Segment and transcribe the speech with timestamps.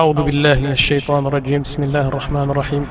[0.00, 2.84] أعوذ بالله من الشيطان الرجيم بسم الله الرحمن الرحيم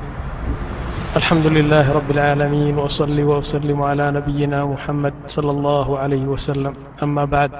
[1.20, 6.72] الحمد لله رب العالمين وأصلي وأسلم على نبينا محمد صلى الله عليه وسلم
[7.04, 7.50] أما بعد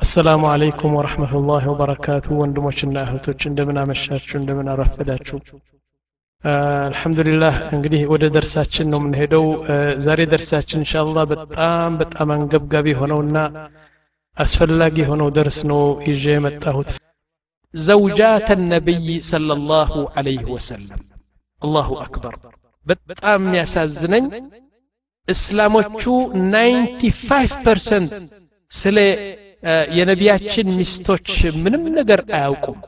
[0.00, 5.38] السلام عليكم ورحمة الله وبركاته ወንድሞችና እህቶች እንደምን አመሻችሁ እንደምን አረፈዳችሁ
[6.88, 9.44] አልሐምዱሊላህ እንግዲህ ወደ ደርሳችን ነው የምንሄደው
[10.06, 13.36] ዛሬ ደርሳችን እንሻላ በጣም በጣም አንገብጋቢ የሆነውና
[14.36, 15.80] አስፈላጊ የሆነው ደርስ ነው
[16.10, 16.90] ይዤ የመጣሁት
[17.74, 21.00] ዘውጃት ነቢይ ሰለላሁ ዐለይሂ ወሰለም
[21.62, 22.34] አላሁ አክበር
[22.86, 24.24] በጣም የሚያሳዝነኝ
[25.28, 26.02] እስላሞቹ
[26.36, 28.12] 95 ፐርሰንት
[28.70, 28.98] ስለ
[29.98, 31.28] የነቢያችን ሚስቶች
[31.64, 32.78] ምንም ነገር አያውቁም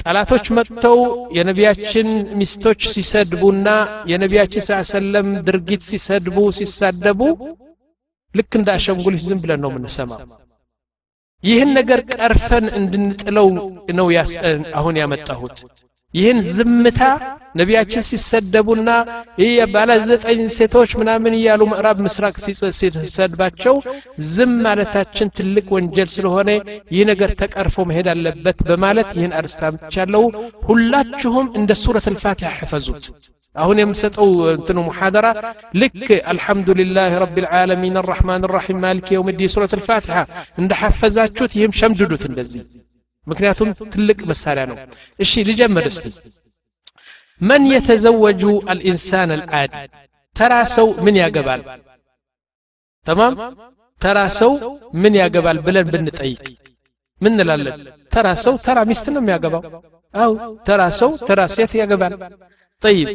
[0.00, 0.98] ጠላቶች መጥተው
[1.36, 2.08] የነቢያችን
[2.40, 3.68] ሚስቶች ሲሰድቡና
[4.10, 7.20] የነቢያችን ስ ሰለም ድርጊት ሲሰድቡ ሲሳደቡ
[8.34, 10.20] ልክ እንደ አሸንጉሊት ዝም ብለን ነው የምንሰማው
[11.44, 13.48] ይህን ነገር ቀርፈን እንድንጥለው
[13.98, 14.08] ነው
[14.78, 15.58] አሁን ያመጣሁት
[16.14, 17.00] ይህን ዝምታ
[17.54, 18.90] ነቢያችን ሲሰደቡና
[19.40, 22.34] ይህ ባለ ዘጠኝ ሴቶች ምናምን እያሉ ምዕራብ ምስራቅ
[22.78, 23.74] ሲሰድባቸው
[24.32, 26.50] ዝም ማለታችን ትልቅ ወንጀል ስለሆነ
[26.94, 30.22] ይህ ነገር ተቀርፎ መሄድ አለበት በማለት ይህን አርስታምቻለሁ
[30.68, 33.06] ሁላችሁም እንደ ሱረት አልፋቲሐ ሕፈዙት
[33.56, 35.26] አሁን የምሰጠው እንትኑ ሙሐደራ
[35.80, 35.94] ልክ
[36.32, 40.18] አልሐምዱሊላህ ረብ ልዓለሚን አራሕማን ራሒም ማሊክ የውም ዲ ሱረት አልፋቲሐ
[40.60, 42.64] እንደ ሐፈዛችሁት ይህም ሸምድዱት እንደዚህ
[43.26, 44.76] ምክንያቱም ትልቅ መሳሪያ ነው
[45.20, 46.06] እሺ ልጀምር እስቲ
[47.40, 48.42] መን የተዘወጁ
[48.72, 49.72] አልኢንሳን አልዓዲ
[50.36, 51.62] ተራ ሰው ምን ያገባል
[53.06, 53.34] ተማም
[54.00, 54.52] ተራ ሰው
[55.02, 56.44] ምን ያገባል ብለን ብንጠይቅ
[57.20, 57.76] ምን እንላለን
[58.12, 59.62] ተራ ሰው ተራ ሚስት ነው የሚያገባው
[60.14, 60.32] አው
[60.66, 62.14] ተራ ሰው ተራ ሴት ያገባል
[62.82, 63.08] ጠይብ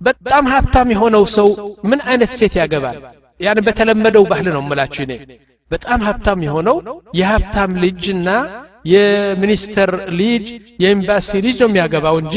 [0.00, 1.48] በጣም ሀብታም የሆነው ሰው
[1.90, 2.96] ምን አይነት ሴት ያገባል
[3.40, 5.12] ያን በተለመደው ባህል ነው እምላችሁ እኔ
[5.70, 6.76] በጣም ሀብታም የሆነው
[7.20, 8.28] የሀብታም ልጅና
[8.87, 10.45] የሚኒስተር ልጅ
[10.83, 12.35] የኤምባሲ ልጅ ነው የሚያገባው እንጂ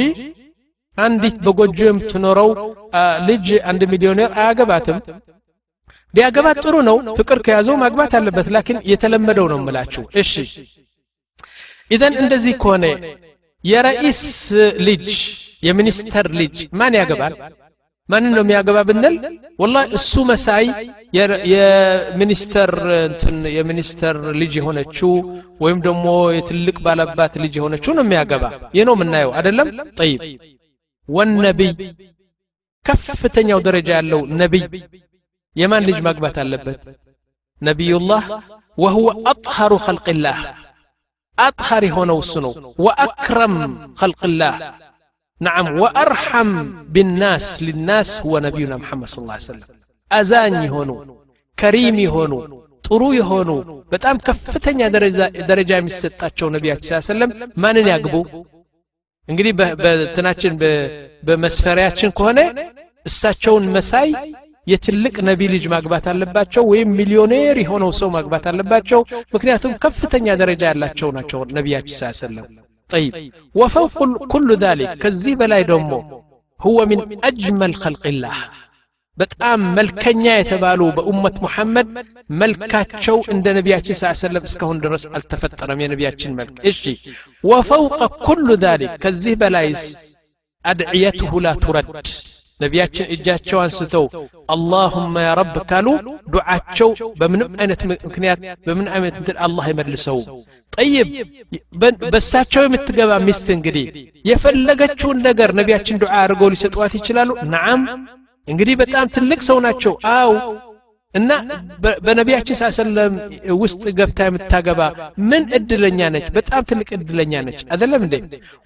[0.98, 2.48] አንዲት በጎጆ የምትኖረው
[3.28, 4.98] ልጅ አንድ ሚሊዮኔር አያገባትም።
[6.14, 10.32] ቢያገባት ጥሩ ነው ፍቅር ከያዘው ማግባት አለበት ላኪን የተለመደው ነው ምላችሁ እሺ።
[11.90, 12.84] ኢዘን እንደዚህ ከሆነ
[13.64, 14.20] የረኢስ
[14.86, 15.06] ልጅ
[15.62, 17.34] የሚኒስተር ልጅ ማን ያገባል
[18.09, 19.15] ማንን ነው የሚያገባ ብንል
[19.59, 20.65] ወላ እሱ መሳይ
[21.53, 22.71] የሚኒስተር
[23.05, 25.11] እንትን የሚኒስተር ልጅ የሆነችው
[25.63, 26.05] ወይም ደግሞ
[26.37, 28.43] የትልቅ ባለባት ልጅ የሆነችው ነው የሚያገባ
[28.77, 30.21] ይህ ነው የምናየው አይደለም ጠይብ
[31.09, 31.71] ወነቢይ
[32.85, 34.63] ከፍተኛው ደረጃ ያለው ነቢይ
[35.55, 36.79] የማን ልጅ ማግባት አለበት
[37.61, 38.23] ነቢዩላህ
[38.77, 40.39] ወሁወ አጥሃሩ ኸልቅላህ
[41.37, 42.53] አጥሃር የሆነው እሱ ነው
[42.85, 43.55] ወአክረም
[44.01, 44.55] ኸልቅላህ
[45.41, 46.49] نعم وأرحم
[46.93, 49.67] بالناس للناس هو نبينا محمد صلى الله عليه وسلم
[50.11, 50.95] أزان يهونو
[51.57, 52.39] كريم يهونو
[52.87, 53.49] ጥሩ የሆኑ
[53.93, 54.79] በጣም ከፍተኛ
[55.49, 57.31] ደረጃ የሚሰጣቸው ነቢያችን ስ ሰለም
[57.63, 58.15] ማንን ያግቡ
[59.27, 59.53] እንግዲህ
[59.83, 60.53] በትናችን
[61.27, 62.39] በመስፈሪያችን ከሆነ
[63.09, 64.09] እሳቸውን መሳይ
[64.67, 69.01] የትልቅ ነቢ ልጅ ማግባት አለባቸው ወይም ሚሊዮኔር የሆነው ሰው ማግባት አለባቸው
[69.35, 72.47] ምክንያቱም ከፍተኛ ደረጃ ያላቸው ናቸው ነቢያችን ስ ሰለም
[72.89, 73.13] طيب
[73.55, 75.99] وفوق كل ذلك كذي بلاي دومو
[76.59, 78.37] هو من أجمل خلق الله
[79.17, 81.87] በጣም መልከኛ የተባሉ በኡመት ሙሐመድ
[82.41, 86.81] መልካቸው እንደ ነቢያችን ስ ሰለም እስካሁን ድረስ አልተፈጠረም የነቢያችን መልክ እሺ
[87.43, 89.83] ወፈውቀ ኩሉ ذلك ከዚህ በላይስ
[90.65, 91.87] አድዕየትሁ ላ ቱረድ
[92.60, 94.04] ነቢያችን እጃቸው አንስተው
[94.54, 95.88] አላሁማ ያ ረብ ካሉ
[96.34, 96.90] ዱዓቸው
[97.20, 100.18] በምንም አይነት ምክንያት በምን አይነት እንትን አላህ ይመልሰው
[100.72, 101.08] ጠይብ
[102.12, 103.86] በሳቸው የምትገባ ሚስት እንግዲህ
[104.30, 107.82] የፈለገችውን ነገር ነቢያችን ዱዓ አድርገው ሊሰጧት ይችላሉ ነዓም
[108.48, 110.32] እንግዲህ በጣም ትልቅ ሰው ናቸው አው
[111.14, 111.30] እና
[112.04, 113.14] በነቢያችን ሳሰለም
[113.62, 114.80] ውስጥ ገብታ የምታገባ
[115.30, 118.16] ምን እድለኛ ነች በጣም ትልቅ እድለኛ ነች አደለም እንዴ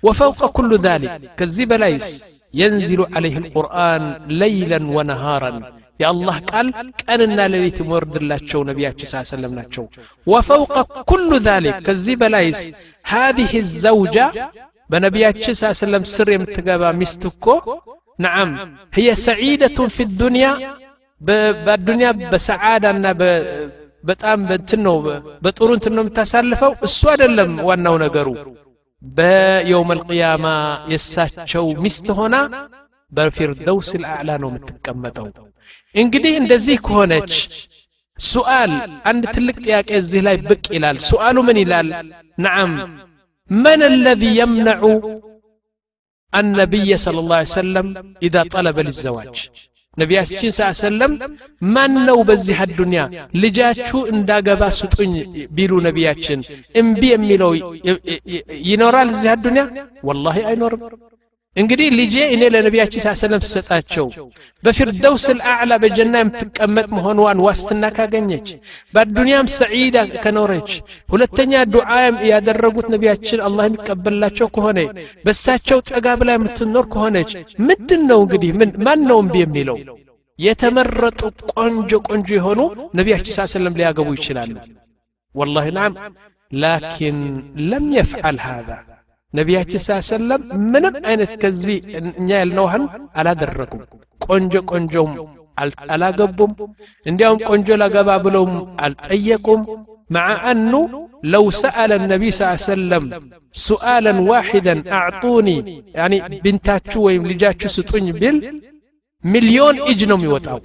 [0.03, 2.09] ወፈውቀ ኩሉ ዛሊክ ከዚህ በላይስ
[2.62, 4.02] ينزل عليه القرآن
[4.42, 5.52] ليلا ونهارا
[6.04, 6.68] يا الله قال
[7.02, 9.84] ቀንና ሌሊት ወርድላቸው ነቢያችን ስ ሰለም ናቸው
[10.32, 10.76] وفوق
[11.12, 12.60] كل ذلك ከዚህ በላይስ
[13.14, 14.26] هذه الزوجة
[14.92, 17.48] በነቢያችን ስ ሰለም ስር የምትገባ ሚስት እኮ
[18.26, 18.50] نعم
[18.98, 20.52] هي سعيدة في الدنيا
[21.66, 23.06] በዱንያ በሰዓዳና
[24.10, 24.96] በጣም በእንትን ነው
[25.44, 28.28] በጥሩ እንትን ነው የምታሳልፈው እሱ አይደለም ዋናው ነገሩ
[29.04, 30.46] በየውም አልቅያማ
[30.92, 32.36] የእሳቸው ሚስት ሆና
[33.12, 35.28] በፊርደውስ ልአዕላ ነው የምትቀመጠው
[35.96, 37.34] እንግዲህ እንደዚህ ከሆነች
[38.18, 38.72] ሱአል
[39.10, 41.88] አንድ ትልቅ ጥያቄ እዚህ ላይ ብቅ ይላል ሱአሉ ምን ይላል
[42.38, 42.74] ነዓም
[43.50, 44.80] መን الذي يمنع
[46.34, 47.88] النبي صلى الله عليه وسلم
[48.24, 49.36] إذا طلب للزواج
[49.98, 51.14] ነቢያችን ስ ሰለም
[51.68, 53.02] ማን ነው በዚህ አዱንያ
[53.44, 55.14] ልጃችሁ እንዳገባ ስጡኝ
[55.58, 56.40] ቢሉ ነቢያችን
[56.82, 57.52] እምቢ የሚለው
[58.70, 59.64] ይኖራል እዚህ አዱንያ
[60.10, 60.84] ወላሂ አይኖርም
[61.57, 64.07] እንግዲህ ልጄ እኔ ለነቢያችን ስ ሰለም ስሰጣቸው
[64.63, 68.49] በፊርደውስ ልአዕላ በጀና የምትቀመጥ መሆኗን ዋስትና ካገኘች
[68.95, 70.71] በአዱንያም ሰዒዳ ከኖረች
[71.09, 74.79] ሁለተኛ ዱዓም ያደረጉት ነቢያችን አላህ የሚቀበላቸው ከሆነ
[75.27, 77.33] በሳቸው ጠጋ ብላ የምትኖር ከሆነች
[77.69, 78.51] ምንድን ነው እንግዲህ
[78.87, 79.79] ማን ነው እምቢ የሚለው
[80.39, 81.21] የተመረጡ
[81.55, 82.61] ቆንጆ ቆንጆ የሆኑ
[82.99, 84.55] ነቢያችን ስ ሰለም ሊያገቡ ይችላሉ
[85.35, 85.93] ወላሂ ናም
[86.53, 87.21] ላኪን
[87.71, 88.69] ለም የፍዓል ሃዛ
[89.38, 90.42] ነቢያችን ስ ሰለም
[90.74, 91.78] ምንም አይነት ከዚህ
[92.20, 92.86] እኛ ያልነውህን
[93.22, 93.84] አላደረጉም
[94.28, 95.12] ቆንጆ ቆንጆም
[95.94, 96.52] አላገቡም
[97.10, 98.54] እንዲያውም ቆንጆ ላገባ ብለውም
[98.88, 99.62] አልጠየቁም
[100.18, 100.82] مع أنه
[101.34, 103.04] لو سأل النبي صلى الله عليه وسلم
[103.70, 105.58] سؤالا واحدا أعطوني
[106.00, 108.36] يعني بنتاتشو ويم لجاتشو ستوني بال
[109.34, 110.60] مليون إجنم يوتاو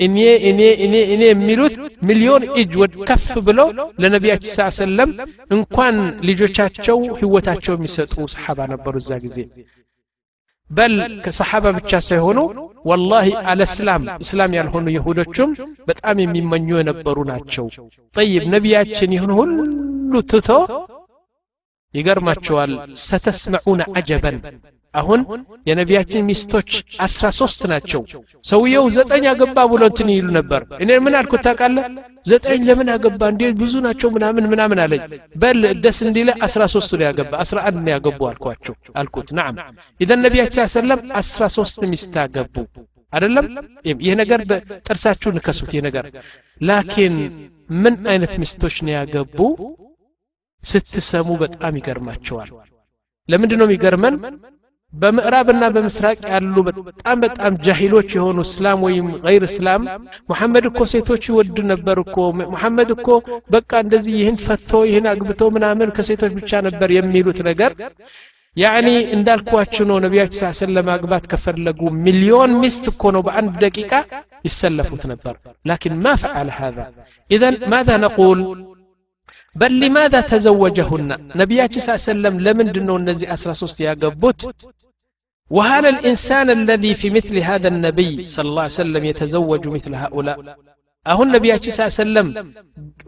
[0.00, 0.16] እኔ
[0.48, 1.74] እኔ እኔ እኔ የሚሉት
[2.08, 3.68] ሚሊዮን እጅ ወድ ከፍ ብለው
[4.02, 5.10] ለነቢያችን ስ ሰለም
[5.56, 5.96] እንኳን
[6.28, 9.38] ልጆቻቸው ህይወታቸው የሚሰጡ ሰሓባ ነበሩ እዛ ጊዜ
[10.70, 10.94] በል
[11.24, 12.38] ከሰሓባ ብቻ ሳይሆኑ
[12.90, 15.50] ወላሂ አለ እስላም እስላም ያልሆኑ ይሁዶችም
[15.88, 17.66] በጣም የሚመኙ የነበሩ ናቸው
[18.16, 19.58] ጠይብ ነቢያችን ይህን ሁሉ
[20.30, 20.48] ትቶ
[21.94, 22.72] ይገርማቸዋል
[23.04, 24.38] ሰተስመዑነ አጀበን
[24.93, 25.19] አሁን
[25.69, 26.69] የነቢያችን ሚስቶች
[27.05, 28.01] አስራ ሶስት ናቸው።
[28.43, 31.85] ሰውየው ዘጠኝ አገባ ብሎ እንትን ይሉ ነበር። እኔ ምን አልኩት ታውቃለህ?
[32.25, 33.21] ዘጠኝ ለምን አገባ?
[33.33, 35.03] እንዴ ብዙ ናቸው ምናምን ምናምን አለኝ።
[35.35, 39.55] በል ደስ እንዲለ አስራ ሶስት ነው ያገባ አስራ አንድ ነው ያገቡ አልኳቸው አልኩት። ናም
[39.99, 42.55] ኢዘን ነቢያችን ሰለም አስራ ሶስት ሚስት አገቡ።
[43.13, 43.45] አይደለም?
[44.03, 46.05] ይህ ነገር በጥርሳችሁ ንከሱት ይህ ነገር
[46.61, 47.15] ላኪን
[47.81, 49.37] ምን አይነት ሚስቶች ነው ያገቡ?
[50.63, 52.49] ስትሰሙ በጣም ይገርማቸዋል።
[53.29, 54.15] ለምንድን የሚገርመን
[54.92, 59.82] በምዕራብና በምስራቅ ያሉ በጣም በጣም ጃሂሎች የሆኑ እስላም ወይም ገይር እስላም
[60.30, 62.16] ሙሐመድ እኮ ሴቶች ይወድ ነበር እኮ
[62.52, 63.08] ሙሐመድ እኮ
[63.54, 67.72] በቃ እንደዚህ ይህን ፈቶ ይህን አግብቶ ምናምን ከሴቶች ብቻ ነበር የሚሉት ነገር
[68.56, 73.92] ያኒ እንዳልኳችሁ ነው ነቢያችን ስ ሰለም ማግባት ከፈለጉ ሚሊዮን ሚስት እኮ ነው በአንድ ደቂቃ
[74.44, 75.34] ይሰለፉት ነበር
[75.64, 76.84] ላኪን ማ ፈዓለ هذا
[77.30, 78.38] إذن ماذا نقول
[79.60, 81.10] بل لماذا تزوجهن
[81.42, 84.40] نبياتي صلى الله عليه وسلم لمن دنو النزي أسرى سوست يا قبوت
[85.56, 90.38] وهل الإنسان الذي في مثل هذا النبي صلى الله عليه وسلم يتزوج مثل هؤلاء
[91.06, 92.28] አሁን ነቢያችን ስ ሰለም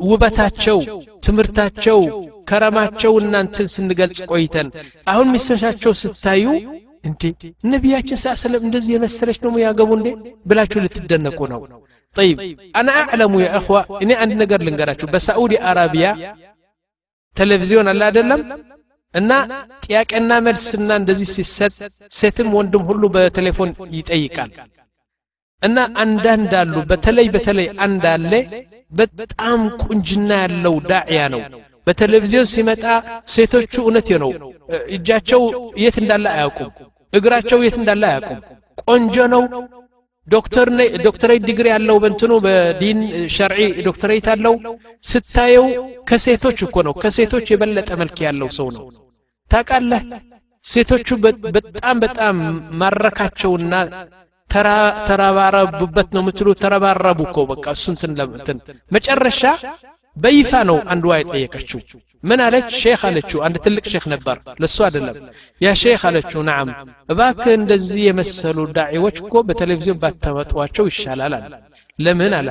[0.09, 0.79] ውበታቸው
[1.27, 1.99] ትምህርታቸው
[2.49, 4.69] ከረማቸው እናንትን ስንገልጽ ቆይተን
[5.13, 6.45] አሁን ሚስቶቻቸው ስታዩ
[7.09, 7.23] እንዴ
[7.75, 10.11] ነቢያችን ስ ሰለም እንደዚህ የመሰለች ነው ያገቡ እንዴ
[10.51, 11.63] ብላችሁ ልትደነቁ ነው
[12.17, 12.37] طيب
[12.77, 16.11] أنا أعلم يا أخوة إني عندي نقر لنقراتشو بسعودي أرابيا
[17.37, 18.41] تلفزيون الله أدلم
[19.15, 19.33] እና
[19.85, 21.75] ጥያቄና መልስና እንደዚህ ሲሰጥ
[22.19, 24.51] ሴትም ወንድም ሁሉ በቴሌፎን ይጠይቃል
[25.63, 28.33] እና አንዳንድ አሉ በተለይ በተለይ አንድ አለ
[29.21, 31.41] በጣም ቁንጅና ያለው ዳዕያ ነው
[31.87, 32.85] በቴሌቪዥን ሲመጣ
[33.35, 34.31] ሴቶቹ እውነት ነው
[34.97, 35.43] እጃቸው
[35.85, 36.71] የት እንዳለ አያውቁም
[37.13, 38.41] እግራቸው የት እንዳለ አያውቁም
[38.85, 39.90] ቆንጆ ነው ዶክተር
[41.07, 43.01] ዶክተሬት ዲግሪ ያለው በእንትኑ በዲን
[43.35, 44.55] ሸርዒ ዶክተሬት አለው
[45.05, 45.67] ስታየው
[46.09, 48.87] ከሴቶች እኮ ነው ከሴቶች የበለጠ መልክ ያለው ሰው ነው
[49.51, 50.03] ታውቃለህ
[50.65, 51.09] ሴቶቹ
[51.57, 52.37] በጣም በጣም
[52.81, 53.75] ማረካቸውና
[55.09, 58.59] ተረባረቡበት ነው የምትሉ ተረባረቡ እኮ በቃ እሱንትን ለምትን
[58.93, 59.43] መጨረሻ
[60.17, 61.81] በይፋ ነው አንዷ የጠየቀችው
[62.25, 65.17] ምን አለች ሼክ አለችው አንድ ትልቅ ሼክ ነበር ለሱ አይደለም
[65.61, 66.69] ያ ሼክ አለችው ናም
[67.13, 71.53] እባክህ እንደዚህ የመሰሉ ዳዒዎች እኮ በቴሌቪዥን ባታመጧቸው ይሻላል አለ
[71.99, 72.49] ለምን አለ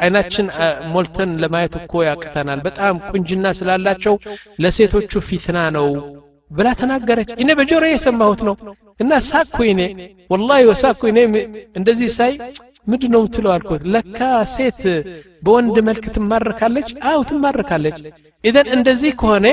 [0.00, 0.46] አይናችን
[0.94, 4.14] ሞልተን ለማየት እኮ ያቅተናል በጣም ቁንጅና ስላላቸው
[4.64, 5.88] ለሴቶቹ ፊትና ነው
[6.50, 8.56] ብላ ተናገረች እኔ በጆሮ የሰማሁት ነው
[9.00, 9.80] እና ሳኩ እኔ
[10.30, 11.18] ወላሂ ወሳኩ እኔ
[11.78, 12.32] እንደዚህ ሳይ
[12.87, 13.81] ምንድ ነው ምትለው አልኩት?
[13.93, 14.19] ለካ
[14.53, 14.81] ሴት
[15.43, 16.89] በወንድ መልክ ትማረካለች?
[17.05, 17.99] አው ትማረካለች።
[18.43, 19.45] ኢዘን እንደዚህ ከሆነ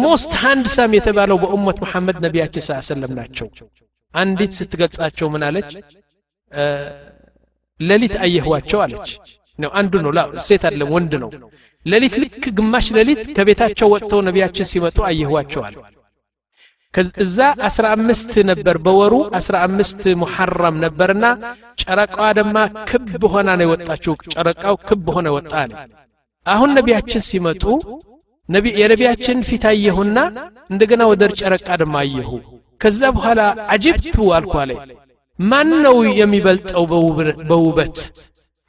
[0.00, 3.48] ሞስት ሃንድሳም የተባለው በኡመት መሐመድ ነቢያችን ስ ሰለም ናቸው።
[4.14, 5.70] አንዲት ስትገልጻቸው ምን አለች?
[7.80, 9.10] ሌሊት አየህዋቸው አለች።
[9.58, 10.12] ነው አንዱ ነው።
[10.46, 11.30] ሴት አይደለም ወንድ ነው።
[11.86, 15.74] ሌሊት ልክ ግማሽ ሌሊት ከቤታቸው ወጥተው ነቢያችን ሲመጡ አየህዋቸዋል
[17.23, 21.25] እዛ አስራ አምስት ነበር በወሩ አስራ አምስት ሙሐረም ነበርና
[21.81, 22.57] ጨረቃዋ ደማ
[22.89, 25.73] ክብ ሆና ነው የወጣችው ጨረቃው ክብ ሆነ ወጣ አለ
[26.45, 27.63] አሁን ነቢያችን ሲመጡ
[28.81, 30.17] የነቢያችን ፊት አየሁና
[30.73, 32.31] እንደገና ወደ ጨረቃ ደማ አየሁ
[32.81, 33.41] ከዛ በኋላ
[33.73, 34.71] አጅብቱ አልኩ አለ
[35.39, 36.85] ማን ነው የሚበልጠው
[37.49, 37.97] በውበት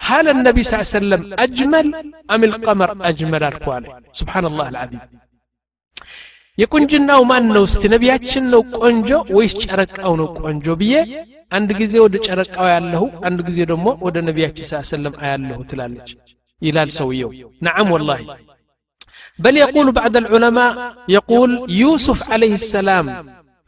[0.01, 1.87] هل النبي صلى الله عليه وسلم أجمل
[2.35, 3.89] أم القمر أجمل الكوالي
[4.21, 5.03] سبحان الله العظيم
[6.63, 10.95] የቁንጅናው ማን ነው እስቲ ነቢያችን ነው ቆንጆ ወይስ ጨረቃው ነው ቆንጆ ብዬ
[11.57, 16.11] አንድ ጊዜ ወደ ጨረቃው ያለሁ አንድ ጊዜ ደግሞ ወደ ነቢያችን ስ ሰለም አያለሁ ትላለች
[16.63, 17.31] ይላል ሰውየው
[17.69, 18.23] ነዓም ወላሂ
[19.45, 20.73] بل يقول بعض العلماء
[21.17, 21.51] يقول
[21.83, 23.07] يوسف عليه السلام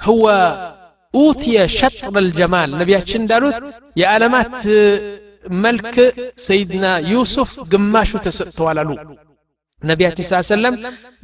[0.00, 0.25] هو
[1.14, 3.56] أوتي شطر الجمال نبياتشن دالوت
[4.00, 4.62] يا علامات
[5.64, 5.96] ملك
[6.48, 8.94] سيدنا يوسف قماشو تسطوالالو
[9.82, 10.75] ነቢያችን ስ ሰለም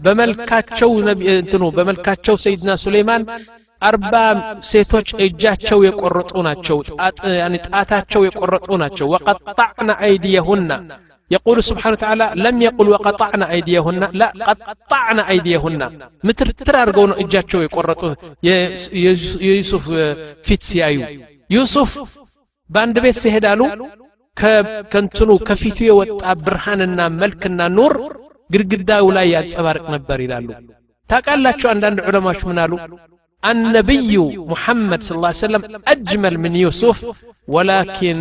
[0.05, 0.91] በመልካቸው
[1.37, 3.23] እንትኑ በመልካቸው ሰይድና ሱሌይማን
[3.89, 4.15] አርባ
[4.71, 6.77] ሴቶች እጃቸው የቆረጡ ናቸው
[7.67, 10.71] ጣታቸው የቆረጡ ናቸው ወቀጣዕና አይዲየሁና
[11.37, 14.29] يقول سبحانه وتعالى لم يقل وقطعنا أيديهن لا
[14.69, 15.81] قطعنا أيديهن
[16.29, 18.13] مترتر أرجون إجاتشو يقرطوا
[19.49, 19.85] يوسف
[20.47, 21.01] فيت سيايو
[21.57, 21.91] يوسف
[22.71, 23.67] باند بيت سيهدالو
[24.93, 27.95] ከንትኑ ከፊቱ የወጣ ብርሃንና መልክና ኑር
[28.55, 30.49] ግድግዳው ላይ ያንጸባርቅ ነበር ይላሉ
[31.11, 32.75] ታውቃላችሁ አንዳንድ ዑለማዎች ምን አሉ
[33.43, 34.15] النبي
[34.53, 35.63] محمد صلى الله عليه وسلم
[35.95, 36.97] أجمل من يوسف
[37.49, 38.19] ولكن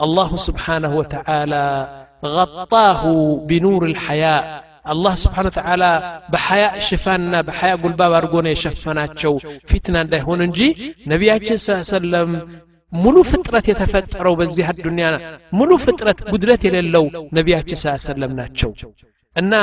[0.00, 1.64] الله سبحانه وتعالى
[2.36, 3.02] غطاه
[3.48, 4.42] بنور الحياء
[4.92, 5.90] الله سبحانه وتعالى
[6.32, 9.34] بحياء شفانا بحياء قلباب أرقونا يشفناتشو
[9.70, 10.60] فتنة እንዳይሆን እንጂ
[11.12, 12.30] ነቢያችን ስ ሰለም
[12.92, 15.06] ሙሉ ፍጥረት የተፈጠረው በዚህ አዱንያ
[15.58, 17.04] ሙሉ ፍጥረት ጉድለት የሌለው
[17.38, 18.70] ነቢያችን ስ ሰለም ናቸው
[19.36, 19.54] እና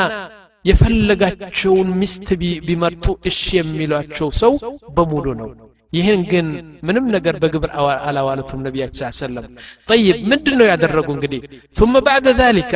[0.69, 2.29] የፈለጋቸውን ሚስት
[2.67, 4.53] ቢመርጡ እሺ የሚሏቸው ሰው
[4.97, 5.49] በሙሉ ነው
[5.97, 6.47] ይህን ግን
[6.87, 7.71] ምንም ነገር በግብር
[8.07, 9.47] አላዋለቱም ነቢያችን ስ ሰለም
[9.89, 11.41] ጠይብ ምንድን ነው ያደረጉ እንግዲህ
[11.79, 12.73] ثم بعد ذلك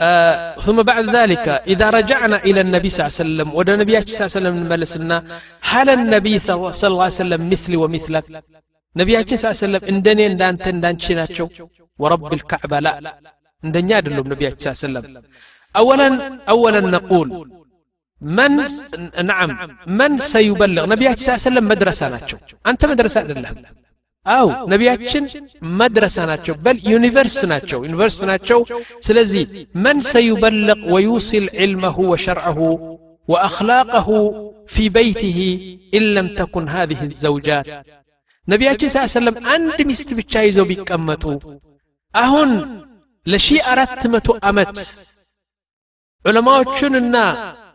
[0.00, 0.36] آه
[0.66, 4.30] ثم بعد ذلك إذا رجعنا إلى النبي صلى الله عليه وسلم ودى النبي صلى الله
[4.32, 5.16] عليه وسلم ملسنا
[5.72, 6.54] هل النبي صلى
[6.90, 8.24] الله عليه وسلم مثلي ومثلك
[9.00, 11.46] نبي صلى الله عليه وسلم اندني اندانت اندانشي ناتشو
[12.02, 12.92] ورب الكعبة لا
[13.62, 15.04] اندني ادلهم نبي صلى الله عليه وسلم
[15.74, 16.08] أولا
[16.52, 17.28] أولا نقول
[18.20, 18.52] من
[19.30, 19.50] نعم
[19.98, 22.36] من سيبلغ نبي صلى الله عليه وسلم مدرسة ناتشو
[22.70, 23.56] أنت مدرسة أدلهم
[24.26, 25.24] አው ነቢያችን
[25.80, 28.58] መድረሳ ናቸው በል ዩኒቨርስ ናቸው ዩኒቨርስ ናቸው
[29.06, 29.44] ስለዚህ
[29.84, 32.58] መን ሰዩበልቅ ወዩሲል ዕልመሁ ወሸርዐሁ
[33.32, 34.08] ወአኽላቀሁ
[34.74, 35.38] ፊ በይትህ
[35.98, 37.68] ኢን ለም ተኩን ሃዚህ ዘውጃት
[38.48, 41.24] ነቢያችን ስ ሰለም አንድ ሚስት ብቻ ይዘው ቢቀመጡ
[42.14, 42.50] አሁን
[43.26, 44.76] ለሺ አራት መቶ ዓመት
[46.24, 47.16] ዑለማዎቹንና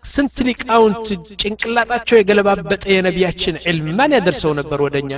[0.10, 1.08] ስንት ሊቃውንት
[1.42, 5.12] ጭንቅላጣቸው የገለባበጠ የነቢያችን ዕልም ማን ያደርሰው ነበር ወደኛ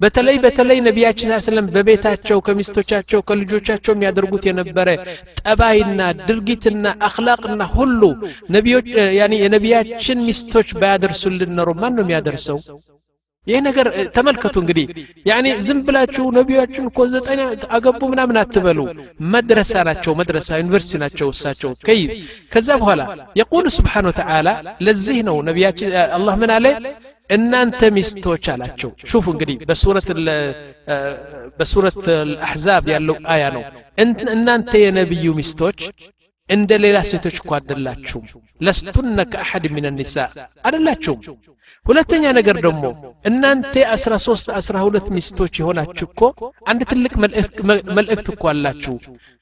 [0.00, 4.88] በተለይ በተለይ ነቢያችን ስለም በቤታቸው ከሚስቶቻቸው ከልጆቻቸው የሚያደርጉት የነበረ
[5.42, 8.00] ጠባይና ድርጊትና አክላቅና ሁሉ
[8.56, 12.58] ነቢዮች ያኒ የነቢያችን ሚስቶች ባያደርሱልን ኖሮ ማን ነው የሚያደርሰው
[13.46, 13.86] ይህ ነገር
[14.16, 14.84] ተመልከቱ እንግዲህ
[15.26, 17.40] ያኒ ዝም ብላችሁ ነቢያችን እኮ ዘጠኝ
[17.76, 18.80] አገቡ ምናምን አትበሉ
[19.32, 22.02] መድረሳ ናቸው መድረሳ ዩኒቨርሲቲ ናቸው እሳቸው ከይ
[22.52, 23.02] ከዛ በኋላ
[23.40, 24.48] የቁል ስብሓን ወተዓላ
[24.86, 26.66] ለዚህ ነው ነቢያችን አላህ ምን አለ
[27.30, 30.08] እናንተ ሚስቶች አላቸው ሹፍ እንግዲህ በሱረት
[31.58, 33.62] በሱረት አልአሕዛብ ያለው አያ ነው
[34.34, 35.80] እናንተ የነቢዩ ሚስቶች
[36.50, 38.24] እንደ ሌላ ሴቶች እኮ አደላችሁም
[38.60, 40.16] ለስቱነ ከአሐድ ምን ኒሳ
[40.68, 41.20] አደላችሁም
[41.86, 42.84] ሁለተኛ ነገር ደግሞ
[43.30, 46.22] እናንተ አስራ ሶስት አስራ ሁለት ሚስቶች የሆናችሁ እኮ
[46.72, 47.14] አንድ ትልቅ
[47.98, 48.96] መልእክት እኮ አላችሁ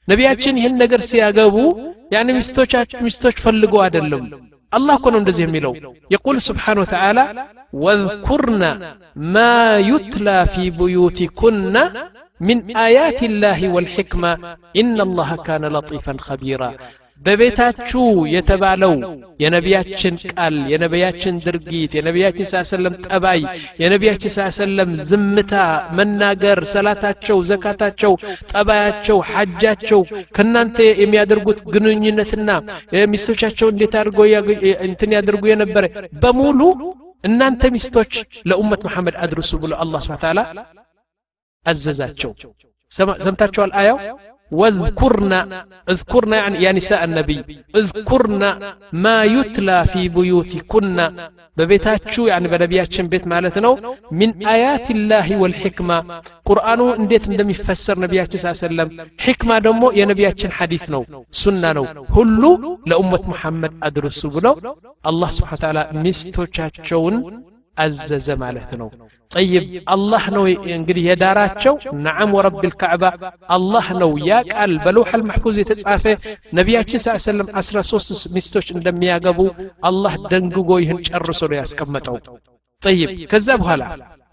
[0.07, 1.57] ነቢያችን ይህን ነገር ሲያገቡ
[2.15, 2.31] ያን
[3.05, 4.23] ሚስቶች ፈልገው አይደለም
[4.77, 5.73] الله كنا እንደዚህ የሚለው
[6.15, 7.23] يقول سبحانه وتعالى
[7.83, 8.63] واذكرن
[9.35, 9.55] ما
[9.91, 11.75] يتلى في بيوتكن
[12.47, 12.57] من
[12.87, 14.31] آيات الله والحكمة
[14.81, 16.69] إن الله كان لطيفا خبيرا
[17.22, 18.92] በቤታችሁ የተባለው
[19.40, 23.40] የነቢያችን ቃል የነቢያችን ድርጊት የነቢያችን ስ ሰለም ጠባይ
[23.82, 25.54] የነቢያችን ስ ሰለም ዝምታ
[25.98, 28.12] መናገር ሰላታቸው ዘካታቸው
[28.52, 30.02] ጠባያቸው ሐጃቸው
[30.36, 32.50] ከእናንተ የሚያደርጉት ግንኙነትና
[33.12, 34.26] ሚስቶቻቸው እንዴት አድርገው
[34.88, 35.84] እንትን ያደርጉ የነበረ
[36.22, 36.60] በሙሉ
[37.24, 38.12] እናንተ ሚስቶች
[38.50, 40.40] ለኡመት መሐመድ አድርሱ ብሎ አላህ ስብሐ ተዓላ
[41.66, 42.32] አዘዛቸው።
[43.22, 43.96] ሰምታችኋል አያው
[44.52, 45.32] واذكرن
[45.90, 47.44] اذكرن يعني يا نساء النبي
[47.76, 48.42] اذكرن
[48.92, 50.98] ما يتلى في بيوتكن.
[51.56, 53.76] በቤታቸው يعني በነብያችን ቤት ማለት ነው
[54.12, 60.52] من آيات الله والحكمة قرآن እንዴት እንደሚፈስር ነብያችን صلى الله عليه وسلم حكمة ደሞ የነብያችን
[60.52, 61.84] حديث ነው سنة ነው
[62.16, 64.52] ሁሉ لأمة محمد አድርሱ ብሎ
[67.76, 68.88] አዘዘ ማለት ነው
[69.32, 69.64] طيب
[69.94, 70.44] አላህ ነው
[70.76, 73.04] እንግዲህ የዳራቸው نعم ورب الكعبة
[73.56, 76.04] አላህ ነው ያ ቃል በ اللوح المحفوظ የተጻፈ
[76.58, 79.40] ነቢያችን ስ ሰለም 13 ሚስቶች እንደሚያገቡ
[79.90, 82.18] አላህ ደንግጎ ይህን ጨርሶ ነው ያስቀመጠው
[82.82, 83.82] ጠይብ ከዛ በኋላ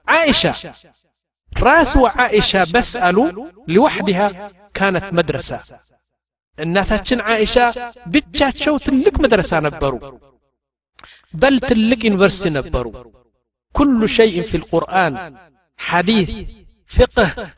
[0.07, 0.43] አይሻ
[1.51, 3.17] ራስ ወአይሻ በስአሉ
[3.73, 4.19] ሊወሕድሃ
[4.77, 5.49] ካነት መድረሳ
[6.57, 7.55] እናታችን አይሻ
[8.13, 9.93] ብቻቸው ትልቅ መድረሳ ነበሩ
[11.33, 12.85] በል ትልቅ ዩኒቨርሲቲ ነበሩ
[13.72, 15.36] كل شيء في القرآن
[15.76, 16.30] حديث
[16.98, 17.52] فقه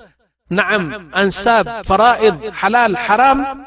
[0.51, 3.67] نعم أنساب فرائض حلال حرام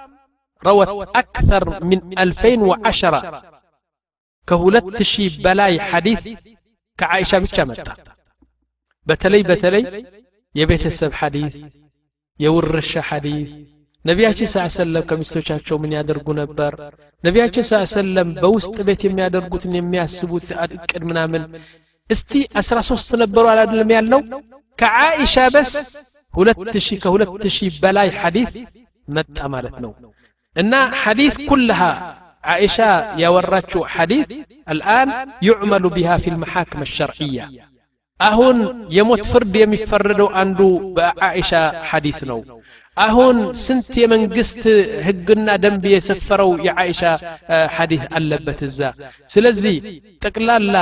[0.68, 3.44] روت أكثر من 2010
[4.48, 6.40] كهولت شي بلاي حديث
[6.98, 7.96] كعائشة بتشامتا
[9.08, 10.06] بتلي بتلي
[10.56, 11.58] يبيت السب حديث
[12.40, 13.74] يورش حديث
[14.08, 16.74] ነቢያችን ስ ሰለም ከሚስቶቻቸው ምን ያደርጉ ነበር
[17.26, 21.44] ነቢያችን ስ ሰለም በውስጥ ቤት የሚያደርጉትን የሚያስቡት እቅድ ምናምን
[22.10, 24.22] እስቲ አስራ ሶስት ነበሩ አላደለም ያለው
[24.80, 25.72] ከዓኢሻ በስ
[26.34, 28.54] ሁለት ሺህ ከሁለት ሺህ በላይ ሐዲት
[29.08, 29.92] መጣ ማለት ነው
[30.56, 31.82] እና ሐዲት ኩልሃ
[32.44, 32.78] ዓኢሻ
[33.22, 34.32] ያወራችው ሐዲት
[34.68, 35.10] አልአን
[35.48, 37.40] ዩዕመሉ ቢሃ ፊ ልመሓክም አሸርዕያ
[38.20, 38.58] አሁን
[38.96, 40.60] የሞት ፍርድ የሚፈረደው አንዱ
[40.98, 41.52] በዓኢሻ
[41.90, 42.40] ሐዲስ ነው
[42.98, 44.64] አሁን ስንት የመንግስት
[45.06, 47.02] ህግና ደንብ የሰፈረው የዓኢሻ
[47.76, 48.80] ሐዲስ አለበት እዛ
[49.34, 49.78] ስለዚህ
[50.26, 50.76] ጠቅላላ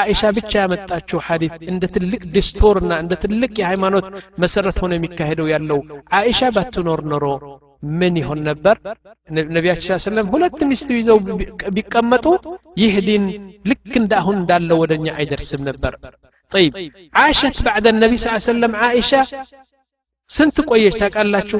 [0.00, 4.06] ዓኢሻ ብቻ ያመጣችው ሐዲስ እንደ ትልቅ ዲስቶርና እንደ ትልቅ የሃይማኖት
[4.44, 5.80] መሰረት ሆኖ የሚካሄደው ያለው
[6.20, 7.26] ዓኢሻ ባትኖር ኖሮ
[7.98, 8.76] ምን ይሆን ነበር
[9.54, 11.18] ነቢያችን ስ ሰለም ሁለት ሚስት ይዘው
[11.76, 12.26] ቢቀመጡ
[12.82, 13.24] ይህ ዲን
[13.70, 15.94] ልክ እንደ አሁን እንዳለው ወደኛ አይደርስም ነበር
[16.52, 16.72] طيب
[17.14, 19.20] عاشت بعد النبي صلى الله عليه وسلم عائشة
[20.28, 21.58] ስንት ቆየች ታውቃላችሁ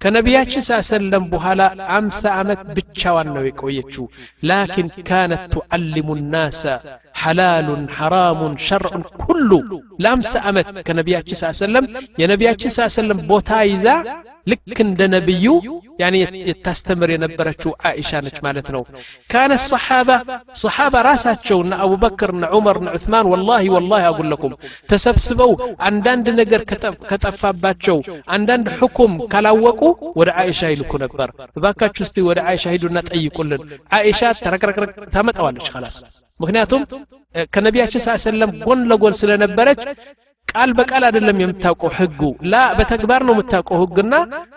[0.00, 1.62] ከነቢያችን ስ ሰለም በኋላ
[1.96, 4.04] አምሳ ዓመት ብቻዋን ነው የቆየችው
[4.42, 6.62] ላኪን ካነት ቱዓልሙ ናሰ
[7.22, 9.50] ሐላሉን ሐራሙን ሸርዑን ኩሉ
[10.04, 11.86] ለአምሳ ዓመት ከነቢያችን ስ ሰለም
[12.22, 13.86] የነቢያችን ስ ሰለም ቦታ ይዛ
[14.46, 15.46] ልክ እንደ ነቢዩ
[16.02, 16.16] ያኒ
[16.48, 18.82] የታስተምር የነበረችው አኢሻ ነች ማለት ነው
[19.32, 20.10] ካነ ሰሓባ
[20.62, 24.54] ሰሓባ ራሳቸው እነ አቡበክር እነ ዑመር እነ ዑስማን ወላሂ ወላሂ አጉለኩም
[24.92, 25.52] ተሰብስበው
[25.88, 26.62] አንዳንድ ነገር
[27.10, 27.98] ከጠፋባቸው
[28.36, 29.80] አንዳንድ ሕኩም ካላወቁ
[30.20, 33.62] ወደ አይሻ ይልኩ ነበር እባካችሁ እስቲ ወደ አይሻ ሂዱና ጠይቁልን
[33.98, 35.98] አይሻ ተረቅረቅረቅ ታመጣዋለች ላስ
[36.40, 36.82] ምክንያቱም
[37.54, 39.80] ከነቢያችን ስ ሰለም ጎን ለጎን ስለነበረች
[40.48, 42.20] ቃል በቃል አይደለም የምታውቀው ህጉ
[42.52, 44.14] ላ በተግባር ነው የምታውቀው ህግና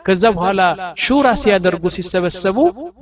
[0.08, 0.62] ከዛ በኋላ
[1.04, 2.58] ሹራ ሲያደርጉ ሲሰበሰቡ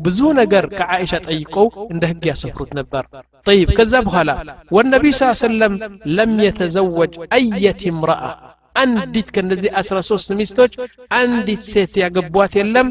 [0.06, 3.04] ብዙ ነገር ከአይሻ ጠይቀው እንደ ህግ ያሰፍሩት ነበር
[3.46, 4.30] طيب ከዛ በኋላ
[4.76, 5.74] ወነቢዩ ስ ሰለም
[6.18, 8.28] ለም የተዘወጅ አየት ምረአ
[8.76, 10.72] አንዲት ከነዚህ አስራ ሶስት ሚስቶች
[11.18, 12.88] አንዲት ሴት ያገቧት የለም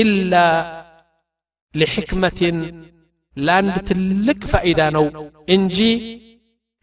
[0.00, 0.34] ኢላ
[1.74, 2.56] ሊሕክመትን
[3.36, 5.04] ለአንድ ትልቅ ፋኢዳ ነው
[5.48, 5.78] እንጂ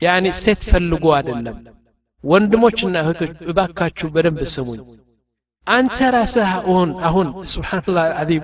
[0.02, 1.58] ያኒ ሴት ፈልጎ አይደለም
[2.24, 4.80] ወንድሞችና እህቶች እባካችሁ በደንብ ስሙኝ
[5.68, 8.44] አንተ ራስህ አሁን አሁን ስብሓንላህ አዚም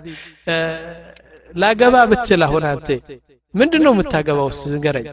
[1.53, 2.87] ላገባ ብትል አሁን አንተ
[3.53, 5.07] ምንድን ነው የምታገባው ውስጥ ንገረኝ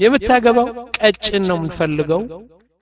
[0.00, 0.66] የምታገባው
[0.98, 2.22] ቀጭን ነው የምንፈልገው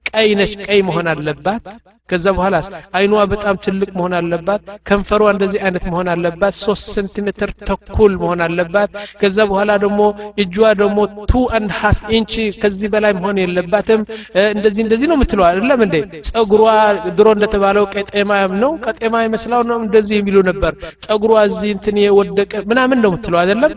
[0.06, 1.64] ቀይ ነች ቀይ መሆን አለባት
[2.08, 2.56] ከዛ በኋላ
[2.98, 8.90] አይኗ በጣም ትልቅ መሆን አለባት ከንፈሯ እንደዚህ አይነት መሆን አለባት ሶስት ሴንቲሜትር ተኩል መሆን አለባት
[9.22, 10.00] ከዛ በኋላ ደግሞ
[10.42, 10.98] እጇ ደግሞ
[11.30, 14.02] ቱ አንድ ሀፍ ኢንች ከዚህ በላይ መሆን የለባትም
[14.54, 15.96] እንደዚህ እንደዚህ ነው የምትለው አይደለም እንዴ
[16.30, 16.64] ጸጉሯ
[17.18, 18.30] ድሮ እንደተባለው ቀጤማ
[18.62, 20.72] ነው ቀጤማ ይመስላው ነው እንደዚህ የሚሉ ነበር
[21.08, 23.74] ጸጉሯ እዚህ እንትን የወደቀ ምናምን ነው የምትለው አይደለም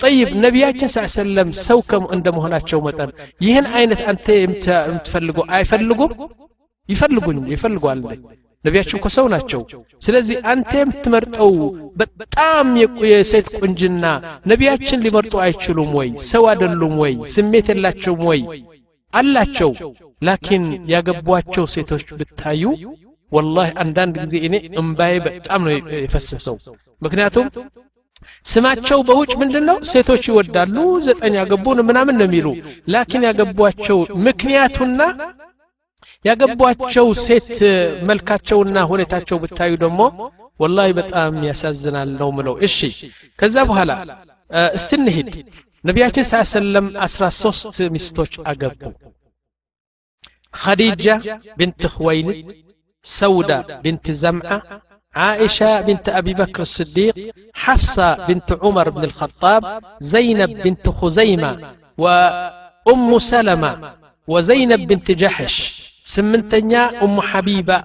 [0.00, 1.78] ጠይብ ነቢያችን ስ ሰለም ሰው
[2.16, 6.12] እንደመሆናቸው መጠን ይህን አይነት አንተ የምትፈልገው አይፈልጉም
[6.88, 8.00] ይፈልጉኝ ይፈልጓል
[8.64, 9.60] ነቢያችን እኮ ሰው ናቸው
[10.04, 11.52] ስለዚህ አንተ የምትመርጠው
[12.00, 12.66] በጣም
[13.10, 14.04] የሴት ቁንጅና
[14.52, 18.42] ነቢያችን ሊመርጡ አይችሉም ወይ ሰው አይደሉም ወይ ስሜት የላቸውም ወይ
[19.12, 19.70] አላቸው
[20.22, 22.62] ላኪን ያገቧቸው ሴቶች ብታዩ
[23.32, 26.56] ወላሂ አንዳንድ ጊዜ እኔ እምባዬ በጣም ነው የፈሰሰው
[27.02, 27.46] ምክንያቱም
[28.46, 30.76] ስማቸው በውጭ ምንድን ነው ሴቶች ይወዳሉ
[31.06, 32.46] ዘጠኝ ያገቡን ምናምን ነው የሚሉ
[32.94, 35.00] ላኪን ያገቧቸው ምክንያቱና
[36.28, 37.48] ያገቧቸው ሴት
[38.08, 40.00] መልካቸውና ሁኔታቸው ብታዩ ደግሞ
[40.62, 42.78] ወላሂ በጣም ያሳዝናል ነው ምለው እሺ
[43.40, 43.92] ከዛ በኋላ
[44.78, 45.30] እስትንሂድ
[45.84, 48.80] ነቢያችን ስ ሰለም አስራ ሶስት ሚስቶች አገቡ
[50.54, 51.14] خديجة
[51.60, 52.48] بنت خويلد
[53.04, 54.58] سودة بنت زمعة
[55.14, 57.14] عائشة بنت أبي بكر الصديق
[57.54, 59.62] حفصة بنت عمر بن الخطاب
[60.00, 61.50] زينب بنت خزيمة
[61.98, 63.72] وأم سلمة
[64.28, 65.54] وزينب بنت جحش
[66.15, 67.77] سمنتنيا أم حبيبة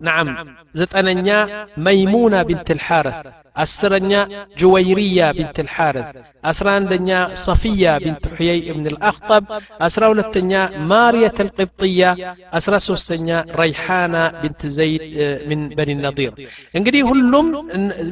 [0.00, 0.26] نعم
[0.74, 3.26] زتننيا ميمونة بنت الحارث
[3.57, 4.21] أسرنيا
[4.59, 6.07] جويرية بنت الحارث
[6.45, 9.43] أسراندنيا صفية بنت حيي بن الأخطب
[9.81, 12.09] أسرا ولتنيا مارية القبطية
[12.57, 15.01] أسرا سوستنيا ريحانة بنت زيد
[15.49, 16.31] من بني النضير
[16.77, 17.47] እንግዲህ ሁሉም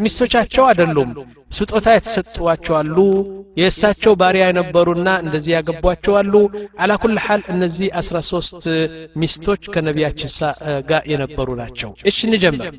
[0.06, 1.10] ሚስቶቻቸው አይደሉም
[1.58, 2.98] ስጦታ የተሰጥቷቸው አሉ
[3.62, 6.34] የእሳቸው ባሪያ የነበሩና እንደዚህ ያገቧቸው አሉ
[6.84, 8.70] አላ ኩል ሐል እነዚህ 13
[9.22, 10.32] ሚስቶች ከነቢያችን
[10.92, 12.70] ጋር የነበሩ ናቸው እሺ እንጀምር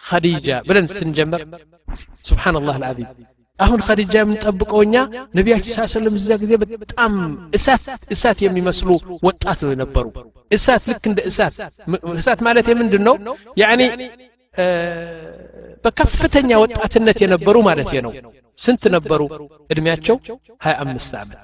[0.00, 1.40] خديجة بدن سنجمر
[2.30, 3.08] سبحان الله العظيم
[3.58, 4.96] አሁን ኸዲጃ የምንጠብቀው እኛ
[5.38, 7.12] ነቢያችን ስ ሰለም እዛ ጊዜ በጣም
[7.56, 8.88] እሳት እሳት የሚመስሉ
[9.28, 10.06] ወጣት ነው የነበሩ
[10.56, 11.54] እሳት ልክ እንደ እሳት
[12.20, 13.16] እሳት ማለት የምንድን ነው
[13.62, 13.82] ያኒ
[15.84, 18.12] በከፍተኛ ወጣትነት የነበሩ ማለት ነው
[18.58, 19.20] ስንት ነበሩ
[19.74, 20.16] እድሜያቸው
[20.66, 21.42] 25 ዓመት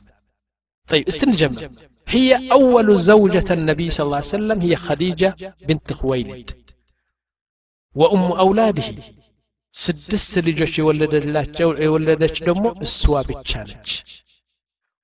[0.89, 1.61] طيب استنجمع
[2.09, 5.31] هي أول زوجة النبي صلى الله عليه وسلم هي خديجة
[5.69, 6.49] بنت خويلد
[7.97, 8.89] وأم أولاده
[9.75, 13.01] ስድስት ልጆች የወለደላቸው የወለደች ደግሞ እሷ
[13.31, 13.93] ብቻ ነች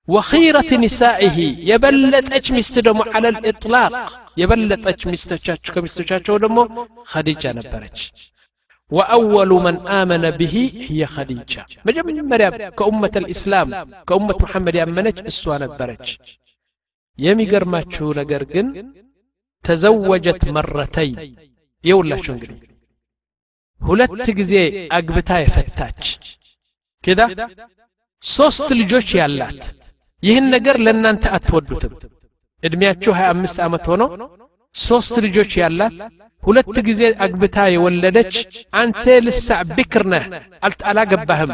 [0.09, 1.37] ወኺረት ኒሳኢሂ
[1.69, 3.93] የበለጠች ሚስት ደግሞ አለ ልእጥላቅ
[4.41, 6.59] የበለጠች ሚስቶቻቸው ከሚስቶቻቸው ደግሞ
[7.13, 8.01] ኸዲጃ ነበረች
[8.91, 11.53] ወአወሉ መን አመነ ብሂ ህየ ኸዲጃ
[11.89, 13.69] መጀመሪያ ከኡመት ልእስላም
[14.09, 16.09] ከኡመት መሐመድ ያመነች እሷ ነበረች
[17.19, 18.67] የሚገርማችሁ ነገር ግን
[19.65, 21.11] ተዘወጀት መረተይ
[21.85, 22.59] የውላችሁ እንግዲህ
[23.85, 24.55] ሁለት ጊዜ
[24.97, 26.03] አግብታ የፈታች
[27.05, 27.21] ከዳ
[28.23, 29.63] ሶስት ልጆች ያላት
[30.23, 31.93] ይህን ነገር ለእናንተ አትወዱትም
[32.63, 34.03] እድሜያችሁ 25 ዓመት ሆኖ
[34.75, 35.95] ሶስት ልጆች ያላት
[36.43, 38.35] ሁለት ጊዜ አግብታ የወለደች
[38.81, 40.25] አንተ ልሳዕ ብክር ነህ
[40.91, 41.53] አላገባህም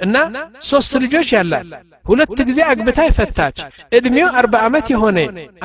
[0.00, 0.16] እና
[0.68, 1.68] ሶስት ልጆች ያላት
[2.06, 3.58] ሁለት ጊዜ አግብታ የፈታች
[3.98, 5.18] እድሜው አርባ ዓመት የሆነ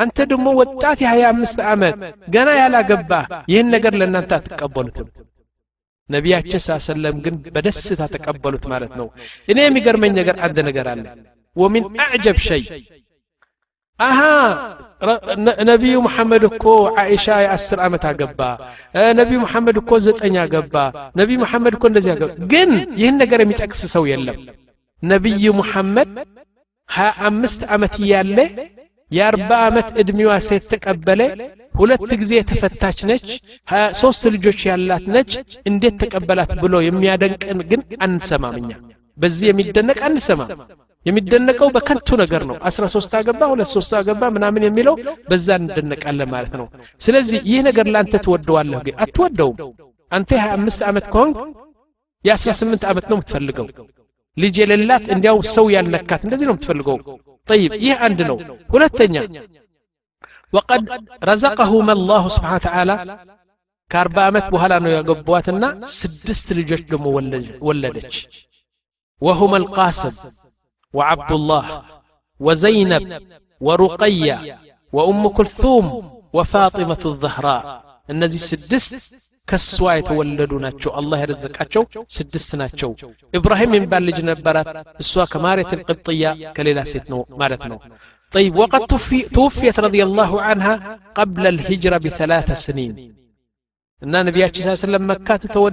[0.04, 1.96] አንተ ደግሞ ወጣት የሀያ አምስት ዓመት
[2.36, 5.08] ገና ያላገባህ ይህን ነገር ለእናንተ አትቀበሉትም
[6.11, 9.07] ነቢያችን ስ ሰለም ግን በደስታ ተቀበሉት ማለት ነው።
[9.49, 11.05] እኔ የሚገርመኝ ነገር አንድ ነገር አለ።
[11.57, 12.65] ወሚን አዕጀብ ሸይ።
[14.01, 14.21] አሃ!
[15.69, 16.65] ነቢዩ መሐመድ እኮ
[17.01, 18.41] አይሻ የአስር ዓመት አገባ።
[19.19, 20.75] ነቢዩ መሐመድ እኮ ዘጠኝ አገባ።
[21.21, 22.71] ነቢዩ መሐመድ እኮ እንደዚህ አገባ። ግን
[23.01, 24.39] ይህን ነገር የሚጠቅስ ሰው የለም።
[25.03, 26.11] ነቢዩ ሙሐመድ
[26.89, 28.39] ሀያ አምስት ዓመት እያለ
[29.11, 31.21] የአርባ ዓመት ዕድሜዋ ሴት ተቀበለ
[31.81, 33.27] ሁለት ጊዜ ተፈታች ነች፣
[34.01, 35.33] ሶስት ልጆች ያላት ነች፣
[35.71, 38.57] እንዴት ተቀበላት ብሎ የሚያደንቅን ግን አንሰማም።
[39.19, 40.51] በዚህ የሚደነቅ አንሰማም።
[41.07, 44.95] የሚደነቀው በከንቱ ነገር ነው። አስራ ሶስት አገባ ሁለት ሶስት አገባ ምናምን የሚለው
[45.31, 46.67] በዛ እንደነቃለን ማለት ነው።
[47.01, 48.83] ስለዚህ ይህ ነገር ላንተ ትወደዋለህ?
[49.05, 49.57] አትወደውም።
[50.13, 51.37] አንተ የሀያ አምስት ዓመት ከሆንክ
[52.25, 53.67] የአስራ ስምንት ዓመት ነው የምትፈልገው።
[54.37, 56.99] ልጅ የሌላት እንዲያው ሰው ያልነካት እንደዚህ ነው የምትፈልገው።
[57.49, 58.37] ጠይብ ይህ አንድ ነው።
[58.75, 59.15] ሁለተኛ
[60.54, 60.84] وقد
[61.32, 62.96] رزقهما الله سبحانه وتعالى
[63.92, 65.64] ከአርባ ዓመት በኋላ ነው ያገቧትና
[66.00, 67.06] ስድስት ልጆች ደግሞ
[67.68, 68.16] ወለደች
[69.22, 70.14] وهما القاسم
[70.94, 71.66] وعبد الله
[72.40, 73.04] وزينب
[73.62, 74.38] ورقية
[74.94, 75.86] وأم كلثوم
[76.38, 77.64] وفاطمة الزهراء
[78.10, 78.92] እነዚህ ስድስት
[79.48, 81.84] ከሷ የተወለዱ ናቸው አላህ የረዘቃቸው
[82.18, 82.90] ስድስት ናቸው
[83.38, 84.70] ኢብራሂም የሚባል ልጅ ነበራት
[85.04, 86.26] እሷ ከማሬት ቅብጥያ
[86.58, 87.78] ከሌላ ሴት ነው ማለት ነው
[88.36, 88.82] طيب وقد
[89.38, 90.74] توفيت رضي الله عنها
[91.20, 92.92] قبل الهجرة بثلاث سنين
[94.02, 95.64] እና ነቢያችን ስ ስለም መካ ትተው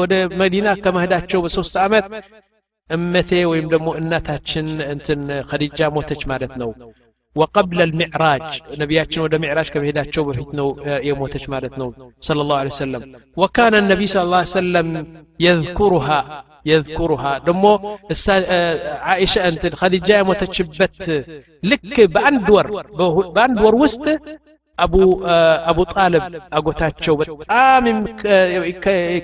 [0.00, 2.06] ወደ መዲና ከመሄዳቸው በሶስት ዓመት
[2.90, 6.72] እመቴ ወይም ደግሞ እናታችን እንትን ኸዲጃ ሞተች ማለት ነው
[7.36, 8.46] وقبل المعراج
[8.82, 10.66] نبياتنا ود معراج كبهداتشو بفيتنو
[11.08, 11.88] يموتش مالتنو
[12.28, 13.02] صلى الله عليه وسلم
[13.40, 14.86] وكان النبي صلى الله عليه وسلم
[15.46, 16.18] يذكرها
[16.65, 17.37] يذكرها.
[17.37, 17.73] ደሞ
[18.29, 21.25] አህ، عائشة እንትን خديجة በሞተችበት
[21.63, 22.65] ልክ በአንድ ወር
[23.35, 24.05] በአንድ ወር ውስጥ
[24.79, 27.99] أبو آه، أبو طالب አጎታቸው እምም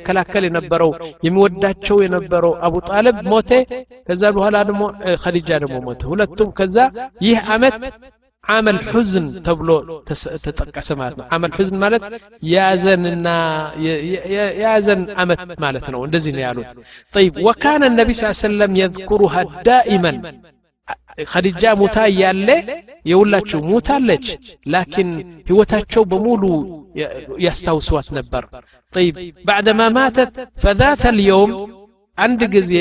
[0.06, 2.54] ተከላካይ ነበሩ የሚወዷቸው የነበሩ.
[2.54, 3.66] أبو طالب ሞቱ
[4.08, 6.08] كذا بهلا دمو آه، خديجة دمو موته.
[6.10, 6.90] ولتم كذا
[7.22, 7.94] يه أمت
[8.45, 9.69] አመል ሑዝን ተብሎ
[10.47, 12.03] ተጠቀሰ ማለት ነው አመል ሑዝን ማለት
[12.55, 13.29] ያዘንና
[13.87, 16.71] የያዘን አመት ማለት ነው እንደዚህ ነው ያሉት
[17.17, 20.12] طيب وكان النبي صلى الله عليه وسلم يذكرها دائما
[21.33, 22.49] ኸዲጃ ሙታ እያለ
[23.11, 24.27] የሁላችሁ ሙታለች
[24.73, 25.11] ላኪን
[25.49, 26.43] ህይወታቸው በሙሉ
[27.47, 28.43] ያስታውሷት ነበር
[28.93, 29.15] طيب
[29.49, 30.31] بعدما ماتت
[30.62, 31.51] فذات اليوم
[32.19, 32.73] አንድ ጊዜ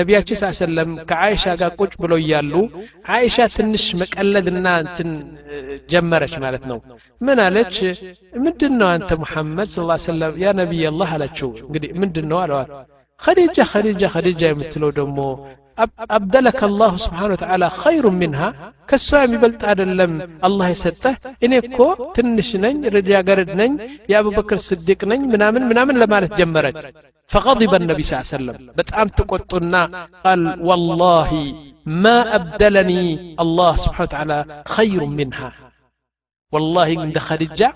[0.00, 2.52] ነቢያችን ስ ሰለም ከአይሻ ጋር ቁጭ ብለው እያሉ
[3.14, 5.10] አይሻ ትንሽ መቀለድና እንትን
[5.92, 6.78] ጀመረች ማለት ነው
[7.26, 7.76] ምን አለች
[8.44, 12.70] ምንድን ነው አንተ ሙሐመድ ስ ሰለም ያ ነቢይ አላህ አላቸው እንግዲህ ምንድን ነው አለዋል
[13.20, 15.18] ኸዲጃ ኸዲጃ ኸዲጃ የምትለው ደግሞ
[16.16, 18.48] أبدلك الله سبحانه وتعالى خير منها
[18.90, 20.12] كسوا يبلط أدلم
[20.48, 21.12] الله يسته
[21.44, 23.72] إني كو تنش نين رجع قرد نين
[24.12, 26.76] يا أبو بكر الصديق نين منامن منامن لما تجمرت
[27.33, 28.57] فغضب النبي صلى الله عليه وسلم.
[28.77, 29.81] بتأم تقطنا
[30.25, 31.31] قال والله
[32.03, 34.37] ما أبدلني الله سبحانه وتعالى
[34.75, 35.49] خير منها.
[36.53, 37.69] والله عند خديجة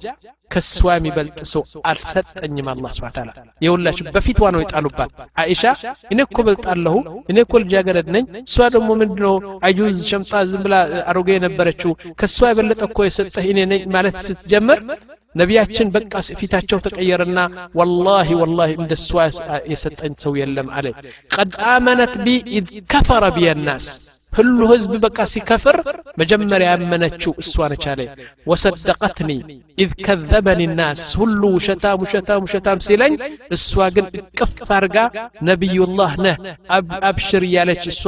[0.52, 1.62] كسوامي بل سو
[1.92, 3.34] أرسلت أنيما الله سبحانه وتعالى.
[3.66, 5.10] يقول لك بفيت وأنا يتقلبان
[5.40, 5.72] عائشة
[6.12, 6.96] إنك بلت الله
[7.30, 8.26] إنك والجاقرد نين.
[8.54, 11.92] سوا دمو من دنو عجوز شمطاز بلا أروغي نبرتشو.
[12.20, 14.80] كسوا بلت أكو يسته إني مالت ستجمر.
[15.35, 17.39] ነቢያችን በቃ ፊታቸው ተቀየረና
[17.79, 19.11] ወላሂ ወላሂ እንደ እሷ
[19.73, 20.87] የሰጠኝ ሰው የለም አለ
[21.35, 23.89] ቀድ አመነት ቢ ኢዝ ከፈረ ቢየ ናስ
[24.33, 25.77] ሁሉ ህዝብ በቃ ሲከፍር
[26.21, 28.01] መጀመሪያ ያመነችው እሷ ነች አለ
[28.51, 29.31] ወሰደቀትኒ
[29.79, 33.15] ኢዝ ከዘበኒ ናስ ሁሉ ውሸታም ውሸታም ውሸታም ሲለኝ
[33.57, 34.97] እሷ ግን እቅፍ አርጋ
[35.51, 36.37] ነቢዩላህ ነህ
[37.09, 38.03] አብሽር እያለች እሷ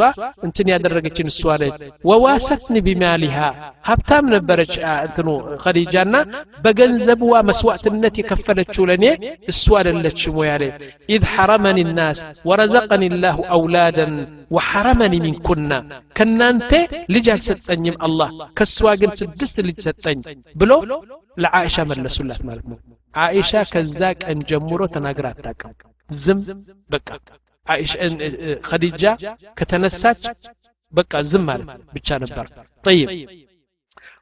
[0.46, 1.76] እንትን ያደረገችን እሷ ነች
[2.10, 3.38] ወዋሰትኒ ቢማሊሃ
[3.84, 5.28] ሀብታም ነበረች እንትኑ
[5.64, 6.14] ኸዲጃና
[6.64, 9.06] በገንዘብዋ መስዋዕትነት የከፈለችው ለእኔ
[9.52, 10.64] እሱ አይደለችም ወይ አለ
[11.14, 12.20] ኢዝ ሐረመኒ ናስ
[12.50, 14.14] ወረዘቀኒ ላሁ አውላደን
[14.55, 15.79] وحرمني من كنا.
[16.17, 16.73] كنانت
[17.13, 18.27] لجال ستنيم الله.
[18.57, 20.23] كسواجن سدست لج ستني.
[20.59, 20.77] بلو؟
[21.41, 22.65] لعائشة ملسو الله مالك
[23.21, 25.71] عائشة كزاك أن جمرو تناقرات تاكم.
[26.23, 26.39] زم؟
[26.91, 27.15] بكا
[27.71, 27.99] عائشة
[28.69, 29.11] خديجة
[29.57, 30.21] كتنسات
[30.95, 31.67] بكا زم مالك.
[31.93, 32.47] بتشان بر
[32.87, 33.09] طيب.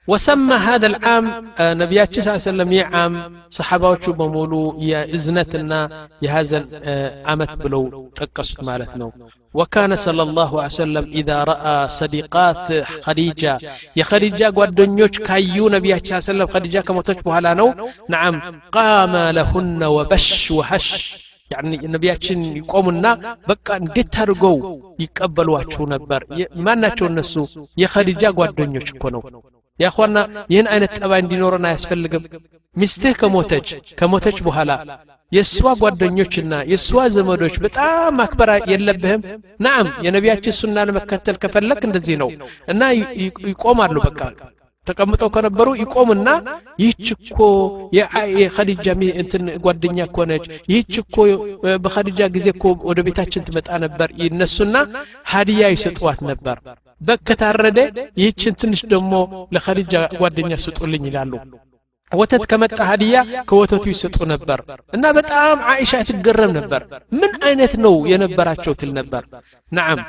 [0.07, 1.25] وسمى هذا العام
[1.59, 3.13] آه، نبيات صلى الله عليه وسلم يعام
[3.49, 7.81] صحابه بمولو يا إزنتنا يا هذا آه، عامت بلو
[8.15, 9.11] تقصت مالتنا
[9.54, 12.66] وكان صلى الله عليه وسلم إذا رأى صديقات
[13.06, 13.52] خديجة
[13.98, 17.68] يا خديجة قدنيوش كايو نبي صلى الله عليه وسلم خديجة كما تشبه نو
[18.14, 18.34] نعم
[18.76, 20.88] قام لهن وبش وهش
[21.50, 23.06] يعني ነቢያችን ይቆሙና
[23.50, 24.56] በቃ እንዴት አድርገው
[25.02, 26.20] ይቀበሏቸው ነበር
[26.66, 27.34] ማናቸው እነሱ
[27.82, 29.22] የኸዲጃ ጓደኞች እኮ ነው
[29.80, 30.16] ያኳና
[30.52, 32.24] ይህን አይነት ጠባይ እንዲኖረን አያስፈልግም
[32.76, 33.68] ሚስትህ ከሞተች
[34.00, 34.70] ከሞተች በኋላ
[35.32, 39.22] የእሷ ጓደኞችና የእሷ ዘመዶች በጣም ማክበር የለብህም
[39.60, 42.30] ናም የነቢያችን ሱና ለመከተል ከፈለክ እንደዚህ ነው
[42.72, 42.82] እና
[43.48, 44.20] ይቆማሉ በቃ
[44.86, 46.28] ተቀምጠው ከነበሩ ይቆምና
[46.82, 47.38] ይህች እኮ
[48.38, 48.86] የኸዲጃ
[49.22, 51.16] እንትን ጓደኛ እኮ ነች ይህች እኮ
[51.84, 54.76] በኸዲጃ ጊዜ እኮ ወደ ቤታችን ትመጣ ነበር ይነሱና
[55.32, 56.58] ሀዲያ ይሰጥዋት ነበር
[57.00, 57.80] በግ ከታረደ
[58.20, 59.12] ይህችን ትንሽ ደግሞ
[59.56, 61.32] ለኸዲጃ ጓደኛ ስጡልኝ ይላሉ
[62.12, 63.16] ወተት ከመጣ ሀዲያ
[63.48, 64.58] ከወተቱ ይሰጡ ነበር
[64.96, 66.82] እና በጣም አይሻ ትገረም ነበር
[67.20, 69.22] ምን አይነት ነው የነበራቸው ትል ነበር
[69.78, 70.00] ናም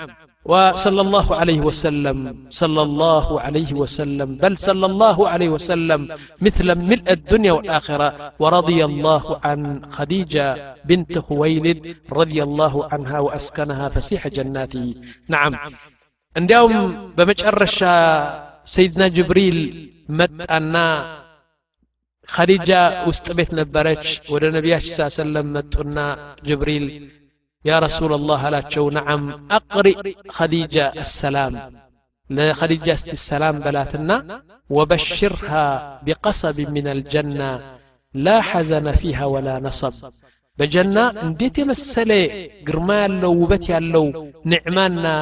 [0.52, 2.18] وصلى الله عليه وسلم
[2.62, 6.02] صلى الله عليه وسلم بل صلى الله عليه وسلم
[6.42, 8.08] مثل ملء الدنيا والآخرة
[8.40, 9.60] ورضي الله عن
[9.96, 10.46] خديجة
[10.86, 11.80] بنت خويلد
[12.20, 14.86] رضي الله عنها وأسكنها فسيح جناته
[15.30, 15.54] نعم
[16.36, 16.72] عندهم
[17.18, 17.80] بمجرش
[18.66, 19.58] سيدنا جبريل
[22.37, 26.07] خديجة وستبت نبرج ود نبياش صلى الله عليه وسلم متونا
[26.49, 26.85] جبريل
[27.71, 29.23] يا رسول الله لا تشو نعم
[29.59, 29.97] أقرئ
[30.39, 31.55] خديجة السلام
[32.37, 34.17] لخديجة السلام بلاتنا
[34.77, 35.67] وبشرها
[36.07, 37.51] بقصب من الجنة
[38.15, 39.95] لا حزن فيها ولا نصب
[40.59, 42.23] بجنة انديت مسلي
[42.67, 44.05] قرمال لو وبتي لو
[44.53, 45.17] نعمانا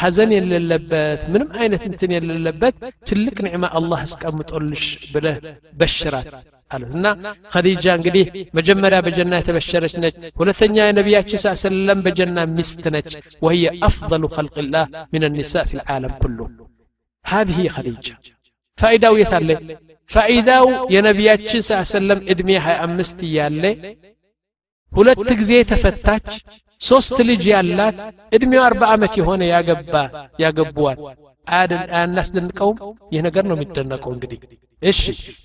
[0.00, 2.74] حزن للبات من أين تنتني للبات
[3.06, 5.34] تلك نعمة الله سكام تقولش بله
[5.80, 6.26] بشرات
[6.70, 7.10] قالتنا
[7.54, 8.24] خديجة انقدي
[8.54, 13.06] مجمرة بجنة تبشرت نج ولثنيا نبي صلى الله عليه وسلم بجنة مستنج
[13.44, 16.46] وهي أفضل خلق الله من النساء في العالم كله
[17.32, 18.14] هذه هي خديجة
[18.80, 19.56] فإذا ويثالي
[20.14, 20.56] فإذا
[20.94, 23.96] يا نبي صلى الله عليه وسلم إدمي هاي أمستي يالي
[24.96, 26.40] ولا تكزي تفتاج
[26.81, 27.97] ሶስት ልጅ ያላት
[28.35, 29.93] እድሜው አርባ ዓመት የሆነ ያገባ
[30.43, 30.99] ያገቡዋል
[31.47, 32.77] አያናስደንቀውም
[33.13, 34.39] ይህ ነገር ነው የሚደነቀው እንግዲህ
[34.81, 35.01] እሺ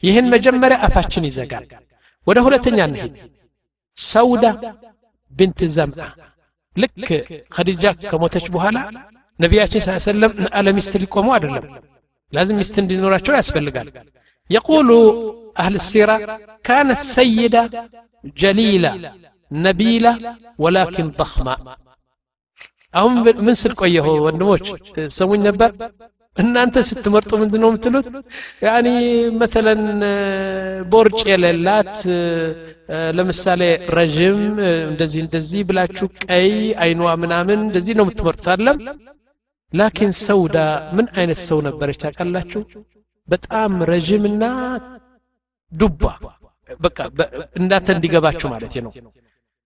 [0.07, 1.67] ይህን መጀመሪያ አፋችን ይዘጋል
[2.27, 3.15] ወደ ሁለተኛ እንሂድ
[3.99, 4.45] ሰውዳ
[5.33, 6.07] ብንት ዘምዓ
[6.77, 7.09] ልክ
[7.57, 8.79] ኸዲጃ ከሞተች በኋላ
[9.39, 11.67] ነቢያችን ስ ሰለም አለ ሚስት ሊቆሙ አይደለም
[12.33, 13.89] ላዝም ሚስት እንዲኖራቸው ያስፈልጋል
[14.51, 14.89] يقول
[15.59, 16.17] أهل السيرة
[16.65, 17.63] كانت سيدة
[18.37, 18.93] جليلة
[19.52, 20.08] ነቢላ
[20.60, 21.48] ወላኪን ضخማ
[22.94, 23.14] አሁን
[23.46, 24.66] ምን ስል ቆየሁ ወንድሞች
[25.18, 25.72] ሰሙኝ ነበር
[26.38, 28.08] እናንተ ስትመርጡ ምንድን ነው የምትሉት
[28.66, 28.88] ያኒ
[29.40, 29.82] መተለን
[30.92, 31.94] ቦርጭ የሌላት
[33.18, 33.62] ለምሳሌ
[33.98, 34.40] ረዥም
[34.90, 36.50] እንደዚህ እንደዚህ ብላችሁ ቀይ
[36.84, 38.80] አይኗ ምናምን እንደዚህ ነው የምትመርጡት አለም
[39.74, 40.58] ላኪን ሰውዳ
[40.98, 42.62] ምን አይነት ሰው ነበረች ታውቃላችሁ
[43.28, 44.44] በጣም ረዥምና
[45.72, 46.04] ዱባ
[46.80, 46.98] በቃ
[47.60, 48.92] እናንተ እንዲገባችሁ ማለት ነው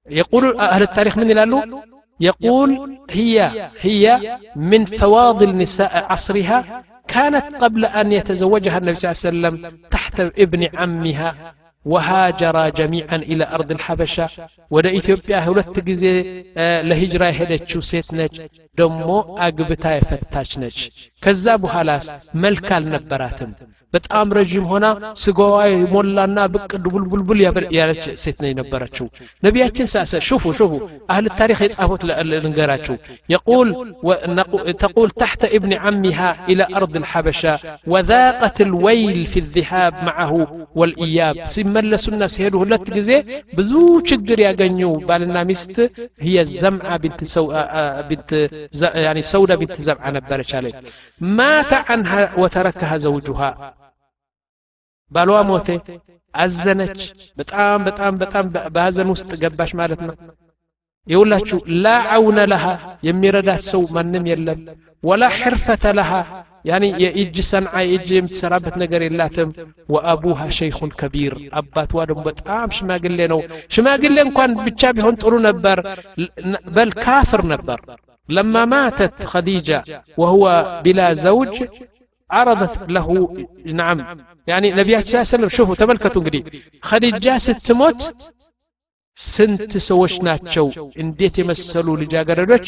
[0.09, 1.81] يقول أهل التاريخ ምን ይላሉ
[2.19, 9.57] يقول هي هي من فواضل نساء عصرها كانت قبل أن يتزوجها النبي صلى الله عليه
[9.57, 11.53] وسلم تحت ابن عمها
[11.85, 14.29] وهاجرا جميعا إلى أرض الحبشة.
[14.71, 18.41] ወደ ኢትዮጵያ ሁለት ጊዜ ለ هجرة የሄደች ሴት ነች
[18.79, 20.87] ደሞ አግብታ የተፈታች ነች
[21.21, 23.53] ከዛ በኋላስ መልክ አልነበራትም
[23.94, 24.86] በጣም ረዥም ሆና
[25.22, 25.56] ስጋዋ
[25.94, 27.40] ሞላና ብቅ ቡልቡልቡል
[27.78, 29.06] ያለች ሴት ነው የነበረችው
[29.46, 30.72] ነቢያችን ሳሰ ሽፉ ሽፉ
[31.14, 32.96] አህል ታሪክ የጻፉት ልንገራችሁ
[33.34, 33.68] يقول
[34.84, 37.54] تقول تحت ابن عمها إلى أرض الحبشة
[37.92, 40.32] وذاقت الويل في الذهاب معه
[40.78, 43.18] والإياب سيملسوا الناس هيدو هلت جزي
[43.56, 45.76] بزو شجر يغنيو بالنا مست
[46.26, 47.44] هي الزمعة بنت سو
[48.10, 48.30] بنت
[49.04, 50.74] يعني سودة بنت زمعة نبرش عليه
[51.38, 53.50] مات عنها وتركها زوجها
[55.11, 55.69] ባሏ ሞተ
[56.33, 56.99] አዘነች
[57.37, 58.45] በጣም በጣም በጣም
[58.75, 60.15] በሀዘን ውስጥ ገባች ማለት ነው
[61.07, 62.65] ይውላችሁ ላ አውነ ለሃ
[63.07, 64.59] የሚረዳት ሰው ማንም የለም
[65.03, 66.11] ወላ ሕርፈተ ለሃ
[66.65, 69.49] ያኒ የእጅ ሰንዓ የእጅ የምትሰራበት ነገር የላትም
[69.89, 73.39] ወአቡሃ ሸይኹን ከቢር አባቷ ደግሞ በጣም ሽማግሌ ነው
[73.75, 75.79] ሽማግሌ እንኳን ብቻ ቢሆን ጥሩ ነበር
[76.75, 77.79] በል ካፍር ነበር
[78.29, 79.69] ለማ ማተት ኸዲጃ
[80.21, 80.45] ወሁወ
[80.83, 81.55] ቢላ ዘውጅ
[82.30, 83.06] عرضت له
[83.80, 83.98] نعم
[84.46, 86.42] يعني نبيات صلى الله عليه وسلم شوفوا تملكتوا እንግዲህ
[86.88, 88.00] خديجة ስትሞት
[89.16, 90.66] ስንት ሰዎች ናቸው
[91.02, 92.66] እንዴት የመሰሉ ልጃገረዶች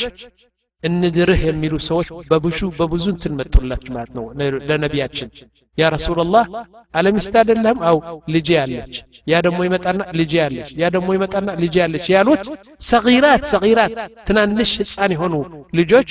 [0.84, 4.26] እንድርህ የሚሉ ሰዎች በብሹ በብዙ እንትን መጥቶላች ማለት ነው
[4.70, 5.30] ለነቢያችን
[5.78, 6.46] ያ ረሱላላህ
[6.94, 7.98] አለሚስት አይደለም አው
[8.34, 8.96] ልጄ ያለች
[9.28, 12.44] ያ ደግሞ ይመጣና ልጄ ያለች ያ ደግሞ ይመጣና ልጄ ያለች ያሉት
[12.88, 13.94] ሰጊራት ሰጊራት
[14.28, 15.36] ትናንሽ ህፃን የሆኑ
[15.80, 16.10] ልጆች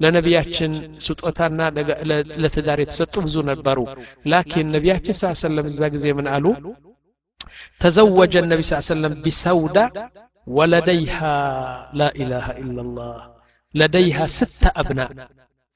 [0.00, 0.72] ለነቢያችን
[1.06, 1.60] ስጦታና
[2.42, 3.78] ለትዳር የተሰጡ ብዙ ነበሩ
[4.32, 6.46] ላኪን ነቢያችን ስ ሰለም እዛ ጊዜ ምን አሉ
[7.82, 9.78] ተዘወጀ ነቢ ስ ሰለም ቢሰውዳ
[10.46, 11.18] ወለደይሃ
[11.98, 13.12] ላ ኢላሃ ኢላላህ
[13.73, 15.09] لديها ستة أبناء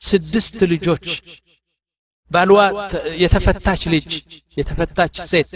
[0.01, 1.05] سدست لجوج
[2.31, 2.59] ባልዋ
[3.23, 4.05] የተፈታች ልጅ
[4.57, 5.49] የተፈታች ሴት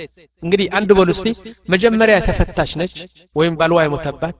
[0.43, 1.27] እንግዲህ አንድ በሉ እስቲ
[1.73, 2.95] መጀመሪያ የተፈታች ነች
[3.35, 4.35] ወይም ባልዋ የሞተባት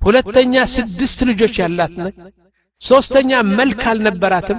[0.00, 2.16] ሁለተኛ ስድስት ልጆች ያላት ነች
[2.80, 3.30] ሶስተኛ
[3.60, 4.58] መልክ አልነበራትም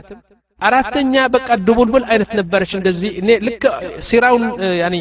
[0.69, 3.63] أرتنيا بك الدبل بل أين تنبرش ندزي إني لك
[3.99, 4.43] سيراون
[4.83, 4.99] يعني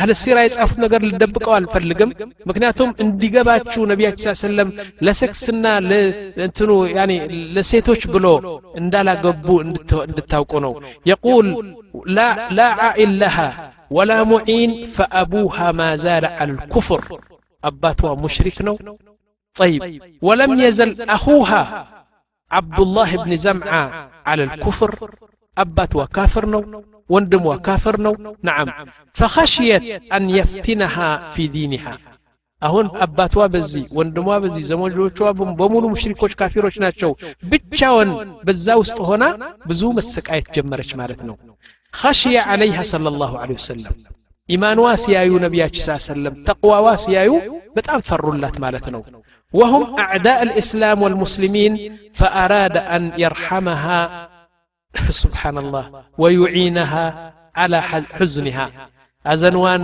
[0.00, 2.12] هل السيرة يسقف نجار للدبك أو الفرلجم
[2.46, 4.68] مكناتهم إن دجابة شو نبي عيسى سلم
[5.02, 5.92] لسك سنة ل
[6.46, 7.16] أنتنو يعني
[7.54, 9.68] لسيتوش بلو إن دالا جبو إن
[10.16, 10.32] دت
[11.06, 11.46] يقول
[12.06, 17.20] لا لا عائل لها ولا معين فأبوها ما زال على الكفر
[17.64, 18.76] أباتها مشركنا
[19.54, 21.95] طيب ولم يزل أخوها
[22.51, 23.83] عبد الله بن زمعة
[24.29, 24.91] على الكفر
[25.57, 26.61] أبات وكافر نو
[27.13, 28.13] وندم وكافر نو
[28.49, 28.67] نعم
[29.19, 29.83] فخشيت
[30.15, 31.93] أن يفتنها في دينها
[32.61, 35.19] አሁን አባቷ በዚህ ወንድሟ በዚህ ዘመዶቿ
[35.59, 37.11] በሙሉ ሙሽሪኮች ካፊሮች ናቸው
[37.51, 38.09] ብቻውን
[38.47, 39.23] በዛ ውስጥ ሆና
[39.69, 41.35] ብዙ መሰቃየት ጀመረች ማለት ነው
[41.93, 43.93] خشي عليها صلى الله عليه وسلم
[44.49, 47.31] ኢማንዋ ሲያዩ ነቢያችን ስ ሰለም ተቅዋዋ ሲያዩ
[47.77, 49.01] በጣም ፈሩላት ማለት ነው
[49.53, 51.73] وهم أعداء الإسلام والمسلمين
[52.15, 54.01] فأراد أن يرحمها
[55.21, 55.85] سبحان الله
[56.17, 57.05] ويعينها
[57.55, 57.77] على
[58.15, 58.65] حزنها
[59.25, 59.83] أزنوان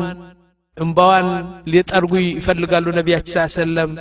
[0.78, 1.28] እምባዋን
[1.74, 3.92] ሊጠርጉ ይፈልጋሉ ነቢያችን ስ ሰለም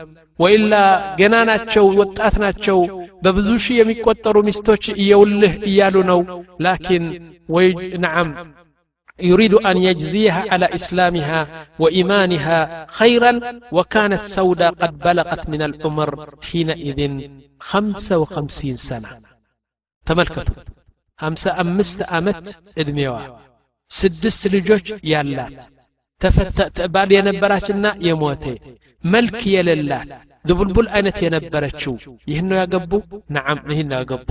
[0.42, 0.74] ወኢላ
[1.20, 2.78] ገና ናቸው ወጣት ናቸው
[3.24, 6.20] በብዙ ሺህ የሚቆጠሩ ሚስቶች እየውልህ እያሉ ነው
[6.66, 7.04] ላኪን
[7.54, 7.68] ወይ
[8.04, 8.30] ነዓም
[9.20, 13.32] يريد أن يجزيها على إسلامها وإيمانها خيرا
[13.72, 16.10] وكانت سودة قد بلغت من العمر
[16.42, 17.00] حينئذ
[17.60, 19.10] خمسة وخمسين سنة
[20.06, 20.64] تملكتوا
[21.18, 22.46] خمسة أمست أمت
[22.78, 23.20] إدميوا
[23.90, 25.58] سدست لجوج يالات
[26.94, 28.44] ባል የነበራችና የሞተ
[29.04, 30.08] መልክ የሌላት
[30.48, 31.94] ድቡልቡል አይነት የነበረችው
[32.30, 32.92] ይህን ነው ያገቡ
[33.36, 34.28] ነዓም ይህን ነው ያገቡ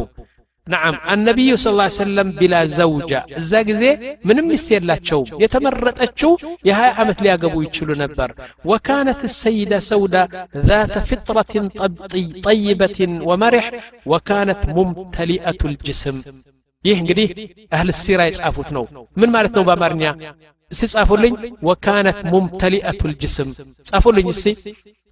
[0.69, 3.83] نعم النبي صلى الله عليه وسلم بلا زوجة እዛ ጊዜ
[4.27, 6.31] ምንም ሚስት የላቸውም የተመረጠችው
[6.69, 8.29] የሀያ ዓመት ሊያገቡ ይችሉ ነበር
[8.71, 10.23] وكانت السيدة سودة
[10.69, 11.53] ذات فطرة
[12.47, 13.65] طيبة ومرح
[14.11, 16.15] وكانت ممتلئة الجسم
[16.85, 17.27] ይህ እንግዲህ
[17.75, 18.83] አህል ሲራ የጻፉት ነው
[19.21, 20.03] ምን ማለት ነው በአማርኛ
[20.71, 21.33] እስቲ ጻፉልኝ
[21.69, 23.49] ወካነት ሙምተሊአቱ ልጅስም
[23.89, 24.47] ጻፉልኝ እስቲ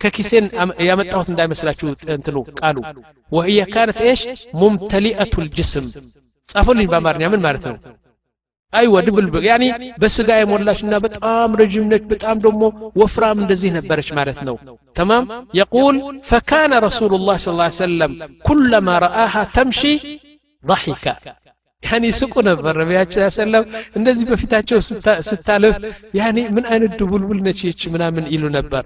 [0.02, 0.45] ከኪሴን
[0.89, 2.78] ያመጣሁት እንዳይመስላችሁ እንትኑ ቃሉ
[3.32, 4.21] ወህየ ካነት ኤሽ
[4.62, 5.88] ሙምተሊአቱ ልጅስም
[6.49, 7.78] ጻፉልኝ በአማርኛ ምን ማለት ነው
[8.73, 9.63] አይወ ድብልብል ያኒ
[10.02, 12.62] በስጋ የሞላች እና በጣም ረዥም ነች በጣም ደግሞ
[13.02, 14.56] ወፍራም እንደዚህ ነበረች ማለት ነው
[14.95, 15.23] تمام
[15.54, 18.12] يقول فكان رسول الله صلى الله عليه وسلم
[18.43, 19.93] كلما رآها تمشي
[20.63, 21.06] ضحك
[21.84, 23.63] ያኒ ስቁ ነበር ነቢያችን ሰለም
[23.97, 24.78] እንደዚህ በፊታቸው
[25.30, 25.76] ስታልፍ
[26.19, 28.84] ያኒ ምን አይነት ድቡልቡል ነች ይች ምናምን ይሉ ነበር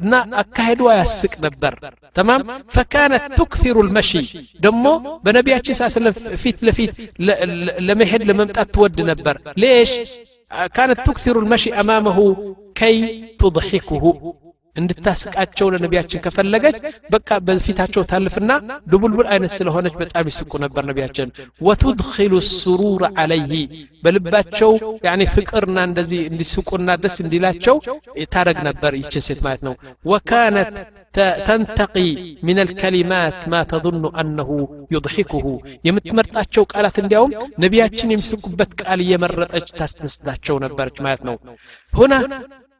[0.00, 0.12] እና
[0.42, 1.74] አካሄዷ ያስቅ ነበር
[2.18, 2.42] ተማም
[2.76, 4.10] ፈካነት ቱክሲሩ ልመሺ
[4.66, 4.84] ደግሞ
[5.26, 6.92] በነቢያችን ሳስለም ፊት ለፊት
[7.88, 9.92] ለመሄድ ለመምጣት ትወድ ነበር ሌሽ
[10.76, 12.18] كانت تكثر المشي أمامه
[12.74, 12.94] كي
[13.40, 14.04] تضحكه
[14.75, 16.77] እንድታስቃቸው ለነቢያችን ከፈለገች
[17.13, 18.51] በቃ በፊታቸው ታልፍና
[18.91, 21.29] ድቡልቡል አይነት ስለሆነች በጣም ይስቁ ነበር ነቢያችን
[21.67, 23.63] ወቱድኪሉ ሱሩር አለይህ
[24.03, 24.71] በልባቸው
[25.07, 27.77] ያኔ ፍቅርና እንደዚህ እንዲስቁና ደስ እንዲላቸው
[28.35, 29.75] ታረግ ነበር ይች ሴት ማለት ነው
[30.11, 30.71] ወካነት
[31.47, 31.95] ተንተቂ
[32.47, 34.49] ምን አልከሊማት ማ ተظኑ አነሁ
[34.95, 35.45] ዩضሒኩሁ
[35.87, 41.37] የምትመርጣቸው ቃላት እንዲያውም ነቢያችን የሚስቁበት ቃል እየመረጠች ታስነስታቸው ነበረች ማለት ነው
[41.93, 42.13] ሁና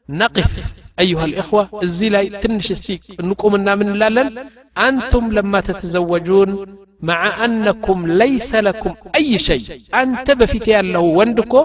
[0.09, 0.51] ነቅፍ
[1.03, 2.67] أيها الإخوة الزلاي تنش
[3.19, 4.27] نقوم من لالن.
[4.87, 6.49] أنتم لما تتزوجون
[7.09, 9.65] مع أنكم ليس لكم أي شيء.
[10.01, 11.61] أنت بفتيا له وندكو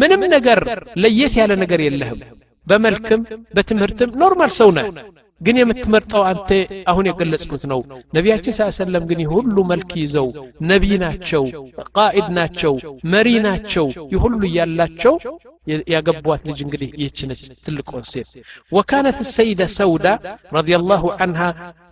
[0.00, 0.60] من من نقر
[0.96, 2.18] ليت على نقر يلهم
[2.68, 3.20] بملكم
[3.54, 4.84] بتمرتم نورمال سونا.
[5.42, 6.50] ግን የምትመርጠው አንተ
[6.90, 7.80] አሁን የገለጽኩት ነው
[8.16, 10.28] ነቢያችን ሳ ሰለም ግን ሁሉ መልክ ይዘው
[10.70, 11.44] ነቢይ ናቸው
[11.96, 12.74] ቃኢድ ናቸው
[13.14, 15.16] መሪ ናቸው ይሁሉ እያላቸው
[15.92, 18.30] ያገቧት ልጅ እንግዲህ ይህች ነች ትልቁን ሴት
[18.72, 20.06] ወካነት ሰይደ ሰውዳ
[20.56, 21.42] ረዲ ላሁ አንሃ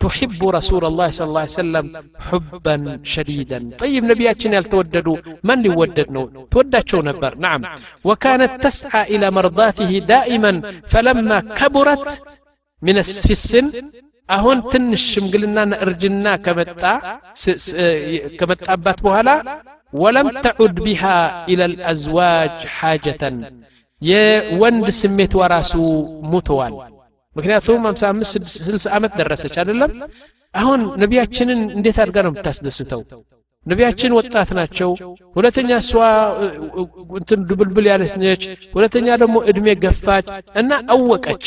[0.01, 1.87] ትሕቡ ረሱል ላ ስ ሰለም
[2.27, 2.83] ሑበን
[3.13, 5.07] ሸዲደን ጠይብ ነቢያችን ያልተወደዱ
[5.49, 7.63] ማን ሊወደድ ነው ትወዳቸው ነበር ናም
[8.05, 10.59] ወካነት ተስዓ ኢላ መርዳትህ ዳኢመን
[10.93, 11.29] ፈለማ
[11.59, 12.07] ከቡረት
[12.82, 13.66] من في السن
[14.28, 16.82] አሁን ትንሽ ሽምግልናና እርጅና ከመጣ
[18.38, 19.28] ከመጣባት በኋላ
[19.92, 21.02] ወለም ተዑድ ቢሃ
[21.52, 23.36] ኢለ ልአዝዋጅ ሓጀተን
[24.02, 25.72] የወንድ ስሜት ወራሱ
[26.32, 26.74] ሙተዋል
[27.36, 29.92] ምክንያቱም 55 60 ዓመት ደረሰች አይደለም
[30.54, 33.00] አሁን ነቢያችንን እንዴት አድርጋ ነው የምታስደስተው
[33.66, 34.90] ነቢያችን ወጣት ናቸው
[35.36, 35.92] ሁለተኛ እሷ
[37.20, 38.42] እንትን ድብልብል ያለች ነች
[38.76, 40.26] ሁለተኛ ደግሞ እድሜ ገፋች
[40.62, 41.46] እና አወቀች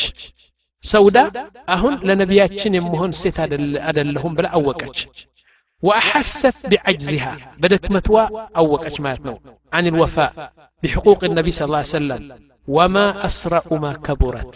[0.84, 1.18] ሰውዳ
[1.74, 3.38] አሁን ለነቢያችን የመሆን ሴት
[3.88, 4.98] አደለሁም ብላ አወቀች
[5.82, 7.32] وأحست بعجزها
[7.62, 8.24] بدت متوى
[8.56, 9.34] أوقت ماتنو
[9.72, 10.32] عن الوفاء
[10.82, 12.22] بحقوق النبي صلى الله عليه وسلم
[12.68, 14.54] وما أسرع ما كبرت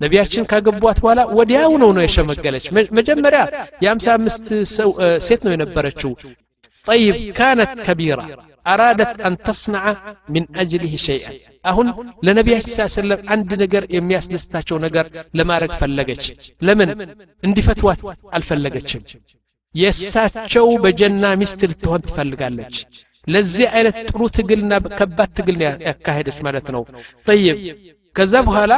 [0.00, 2.66] ነቢያችን ካገቧት በኋላ ወዲያው ነው ነው የሸመገለች
[2.98, 3.40] መጀመሪያ
[3.84, 4.46] የአምሳ አምስት
[5.26, 6.12] ሴት ነው የነበረችው
[6.86, 8.24] طيب كانت كبيرة
[8.72, 9.82] أرادت أن تصنع
[10.34, 11.30] من أجله شيئا
[11.70, 11.86] أهن
[12.26, 15.06] لنبي صلى الله عليه وسلم عند نجر يمياس نستاتشو نجر
[15.38, 16.22] لما رك فلقج
[16.66, 16.88] لمن
[17.46, 18.00] اندي فتوات
[18.36, 18.90] الفلقج
[19.74, 22.76] የእሳቸው በጀና ሚስት ልትሆን ትፈልጋለች
[23.26, 25.58] ለዚህ አይነት ጥሩ ትግልና ከባድ ትግል
[25.88, 26.82] ያካሄደች ማለት ነው
[27.28, 27.58] ጠይብ
[28.16, 28.72] ከዛ በኋላ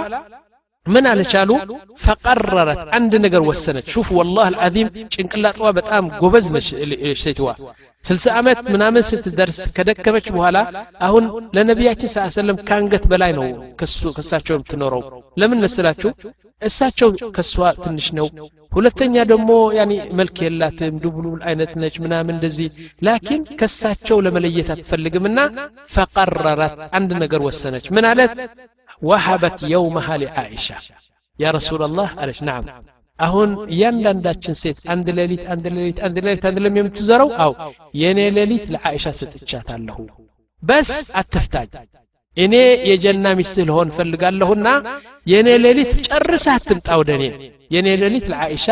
[0.86, 1.50] ምን አለቻሉ
[2.04, 6.68] ፈቀረረት አንድ ነገር ወሰነች ሹፍ ወላህ አልዓዚም ጭንቅላጥዋ በጣም ጎበዝ ነች
[7.22, 7.48] ሴትዋ
[8.04, 10.58] ስልሳ ዓመት ምናምን ስትደርስ ከደከመች በኋላ
[11.06, 11.24] አሁን
[11.56, 13.44] ለነቢያችን ስ ሰለም ከአንገት በላይ ነው
[14.18, 15.02] ከሳቸው የምትኖረው
[15.42, 16.10] ለምን መስላችሁ
[16.62, 17.52] እሳቸው ከሷ
[17.84, 18.26] ትንሽ ነው
[18.72, 22.68] ሁለተኛ ደግሞ ያኒ መልክ የላትም ድቡልቡል አይነት ነች ምናምን እንደዚህ
[23.06, 25.38] ላኪን ከሳቸው ለመለየት አትፈልግምና
[25.96, 28.34] ፈቀረረት አንድ ነገር ወሰነች ምን አለት
[29.02, 30.68] ወሀበት የውመሃ ሊዓኢሻ
[31.38, 32.64] ያ ረሱላላህ አለች ናም
[33.18, 37.52] አሁን እያንዳንዳችን ሴት አንድ ሌሊት አንድ ሌሊት አንድ ሌሊት አንድ ለም የምትዘረው አው
[38.00, 39.98] የእኔ ሌሊት ለዓኢሻ ሰጥቻታለሁ
[40.62, 41.68] በስ አትፍታኝ
[42.36, 42.54] እኔ
[42.90, 44.68] የጀና ሚስትህ ልሆን ፈልጋለሁና
[45.26, 47.24] የእኔ ሌሊት ጨርሰህ አትምጣ ወደ እኔ
[47.74, 48.66] የእኔ ሌሊት ለዓኢሻ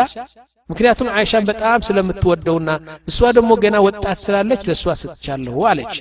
[0.70, 2.70] ምክንያቱም አይሻን በጣም ስለምትወደውና
[3.10, 5.94] እሷ ደግሞ ገና ወጣት ስላለች ለእሷ ሰጥቻለሁ አለች